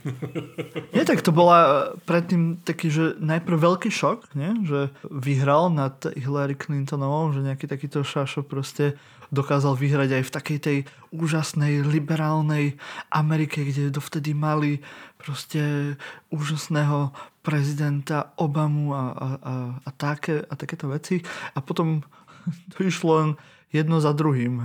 nie, 0.93 1.03
tak 1.09 1.25
to 1.25 1.31
bola 1.33 1.57
predtým 2.05 2.61
taký, 2.61 2.93
že 2.93 3.17
najprv 3.17 3.57
veľký 3.57 3.89
šok, 3.89 4.37
nie? 4.37 4.61
že 4.69 4.93
vyhral 5.09 5.73
nad 5.73 5.97
Hillary 6.13 6.53
Clintonovou, 6.53 7.33
že 7.33 7.41
nejaký 7.41 7.65
takýto 7.65 8.05
šašo 8.05 8.45
proste 8.45 8.93
dokázal 9.33 9.73
vyhrať 9.73 10.21
aj 10.21 10.23
v 10.29 10.33
takej 10.37 10.59
tej 10.61 10.77
úžasnej 11.09 11.81
liberálnej 11.81 12.77
Amerike, 13.09 13.65
kde 13.65 13.89
dovtedy 13.89 14.37
mali 14.37 14.85
proste 15.17 15.97
úžasného 16.29 17.09
prezidenta 17.41 18.37
Obamu 18.37 18.93
a, 18.93 19.01
a, 19.01 19.27
a, 19.41 19.53
a, 19.81 19.89
také, 19.97 20.45
a 20.45 20.53
takéto 20.53 20.93
veci. 20.93 21.25
A 21.57 21.59
potom 21.65 22.05
to 22.77 22.85
išlo 22.85 23.11
len 23.17 23.29
jedno 23.73 23.97
za 23.97 24.13
druhým. 24.13 24.61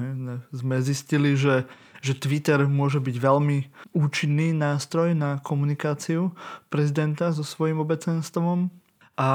Sme 0.52 0.84
zistili, 0.84 1.34
že, 1.34 1.64
že 2.04 2.14
Twitter 2.14 2.68
môže 2.68 3.00
byť 3.00 3.16
veľmi 3.16 3.58
účinný 3.96 4.52
nástroj 4.52 5.16
na 5.16 5.40
komunikáciu 5.40 6.36
prezidenta 6.68 7.32
so 7.32 7.42
svojím 7.42 7.80
obecenstvom 7.82 8.68
a 9.18 9.28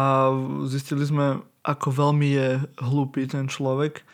zistili 0.71 1.03
sme, 1.03 1.43
ako 1.65 1.87
veľmi 1.91 2.27
je 2.31 2.49
hlúpy 2.79 3.27
ten 3.27 3.51
človek. 3.51 4.05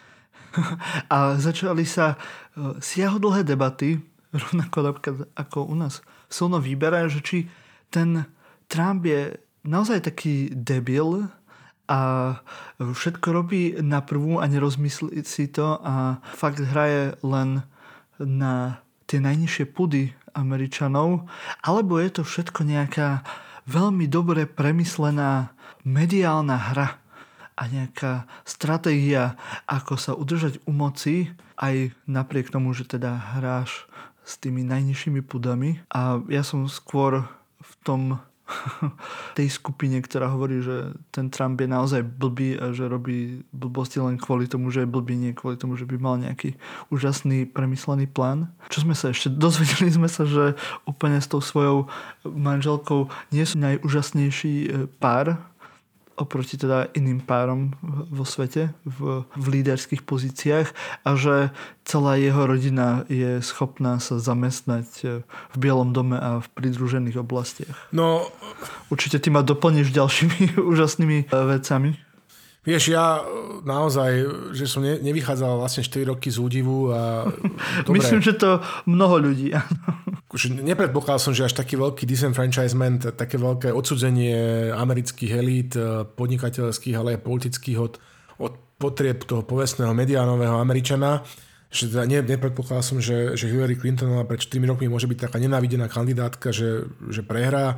A 1.14 1.38
začali 1.38 1.86
sa 1.86 2.18
e, 2.18 2.82
siahodlhé 2.82 3.46
debaty, 3.46 4.02
rovnako 4.34 4.98
ako 5.38 5.70
u 5.70 5.76
nás 5.78 6.02
v 6.30 6.32
silnom 6.34 6.62
že 7.10 7.22
či 7.22 7.38
ten 7.94 8.26
Trump 8.66 9.06
je 9.06 9.38
naozaj 9.66 10.10
taký 10.10 10.50
debil, 10.54 11.30
a 11.90 12.00
všetko 12.78 13.28
robí 13.34 13.74
na 13.82 14.06
prvú 14.06 14.38
a 14.38 14.46
nerozmyslí 14.46 15.26
si 15.26 15.50
to 15.50 15.82
a 15.82 16.22
fakt 16.38 16.62
hraje 16.62 17.18
len 17.26 17.66
na 18.22 18.86
tie 19.10 19.18
najnižšie 19.18 19.66
pudy 19.74 20.14
Američanov, 20.38 21.26
alebo 21.66 21.98
je 21.98 22.10
to 22.14 22.22
všetko 22.22 22.62
nejaká 22.62 23.26
veľmi 23.66 24.06
dobre 24.06 24.46
premyslená 24.46 25.50
mediálna 25.82 26.58
hra 26.70 27.02
a 27.58 27.64
nejaká 27.66 28.30
stratégia, 28.46 29.34
ako 29.66 29.94
sa 29.98 30.14
udržať 30.14 30.62
u 30.70 30.72
moci, 30.72 31.34
aj 31.58 31.92
napriek 32.06 32.54
tomu, 32.54 32.72
že 32.72 32.86
teda 32.86 33.36
hráš 33.36 33.90
s 34.24 34.38
tými 34.38 34.62
najnižšími 34.64 35.26
pudami. 35.26 35.82
A 35.90 36.22
ja 36.30 36.46
som 36.46 36.70
skôr 36.70 37.26
v 37.60 37.74
tom 37.84 38.02
tej 39.38 39.48
skupine, 39.50 40.02
ktorá 40.02 40.30
hovorí, 40.32 40.62
že 40.62 40.94
ten 41.14 41.30
Trump 41.30 41.60
je 41.62 41.70
naozaj 41.70 42.02
blbý 42.04 42.58
a 42.58 42.74
že 42.74 42.90
robí 42.90 43.46
blbosti 43.54 44.02
len 44.02 44.18
kvôli 44.18 44.50
tomu, 44.50 44.74
že 44.74 44.84
je 44.84 44.90
blbý, 44.90 45.16
nie 45.16 45.38
kvôli 45.38 45.56
tomu, 45.56 45.78
že 45.78 45.86
by 45.86 45.96
mal 46.02 46.16
nejaký 46.18 46.58
úžasný 46.90 47.50
premyslený 47.50 48.10
plán. 48.10 48.50
Čo 48.70 48.90
sme 48.90 48.96
sa 48.98 49.14
ešte 49.14 49.30
dozvedeli 49.44 49.90
sme 49.94 50.10
sa, 50.10 50.26
že 50.26 50.58
úplne 50.86 51.22
s 51.22 51.30
tou 51.30 51.42
svojou 51.42 51.88
manželkou 52.26 53.10
nie 53.34 53.46
sú 53.46 53.62
najúžasnejší 53.62 54.54
e, 54.66 54.70
pár, 54.98 55.38
oproti 56.20 56.60
teda 56.60 56.92
iným 56.94 57.24
párom 57.24 57.74
vo 58.12 58.28
svete 58.28 58.76
v, 58.84 59.24
v 59.24 59.46
líderských 59.60 60.04
pozíciách 60.04 60.68
a 61.08 61.10
že 61.16 61.56
celá 61.88 62.20
jeho 62.20 62.44
rodina 62.46 63.08
je 63.08 63.40
schopná 63.40 63.98
sa 64.04 64.20
zamestnať 64.20 64.88
e, 65.02 65.06
v 65.24 65.56
Bielom 65.58 65.96
dome 65.96 66.20
a 66.20 66.44
v 66.44 66.48
pridružených 66.54 67.18
oblastiach. 67.18 67.74
No, 67.96 68.28
Určite 68.90 69.22
ty 69.22 69.30
ma 69.30 69.46
doplníš 69.46 69.94
ďalšími 69.94 70.58
úžasnými 70.72 71.18
e, 71.24 71.26
vecami. 71.30 72.09
Vieš, 72.68 72.92
ja 72.92 73.20
e, 73.20 73.22
naozaj, 73.64 74.12
že 74.52 74.68
som 74.68 74.84
ne, 74.84 75.00
nevychádzal 75.00 75.64
vlastne 75.64 75.80
4 75.80 76.12
roky 76.12 76.28
z 76.28 76.38
údivu 76.44 76.92
a... 76.92 77.24
Dobre, 77.88 78.04
Myslím, 78.04 78.20
že 78.20 78.36
to 78.36 78.60
mnoho 78.84 79.32
ľudí, 79.32 79.56
Nepredpokladal 80.62 81.18
som, 81.18 81.34
že 81.34 81.50
až 81.50 81.58
taký 81.58 81.74
veľký 81.80 82.06
disenfranchisement, 82.06 83.18
také 83.18 83.42
veľké 83.42 83.74
odsudzenie 83.74 84.70
amerických 84.76 85.32
elít, 85.34 85.74
e, 85.80 86.04
podnikateľských, 86.04 86.96
ale 87.00 87.16
aj 87.16 87.26
politických 87.26 87.78
od, 87.80 87.94
od 88.44 88.54
potrieb 88.76 89.24
toho 89.24 89.42
povestného 89.42 89.96
mediánového 89.96 90.60
Američana, 90.60 91.24
že 91.70 91.90
teda 91.90 92.04
ne, 92.10 92.20
nepredpokladal 92.26 92.82
som, 92.82 92.98
že, 92.98 93.38
že 93.38 93.46
Hillary 93.46 93.78
Clintonová 93.78 94.26
pred 94.26 94.42
4 94.42 94.58
rokmi 94.66 94.90
môže 94.90 95.06
byť 95.06 95.30
taká 95.30 95.38
nenávidená 95.38 95.86
kandidátka, 95.86 96.50
že, 96.50 96.90
že 97.08 97.22
prehrá 97.22 97.78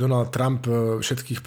Donald 0.00 0.32
Trump 0.32 0.64
e, 0.64 1.04
všetkých 1.04 1.44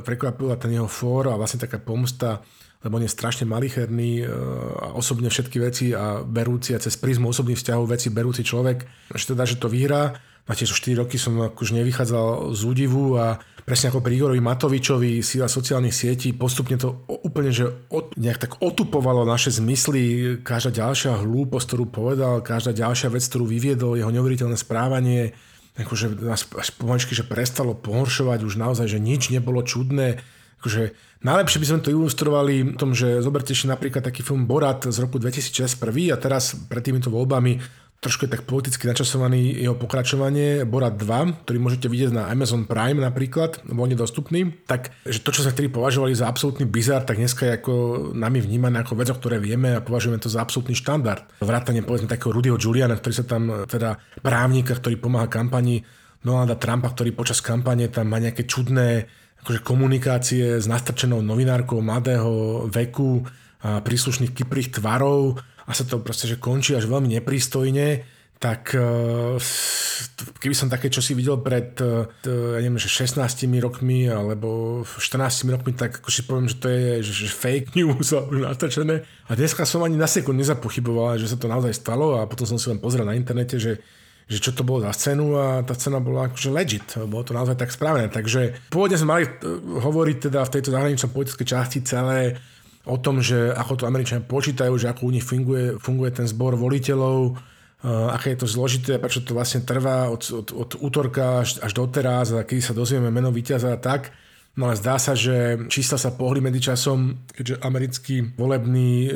prekvapil 0.00 0.48
a 0.48 0.56
ten 0.56 0.72
jeho 0.72 0.88
fór 0.88 1.28
a 1.28 1.36
vlastne 1.36 1.60
taká 1.60 1.76
pomsta, 1.76 2.40
lebo 2.80 2.96
on 2.96 3.04
je 3.04 3.12
strašne 3.12 3.44
malicherný 3.44 4.24
e, 4.24 4.32
a 4.80 4.96
osobne 4.96 5.28
všetky 5.28 5.60
veci 5.60 5.92
a 5.92 6.24
berúci 6.24 6.72
a 6.72 6.80
cez 6.80 6.96
prízmu 6.96 7.28
osobných 7.28 7.60
vzťahov 7.60 7.92
veci 7.92 8.08
berúci 8.08 8.40
človek, 8.40 9.12
že 9.12 9.36
teda, 9.36 9.44
že 9.44 9.60
to 9.60 9.68
vyhrá. 9.68 10.16
Na 10.48 10.56
tiež 10.56 10.72
4 10.72 11.04
roky 11.04 11.20
som 11.20 11.36
už 11.36 11.76
nevychádzal 11.76 12.56
z 12.56 12.60
údivu 12.64 13.14
a 13.20 13.38
presne 13.62 13.92
ako 13.92 14.02
pri 14.02 14.18
Igorovi 14.18 14.42
Matovičovi, 14.42 15.22
sila 15.22 15.46
sociálnych 15.46 15.94
sietí, 15.94 16.34
postupne 16.34 16.74
to 16.74 17.06
úplne, 17.22 17.54
že 17.54 17.70
od, 17.92 18.18
nejak 18.18 18.48
tak 18.48 18.52
otupovalo 18.58 19.22
naše 19.22 19.54
zmysly, 19.54 20.34
každá 20.42 20.74
ďalšia 20.74 21.22
hlúposť, 21.22 21.66
ktorú 21.70 21.84
povedal, 21.86 22.34
každá 22.42 22.74
ďalšia 22.74 23.14
vec, 23.14 23.22
ktorú 23.30 23.46
vyviedol, 23.46 23.94
jeho 23.94 24.10
neuveriteľné 24.10 24.58
správanie, 24.58 25.36
akože 25.82 26.20
nás 26.22 26.44
až 26.44 26.68
pomaličky, 26.76 27.16
že 27.16 27.26
prestalo 27.26 27.72
pohoršovať, 27.76 28.44
už 28.44 28.60
naozaj, 28.60 28.86
že 28.86 28.98
nič 29.02 29.32
nebolo 29.32 29.64
čudné. 29.64 30.20
Akože 30.60 30.92
najlepšie 31.24 31.58
by 31.60 31.66
sme 31.66 31.80
to 31.80 31.94
ilustrovali 31.94 32.54
v 32.72 32.76
tom, 32.76 32.92
že 32.92 33.24
zoberte 33.24 33.56
si 33.56 33.64
napríklad 33.64 34.04
taký 34.04 34.20
film 34.20 34.44
Borat 34.44 34.84
z 34.84 34.96
roku 35.00 35.16
2006 35.16 35.80
prvý 35.80 36.12
a 36.12 36.20
teraz 36.20 36.52
pred 36.68 36.84
týmito 36.84 37.08
voľbami 37.08 37.60
trošku 38.00 38.24
je 38.24 38.32
tak 38.32 38.48
politicky 38.48 38.88
načasovaný 38.88 39.60
jeho 39.60 39.76
pokračovanie. 39.76 40.64
Borat 40.64 40.96
2, 40.96 41.44
ktorý 41.44 41.58
môžete 41.60 41.86
vidieť 41.86 42.16
na 42.16 42.32
Amazon 42.32 42.64
Prime 42.64 42.96
napríklad, 42.96 43.60
voľne 43.68 43.92
dostupný, 43.92 44.56
tak 44.64 44.96
že 45.04 45.20
to, 45.20 45.36
čo 45.36 45.44
sme 45.44 45.52
vtedy 45.52 45.68
považovali 45.68 46.16
za 46.16 46.24
absolútny 46.24 46.64
bizar, 46.64 47.04
tak 47.04 47.20
dneska 47.20 47.44
je 47.44 47.56
ako 47.60 47.72
nami 48.16 48.40
vnímané 48.40 48.80
ako 48.80 48.96
vec, 48.96 49.12
o 49.12 49.16
ktoré 49.20 49.36
vieme 49.36 49.76
a 49.76 49.84
považujeme 49.84 50.16
to 50.16 50.32
za 50.32 50.40
absolútny 50.40 50.72
štandard. 50.72 51.28
Vrátane 51.44 51.84
povedzme 51.84 52.08
takého 52.08 52.32
Rudyho 52.32 52.56
Juliana, 52.56 52.96
ktorý 52.96 53.14
sa 53.20 53.28
tam 53.28 53.68
teda 53.68 54.00
právnika, 54.24 54.80
ktorý 54.80 54.96
pomáha 54.96 55.28
kampani 55.28 55.84
Donalda 56.24 56.56
Trumpa, 56.56 56.92
ktorý 56.96 57.12
počas 57.12 57.44
kampane 57.44 57.88
tam 57.92 58.08
má 58.08 58.16
nejaké 58.16 58.48
čudné 58.48 59.08
akože 59.44 59.60
komunikácie 59.64 60.60
s 60.60 60.68
nastrčenou 60.68 61.24
novinárkou 61.24 61.80
mladého 61.80 62.64
veku 62.68 63.24
a 63.60 63.80
príslušných 63.80 64.36
kyprých 64.36 64.80
tvarov 64.80 65.40
a 65.70 65.72
sa 65.72 65.86
to 65.86 66.02
proste, 66.02 66.26
že 66.26 66.42
končí 66.42 66.74
až 66.74 66.90
veľmi 66.90 67.14
neprístojne, 67.14 68.02
tak 68.40 68.72
e, 68.72 69.36
keby 70.40 70.54
som 70.56 70.72
také, 70.72 70.88
čo 70.88 71.04
si 71.04 71.12
videl 71.12 71.38
pred 71.44 71.76
e, 71.76 72.08
ja 72.26 72.58
neviem, 72.64 72.80
že 72.80 72.88
16 72.88 73.20
rokmi 73.60 74.08
alebo 74.08 74.80
14 74.82 75.44
rokmi, 75.52 75.76
tak 75.76 76.00
ako 76.00 76.08
si 76.08 76.24
poviem, 76.24 76.48
že 76.48 76.56
to 76.56 76.66
je 76.72 77.04
že, 77.04 77.12
že 77.12 77.28
fake 77.30 77.76
news 77.76 78.10
alebo 78.16 78.40
nastačené. 78.40 79.04
A 79.28 79.36
dneska 79.36 79.68
som 79.68 79.84
ani 79.84 80.00
na 80.00 80.08
sekund 80.08 80.40
nezapochyboval, 80.40 81.20
že 81.20 81.28
sa 81.28 81.36
to 81.36 81.52
naozaj 81.52 81.76
stalo 81.76 82.16
a 82.16 82.24
potom 82.24 82.48
som 82.48 82.58
si 82.58 82.72
len 82.72 82.80
pozrel 82.80 83.04
na 83.04 83.14
internete, 83.14 83.60
že 83.60 83.78
že 84.30 84.38
čo 84.38 84.54
to 84.54 84.62
bolo 84.62 84.86
za 84.86 84.94
cenu 84.94 85.34
a 85.34 85.66
tá 85.66 85.74
cena 85.74 85.98
bola 85.98 86.30
akože 86.30 86.54
legit, 86.54 86.86
bolo 87.10 87.26
to 87.26 87.34
naozaj 87.34 87.58
tak 87.58 87.74
spravené. 87.74 88.06
Takže 88.06 88.70
pôvodne 88.70 88.94
sme 88.94 89.10
mali 89.18 89.24
e, 89.26 89.32
hovoriť 89.82 90.30
teda 90.30 90.46
v 90.46 90.52
tejto 90.54 90.70
zahraničnej 90.70 91.10
politickej 91.10 91.46
časti 91.50 91.82
celé 91.82 92.38
o 92.90 92.98
tom, 92.98 93.22
že 93.22 93.54
ako 93.54 93.72
to 93.80 93.84
Američania 93.86 94.26
počítajú, 94.26 94.74
že 94.74 94.90
ako 94.90 95.06
u 95.06 95.14
nich 95.14 95.22
funguje, 95.22 95.78
funguje 95.78 96.10
ten 96.10 96.26
zbor 96.26 96.58
voliteľov, 96.58 97.18
uh, 97.30 98.10
aké 98.10 98.34
je 98.34 98.42
to 98.42 98.48
zložité, 98.50 98.98
prečo 98.98 99.22
to 99.22 99.38
vlastne 99.38 99.62
trvá 99.62 100.10
od, 100.10 100.26
od, 100.34 100.48
od 100.50 100.70
útorka 100.82 101.46
až, 101.46 101.62
až 101.62 101.72
doteraz 101.78 102.34
a 102.34 102.42
kedy 102.42 102.60
sa 102.60 102.74
dozvieme 102.74 103.14
meno 103.14 103.30
víťaza 103.30 103.70
a 103.70 103.78
tak. 103.78 104.10
No 104.58 104.66
ale 104.66 104.74
zdá 104.74 104.98
sa, 104.98 105.14
že 105.14 105.70
čísla 105.70 105.94
sa 105.94 106.10
pohli 106.10 106.42
medzi 106.42 106.58
časom, 106.58 107.22
keďže 107.30 107.62
americkí 107.62 108.34
volební 108.34 109.06
e, 109.06 109.12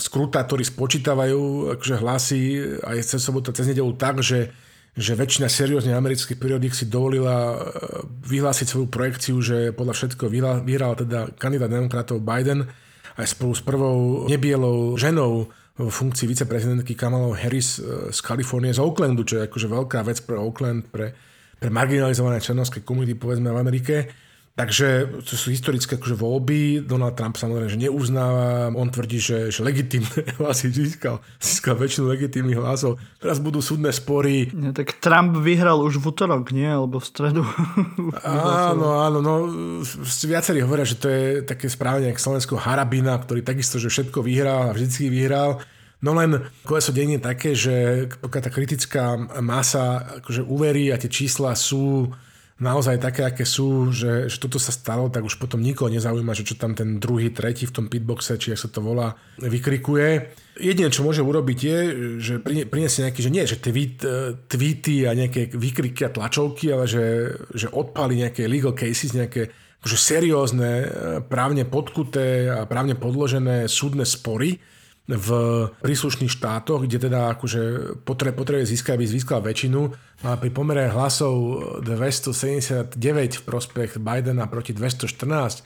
skrutátori 0.00 0.64
spočítavajú 0.64 1.76
akože 1.76 1.96
hlasy 2.00 2.40
aj 2.80 2.96
cez 3.04 3.20
sobotu, 3.20 3.52
cez 3.52 3.68
nedelu 3.68 3.92
tak, 4.00 4.24
že 4.24 4.48
že 4.96 5.12
väčšina 5.12 5.52
seriózne 5.52 5.92
amerických 5.92 6.40
periodík 6.40 6.72
si 6.72 6.88
dovolila 6.88 7.36
e, 7.36 7.56
vyhlásiť 8.32 8.64
svoju 8.64 8.88
projekciu, 8.88 9.36
že 9.44 9.76
podľa 9.76 9.92
všetko 9.92 10.24
vyhral 10.64 10.96
teda 10.96 11.36
kandidát 11.36 11.68
demokratov 11.68 12.24
Biden 12.24 12.64
aj 13.16 13.26
spolu 13.32 13.52
s 13.56 13.62
prvou 13.64 13.98
nebielou 14.28 14.96
ženou 15.00 15.48
v 15.76 15.88
funkcii 15.92 16.24
viceprezidentky 16.28 16.96
Kamalou 16.96 17.36
Harris 17.36 17.76
e, 17.76 18.08
z 18.12 18.18
Kalifornie, 18.24 18.72
z 18.72 18.80
Oaklandu, 18.80 19.28
čo 19.28 19.40
je 19.40 19.46
akože 19.48 19.68
veľká 19.68 20.00
vec 20.08 20.24
pre 20.24 20.36
Oakland, 20.40 20.88
pre, 20.88 21.12
pre 21.60 21.68
marginalizované 21.68 22.40
černovské 22.40 22.80
komunity, 22.80 23.12
povedzme 23.12 23.52
v 23.52 23.60
Amerike. 23.60 23.94
Takže 24.56 25.20
to 25.20 25.36
sú 25.36 25.52
historické 25.52 26.00
akože 26.00 26.16
voľby. 26.16 26.80
Donald 26.80 27.12
Trump 27.12 27.36
samozrejme, 27.36 27.68
že 27.68 27.76
neuznáva. 27.76 28.72
On 28.72 28.88
tvrdí, 28.88 29.20
že, 29.20 29.52
že 29.52 29.60
legitímne 29.60 30.08
hlasy 30.40 30.72
získal, 30.72 31.20
získal 31.36 31.76
väčšinu 31.76 32.08
legitímnych 32.08 32.56
hlasov. 32.56 32.96
Teraz 33.20 33.36
budú 33.36 33.60
súdne 33.60 33.92
spory. 33.92 34.48
Nie, 34.56 34.72
tak 34.72 34.96
Trump 35.04 35.36
vyhral 35.44 35.84
už 35.84 36.00
v 36.00 36.08
útorok, 36.08 36.56
nie? 36.56 36.64
Alebo 36.64 36.96
v 36.96 37.04
stredu. 37.04 37.44
áno, 38.72 38.96
áno. 39.04 39.18
No, 39.20 39.52
viacerí 40.24 40.64
hovoria, 40.64 40.88
že 40.88 40.96
to 40.96 41.12
je 41.12 41.44
také 41.44 41.68
správne 41.68 42.08
ako 42.16 42.24
Slovensko 42.24 42.56
Harabina, 42.56 43.12
ktorý 43.20 43.44
takisto, 43.44 43.76
že 43.76 43.92
všetko 43.92 44.24
vyhral 44.24 44.72
a 44.72 44.74
vždycky 44.74 45.12
vyhral. 45.12 45.60
No 46.00 46.16
len 46.16 46.48
koleso 46.64 46.96
dejní 46.96 47.20
je 47.20 47.28
také, 47.28 47.50
že 47.52 48.08
pokiaľ 48.24 48.40
tá 48.40 48.48
kritická 48.48 49.04
masa 49.44 50.16
akože 50.24 50.48
uverí 50.48 50.88
a 50.92 51.00
tie 51.00 51.12
čísla 51.12 51.52
sú 51.52 52.08
naozaj 52.56 52.96
také, 52.96 53.20
aké 53.28 53.44
sú, 53.44 53.92
že, 53.92 54.32
že 54.32 54.36
toto 54.40 54.56
sa 54.56 54.72
stalo, 54.72 55.12
tak 55.12 55.28
už 55.28 55.36
potom 55.36 55.60
nikoho 55.60 55.92
nezaujíma, 55.92 56.32
že 56.32 56.48
čo 56.48 56.56
tam 56.56 56.72
ten 56.72 56.96
druhý, 56.96 57.28
tretí 57.28 57.68
v 57.68 57.74
tom 57.74 57.86
pitboxe, 57.92 58.40
či 58.40 58.56
ak 58.56 58.60
sa 58.60 58.68
to 58.72 58.80
volá, 58.80 59.12
vykrikuje. 59.36 60.32
Jediné, 60.56 60.88
čo 60.88 61.04
môže 61.04 61.20
urobiť 61.20 61.58
je, 61.60 61.78
že 62.16 62.34
priniesie 62.40 63.04
nejaký, 63.04 63.20
že 63.20 63.30
nie, 63.32 63.44
že 63.44 63.60
tweet, 63.60 64.00
tweety 64.48 65.04
a 65.04 65.12
nejaké 65.12 65.52
vykriky 65.52 66.08
a 66.08 66.14
tlačovky, 66.14 66.72
ale 66.72 66.88
že, 66.88 67.36
že 67.52 67.68
odpali 67.68 68.24
nejaké 68.24 68.48
legal 68.48 68.72
cases, 68.72 69.12
nejaké 69.12 69.52
akože 69.84 69.98
seriózne, 70.00 70.70
právne 71.28 71.68
podkuté 71.68 72.48
a 72.48 72.64
právne 72.64 72.96
podložené 72.96 73.68
súdne 73.68 74.08
spory, 74.08 74.56
v 75.06 75.28
príslušných 75.86 76.34
štátoch, 76.34 76.82
kde 76.82 77.06
teda 77.06 77.30
akože 77.38 77.62
potrebuje, 78.02 78.66
získať, 78.66 78.98
aby 78.98 79.06
získal 79.06 79.38
väčšinu. 79.38 79.94
A 80.26 80.34
pri 80.34 80.50
pomere 80.50 80.90
hlasov 80.90 81.62
279 81.86 82.98
v 83.38 83.42
prospech 83.46 84.02
Bidena 84.02 84.50
proti 84.50 84.74
214, 84.74 85.62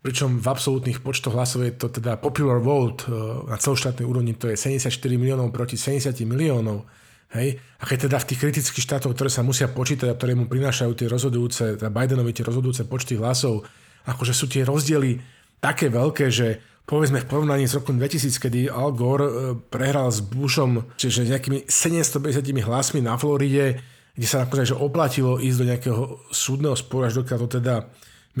pričom 0.00 0.40
v 0.40 0.46
absolútnych 0.48 1.04
počtoch 1.04 1.36
hlasov 1.36 1.68
je 1.68 1.74
to 1.76 1.92
teda 1.92 2.16
popular 2.16 2.64
vote 2.64 3.04
e, 3.04 3.12
na 3.50 3.60
celoštátnej 3.60 4.08
úrovni, 4.08 4.32
to 4.32 4.48
je 4.48 4.56
74 4.56 4.88
miliónov 5.20 5.52
proti 5.52 5.76
70 5.76 6.16
miliónov. 6.24 6.88
Hej? 7.36 7.60
A 7.76 7.84
keď 7.84 8.08
teda 8.08 8.16
v 8.24 8.28
tých 8.32 8.40
kritických 8.40 8.84
štátoch, 8.88 9.12
ktoré 9.12 9.28
sa 9.28 9.44
musia 9.44 9.68
počítať 9.68 10.08
a 10.08 10.16
ktoré 10.16 10.32
mu 10.32 10.48
prinášajú 10.48 10.96
tie 10.96 11.12
rozhodujúce, 11.12 11.76
teda 11.76 11.92
Bidenovi 11.92 12.32
tie 12.32 12.46
rozhodujúce 12.46 12.88
počty 12.88 13.20
hlasov, 13.20 13.68
akože 14.08 14.32
sú 14.32 14.48
tie 14.48 14.64
rozdiely 14.64 15.20
také 15.60 15.92
veľké, 15.92 16.32
že 16.32 16.62
povedzme 16.88 17.20
v 17.20 17.28
porovnaní 17.28 17.68
s 17.68 17.76
rokom 17.76 18.00
2000, 18.00 18.32
kedy 18.40 18.72
Al 18.72 18.96
Gore 18.96 19.28
e, 19.28 19.32
prehral 19.68 20.08
s 20.08 20.24
Bushom, 20.24 20.88
čiže 20.96 21.28
nejakými 21.28 21.68
750 21.68 22.40
hlasmi 22.64 23.04
na 23.04 23.20
Floride, 23.20 23.76
kde 24.16 24.26
sa 24.26 24.48
naozaj 24.48 24.72
že 24.72 24.80
oplatilo 24.80 25.36
ísť 25.36 25.58
do 25.60 25.68
nejakého 25.68 26.02
súdneho 26.32 26.74
sporu, 26.74 27.06
až 27.06 27.20
dokiaľ 27.20 27.38
to 27.44 27.60
teda, 27.60 27.86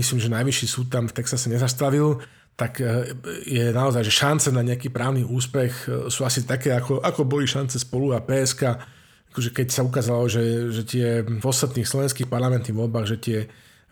myslím, 0.00 0.18
že 0.18 0.32
najvyšší 0.32 0.66
súd 0.66 0.88
tam 0.88 1.06
v 1.06 1.14
Texase 1.20 1.52
nezastavil, 1.52 2.24
tak 2.56 2.80
e, 2.80 3.14
je 3.44 3.68
naozaj, 3.68 4.02
že 4.02 4.16
šance 4.16 4.48
na 4.48 4.64
nejaký 4.64 4.88
právny 4.88 5.28
úspech 5.28 5.72
e, 5.84 5.88
sú 6.08 6.24
asi 6.24 6.48
také, 6.48 6.72
ako, 6.72 7.04
ako 7.04 7.28
boli 7.28 7.44
šance 7.44 7.76
spolu 7.76 8.16
a 8.16 8.24
PSK, 8.24 8.80
akože 9.28 9.52
keď 9.52 9.68
sa 9.68 9.84
ukázalo, 9.84 10.24
že, 10.24 10.72
že 10.72 10.82
tie 10.88 11.20
v 11.20 11.44
ostatných 11.44 11.86
slovenských 11.86 12.26
parlamentných 12.32 12.74
voľbách, 12.74 13.06
že 13.12 13.18
tie 13.20 13.38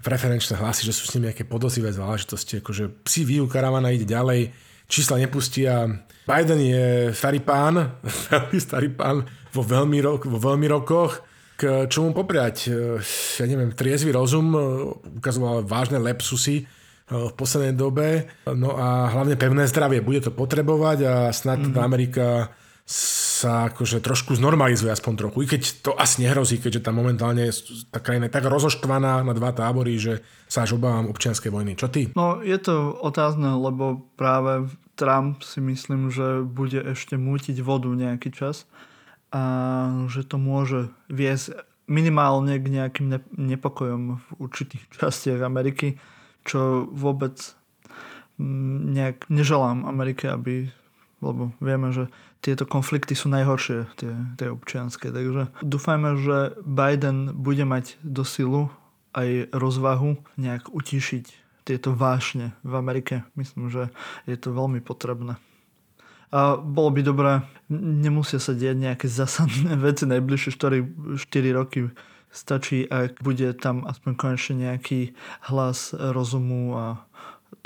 preferenčné 0.05 0.57
hlasy, 0.61 0.87
že 0.87 0.95
sú 0.97 1.09
s 1.09 1.13
nimi 1.17 1.33
nejaké 1.33 1.49
podozrivé 1.49 1.91
záležitosti, 1.93 2.61
akože 2.61 3.05
psi 3.05 3.23
výu, 3.25 3.45
karavana 3.49 3.91
ide 3.93 4.07
ďalej, 4.07 4.53
čísla 4.87 5.19
nepustia. 5.19 5.89
Biden 6.27 6.61
je 6.63 6.85
starý 7.15 7.41
pán, 7.43 7.99
veľmi 8.33 8.59
starý 8.59 8.89
pán 8.95 9.27
vo 9.51 9.63
veľmi, 9.65 9.99
rok, 10.05 10.29
vo 10.29 10.39
veľmi 10.39 10.67
rokoch, 10.69 11.25
k 11.57 11.89
čomu 11.89 12.13
popriať, 12.13 12.69
ja 13.41 13.45
neviem, 13.49 13.73
triezvy 13.73 14.13
rozum, 14.13 14.53
ukazoval 15.17 15.65
vážne 15.65 15.97
lepsusy 15.97 16.63
eh, 16.63 16.67
v 17.09 17.33
poslednej 17.33 17.73
dobe, 17.73 18.29
no 18.45 18.77
a 18.77 19.09
hlavne 19.09 19.41
pevné 19.41 19.65
zdravie. 19.65 20.05
Bude 20.05 20.21
to 20.21 20.31
potrebovať 20.37 20.99
a 21.09 21.15
snad 21.33 21.65
mm-hmm. 21.65 21.81
Amerika 21.81 22.53
sa 23.37 23.69
akože 23.69 24.01
trošku 24.01 24.33
znormalizuje 24.33 24.89
aspoň 24.89 25.13
trochu. 25.21 25.45
I 25.45 25.47
keď 25.53 25.63
to 25.85 25.93
asi 25.93 26.25
nehrozí, 26.25 26.57
keďže 26.57 26.89
tam 26.89 26.97
momentálne 26.97 27.53
tá 27.93 28.01
krajina 28.01 28.33
je 28.33 28.37
tak 28.41 28.49
rozoštvaná 28.49 29.21
na 29.21 29.35
dva 29.37 29.53
tábory, 29.53 30.01
že 30.01 30.25
sa 30.49 30.65
až 30.65 30.81
obávam 30.81 31.13
občianskej 31.13 31.53
vojny. 31.53 31.77
Čo 31.77 31.93
ty? 31.93 32.09
No 32.17 32.41
je 32.41 32.57
to 32.57 32.97
otázne, 32.97 33.53
lebo 33.61 34.09
práve 34.17 34.73
Trump 34.97 35.45
si 35.45 35.61
myslím, 35.61 36.09
že 36.09 36.41
bude 36.49 36.81
ešte 36.81 37.21
mútiť 37.21 37.61
vodu 37.61 37.93
nejaký 37.93 38.33
čas 38.33 38.65
a 39.29 39.45
že 40.09 40.25
to 40.25 40.41
môže 40.41 40.89
viesť 41.13 41.61
minimálne 41.85 42.57
k 42.57 42.73
nejakým 42.73 43.21
nepokojom 43.37 44.17
v 44.17 44.27
určitých 44.41 44.81
častiach 44.97 45.45
Ameriky, 45.45 46.01
čo 46.49 46.89
vôbec 46.89 47.37
mm, 48.41 48.97
nejak 48.97 49.29
neželám 49.29 49.85
Amerike, 49.85 50.33
aby 50.33 50.73
lebo 51.25 51.53
vieme, 51.65 51.93
že 51.93 52.13
tieto 52.45 52.69
konflikty 52.69 53.19
sú 53.19 53.33
najhoršie, 53.33 53.91
tie, 53.99 54.13
tie 54.39 54.49
občianské. 54.53 55.11
Takže 55.11 55.51
dúfajme, 55.65 56.21
že 56.21 56.37
Biden 56.63 57.35
bude 57.35 57.65
mať 57.67 57.99
do 58.05 58.23
silu 58.23 58.71
aj 59.17 59.51
rozvahu 59.51 60.21
nejak 60.37 60.69
utišiť 60.71 61.25
tieto 61.67 61.91
vášne 61.97 62.55
v 62.63 62.73
Amerike. 62.79 63.27
Myslím, 63.35 63.73
že 63.73 63.91
je 64.29 64.37
to 64.39 64.55
veľmi 64.55 64.79
potrebné. 64.79 65.41
A 66.31 66.59
bolo 66.59 66.91
by 66.91 67.01
dobré, 67.03 67.33
nemusia 67.73 68.39
sa 68.43 68.55
diať 68.55 68.77
nejaké 68.79 69.07
zásadné 69.11 69.75
veci 69.87 70.07
najbližšie 70.07 70.51
4, 70.55 71.19
4 71.19 71.59
roky. 71.59 71.91
Stačí, 72.31 72.85
ak 72.85 73.25
bude 73.25 73.49
tam 73.57 73.89
aspoň 73.89 74.13
konečne 74.19 74.69
nejaký 74.69 75.17
hlas 75.49 75.97
rozumu 75.97 76.77
a 76.77 76.87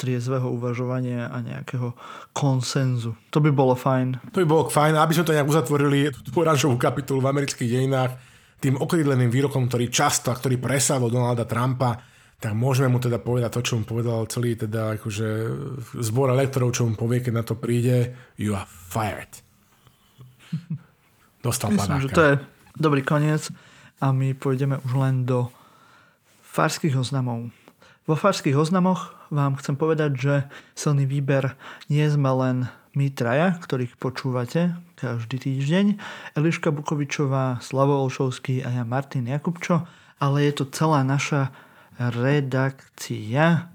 triezvého 0.00 0.48
uvažovania 0.48 1.28
a 1.28 1.44
nejakého 1.44 1.92
konsenzu. 2.32 3.12
To 3.28 3.44
by 3.44 3.52
bolo 3.52 3.76
fajn. 3.76 4.32
To 4.32 4.40
by 4.40 4.48
bolo 4.48 4.64
fajn, 4.72 4.96
aby 4.96 5.12
sme 5.12 5.28
to 5.28 5.36
nejak 5.36 5.52
uzatvorili, 5.52 6.08
tú 6.08 6.32
oranžovú 6.40 6.80
kapitulu 6.80 7.20
v 7.20 7.28
amerických 7.28 7.68
dejinách, 7.68 8.16
tým 8.56 8.80
okrídleným 8.80 9.28
výrokom, 9.28 9.68
ktorý 9.68 9.92
často 9.92 10.32
a 10.32 10.38
ktorý 10.40 10.56
presával 10.56 11.12
Donalda 11.12 11.44
Trumpa, 11.44 12.00
tak 12.40 12.56
môžeme 12.56 12.88
mu 12.88 12.96
teda 12.96 13.20
povedať 13.20 13.52
to, 13.52 13.60
čo 13.60 13.76
mu 13.76 13.84
povedal 13.84 14.24
celý 14.24 14.56
teda 14.56 14.96
akože 14.96 15.28
zbor 16.00 16.32
elektorov, 16.32 16.72
čo 16.72 16.88
mu 16.88 16.96
povie, 16.96 17.20
keď 17.20 17.32
na 17.36 17.44
to 17.44 17.52
príde, 17.52 18.16
you 18.40 18.56
are 18.56 18.64
fired. 18.64 19.28
Dostal 21.44 21.76
Myslím, 21.76 22.00
padáka. 22.00 22.04
že 22.04 22.16
to 22.16 22.22
je 22.24 22.34
dobrý 22.80 23.04
koniec 23.04 23.52
a 24.00 24.16
my 24.16 24.32
pôjdeme 24.32 24.80
už 24.88 24.92
len 24.96 25.28
do 25.28 25.52
farských 26.40 26.96
oznamov. 26.96 27.52
Vo 28.08 28.16
farských 28.16 28.56
oznamoch 28.56 29.19
vám 29.30 29.56
chcem 29.56 29.78
povedať, 29.78 30.10
že 30.18 30.34
silný 30.74 31.06
výber 31.06 31.54
nie 31.86 32.04
sme 32.10 32.30
len 32.34 32.56
my 32.98 33.06
traja, 33.14 33.54
ktorých 33.62 33.94
počúvate 34.02 34.74
každý 34.98 35.38
týždeň, 35.38 35.96
Eliška 36.34 36.74
Bukovičová, 36.74 37.62
Slavo 37.62 38.02
Olšovský 38.04 38.66
a 38.66 38.82
ja 38.82 38.84
Martin 38.84 39.30
Jakubčo, 39.30 39.86
ale 40.18 40.50
je 40.50 40.52
to 40.60 40.64
celá 40.74 41.06
naša 41.06 41.54
redakcia, 41.96 43.70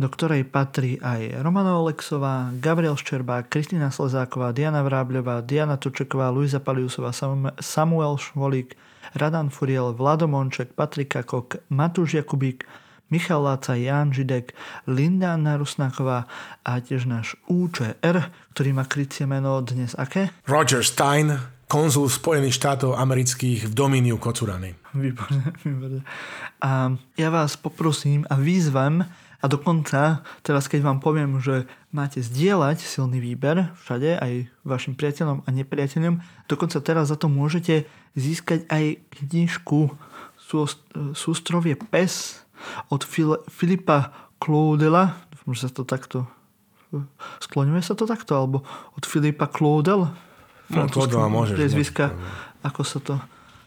do 0.00 0.08
ktorej 0.08 0.48
patrí 0.48 0.96
aj 0.98 1.44
Romana 1.44 1.76
Oleksová, 1.76 2.50
Gabriel 2.56 2.96
Ščerbá, 2.96 3.44
Kristina 3.46 3.92
Slezáková, 3.92 4.50
Diana 4.50 4.80
Vrábľová, 4.80 5.44
Diana 5.44 5.76
Tučeková, 5.76 6.32
Luisa 6.32 6.58
Paliusová, 6.58 7.12
Samuel 7.60 8.16
Švolík, 8.16 8.74
Radan 9.12 9.52
Furiel, 9.52 9.92
Vlado 9.92 10.24
Monček, 10.24 10.72
Patrika 10.72 11.20
Kok, 11.20 11.68
Matúš 11.68 12.16
Jakubík, 12.16 12.64
Michal 13.10 13.42
Láca, 13.42 13.74
Jan 13.74 14.14
Židek, 14.14 14.54
Linda 14.86 15.34
Narusnáková 15.34 16.30
a 16.62 16.78
tiež 16.78 17.10
náš 17.10 17.34
UČR, 17.50 18.30
ktorý 18.54 18.70
má 18.70 18.86
krycie 18.86 19.26
meno 19.26 19.58
dnes 19.66 19.98
aké? 19.98 20.30
Roger 20.46 20.86
Stein, 20.86 21.34
konzul 21.66 22.06
Spojených 22.06 22.54
štátov 22.54 22.94
amerických 22.94 23.66
v 23.66 23.72
Dominiu 23.74 24.14
Kocurany. 24.22 24.78
Výborné, 24.94 25.42
výborné. 25.66 26.06
A 26.62 26.94
ja 27.18 27.28
vás 27.34 27.58
poprosím 27.58 28.22
a 28.30 28.38
výzvam, 28.38 29.02
a 29.40 29.48
dokonca 29.48 30.20
teraz, 30.44 30.68
keď 30.68 30.84
vám 30.84 31.00
poviem, 31.00 31.40
že 31.40 31.64
máte 31.96 32.20
zdieľať 32.20 32.84
silný 32.84 33.24
výber 33.24 33.72
všade, 33.80 34.20
aj 34.20 34.52
vašim 34.68 34.92
priateľom 34.92 35.42
a 35.42 35.48
nepriateľom, 35.48 36.20
dokonca 36.44 36.76
teraz 36.84 37.08
za 37.08 37.16
to 37.16 37.32
môžete 37.32 37.88
získať 38.12 38.68
aj 38.68 39.00
knižku 39.16 39.96
Sústrovie 41.16 41.78
PES 41.78 42.44
od 42.88 43.02
Fil- 43.02 43.42
Filipa 43.48 44.12
Claudela, 44.38 45.16
že 45.50 45.66
sa 45.66 45.70
to 45.72 45.82
takto 45.84 46.26
skloňuje 47.38 47.82
sa 47.86 47.94
to 47.94 48.02
takto, 48.02 48.34
alebo 48.34 48.66
od 48.98 49.04
Filipa 49.06 49.46
Claudel, 49.46 50.10
No, 50.70 50.86
môžeš. 50.86 51.58
priezviska, 51.58 52.14
ako 52.62 52.82
sa 52.86 52.98
to 53.02 53.14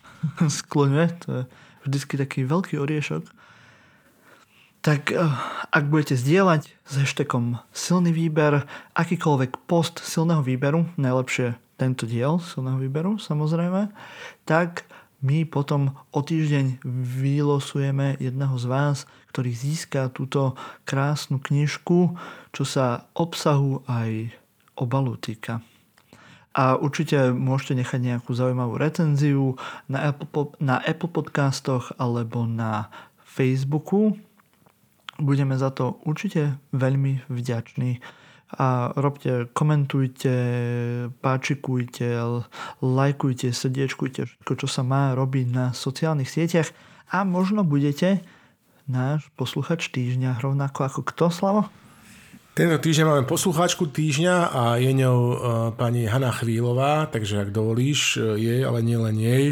skloňuje, 0.64 1.08
to 1.20 1.28
je 1.28 1.44
vždycky 1.84 2.14
taký 2.16 2.40
veľký 2.48 2.80
oriešok. 2.80 3.28
Tak 4.84 5.12
eh, 5.12 5.20
ak 5.68 5.84
budete 5.92 6.16
zdieľať 6.16 6.72
s 6.72 6.94
hashtagom 6.96 7.60
silný 7.76 8.16
výber, 8.16 8.64
akýkoľvek 8.96 9.68
post 9.68 10.00
silného 10.00 10.40
výberu, 10.44 10.88
najlepšie 10.96 11.60
tento 11.76 12.08
diel 12.08 12.40
silného 12.40 12.80
výberu 12.80 13.20
samozrejme, 13.20 13.92
tak 14.48 14.88
my 15.24 15.48
potom 15.48 15.96
o 16.12 16.20
týždeň 16.20 16.84
vylosujeme 17.24 18.20
jedného 18.20 18.60
z 18.60 18.66
vás, 18.68 18.98
ktorý 19.32 19.56
získa 19.56 20.12
túto 20.12 20.60
krásnu 20.84 21.40
knižku, 21.40 22.20
čo 22.52 22.64
sa 22.68 23.08
obsahu 23.16 23.82
aj 23.88 24.36
obalu 24.76 25.16
týka. 25.16 25.64
A 26.54 26.78
určite 26.78 27.34
môžete 27.34 27.82
nechať 27.82 28.00
nejakú 28.04 28.36
zaujímavú 28.36 28.78
recenziu 28.78 29.58
na 29.90 30.14
Apple, 30.14 30.54
na 30.62 30.78
Apple 30.86 31.10
podcastoch 31.10 31.96
alebo 31.98 32.46
na 32.46 32.94
Facebooku. 33.26 34.14
Budeme 35.18 35.58
za 35.58 35.74
to 35.74 35.98
určite 36.06 36.62
veľmi 36.76 37.26
vďační 37.26 37.98
a 38.54 38.94
robte, 38.94 39.50
komentujte, 39.54 40.34
páčikujte, 41.22 42.08
lajkujte, 42.82 43.50
srdiečkujte 43.50 44.22
všetko, 44.30 44.54
čo 44.62 44.68
sa 44.70 44.86
má 44.86 45.18
robiť 45.18 45.48
na 45.50 45.66
sociálnych 45.74 46.30
sieťach 46.30 46.70
a 47.10 47.26
možno 47.26 47.66
budete 47.66 48.22
náš 48.86 49.30
posluchač 49.40 49.90
týždňa 49.90 50.44
rovnako 50.44 50.80
ako 50.86 51.02
kto, 51.08 51.26
Slavo? 51.34 51.62
Tento 52.54 52.78
týždeň 52.78 53.06
máme 53.10 53.24
poslucháčku 53.26 53.90
týždňa 53.90 54.36
a 54.54 54.64
je 54.78 54.94
ňou 54.94 55.18
uh, 55.18 55.38
pani 55.74 56.06
Hanna 56.06 56.30
Chvílová, 56.30 57.10
takže 57.10 57.42
ak 57.42 57.50
dovolíš, 57.50 58.22
uh, 58.22 58.38
jej, 58.38 58.62
ale 58.62 58.86
nie 58.86 58.94
len 58.94 59.18
jej, 59.18 59.46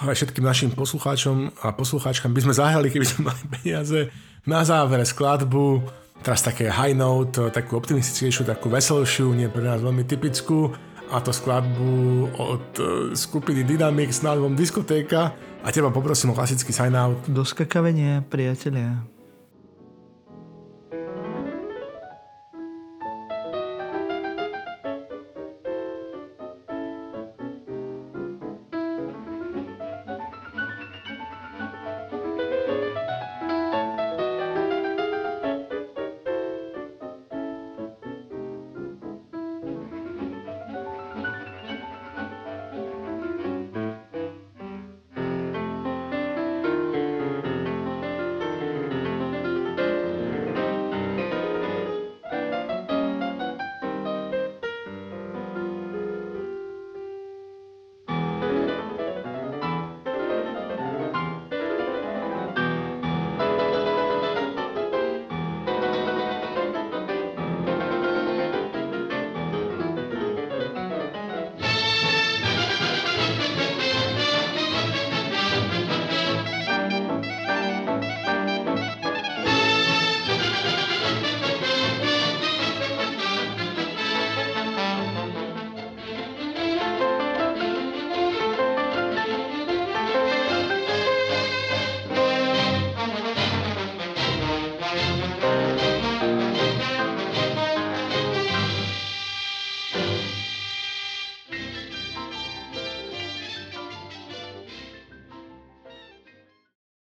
ale 0.00 0.16
všetkým 0.16 0.48
našim 0.48 0.70
poslucháčom 0.72 1.52
a 1.60 1.76
poslucháčkam 1.76 2.32
by 2.32 2.40
sme 2.40 2.54
zahrali, 2.56 2.88
keby 2.88 3.04
sme 3.04 3.20
mali 3.28 3.42
peniaze, 3.60 4.08
na 4.48 4.64
záver 4.64 5.04
skladbu 5.04 5.84
teraz 6.20 6.44
také 6.44 6.68
high 6.68 6.96
note, 6.96 7.48
takú 7.52 7.80
optimistickejšiu, 7.80 8.44
takú 8.48 8.68
veselšiu, 8.68 9.32
nie 9.32 9.48
pre 9.48 9.64
nás 9.64 9.80
veľmi 9.80 10.04
typickú 10.04 10.72
a 11.10 11.18
to 11.18 11.34
skladbu 11.34 12.30
od 12.38 12.66
e, 12.78 12.84
skupiny 13.18 13.66
Dynamics 13.66 14.22
s 14.22 14.26
názvom 14.26 14.54
Diskotéka 14.54 15.34
a 15.60 15.68
teba 15.74 15.90
poprosím 15.90 16.30
o 16.30 16.38
klasický 16.38 16.70
sign 16.70 16.94
out. 16.94 17.18
Do 17.26 17.42
skakavenia, 17.42 18.22
priatelia. 18.30 19.19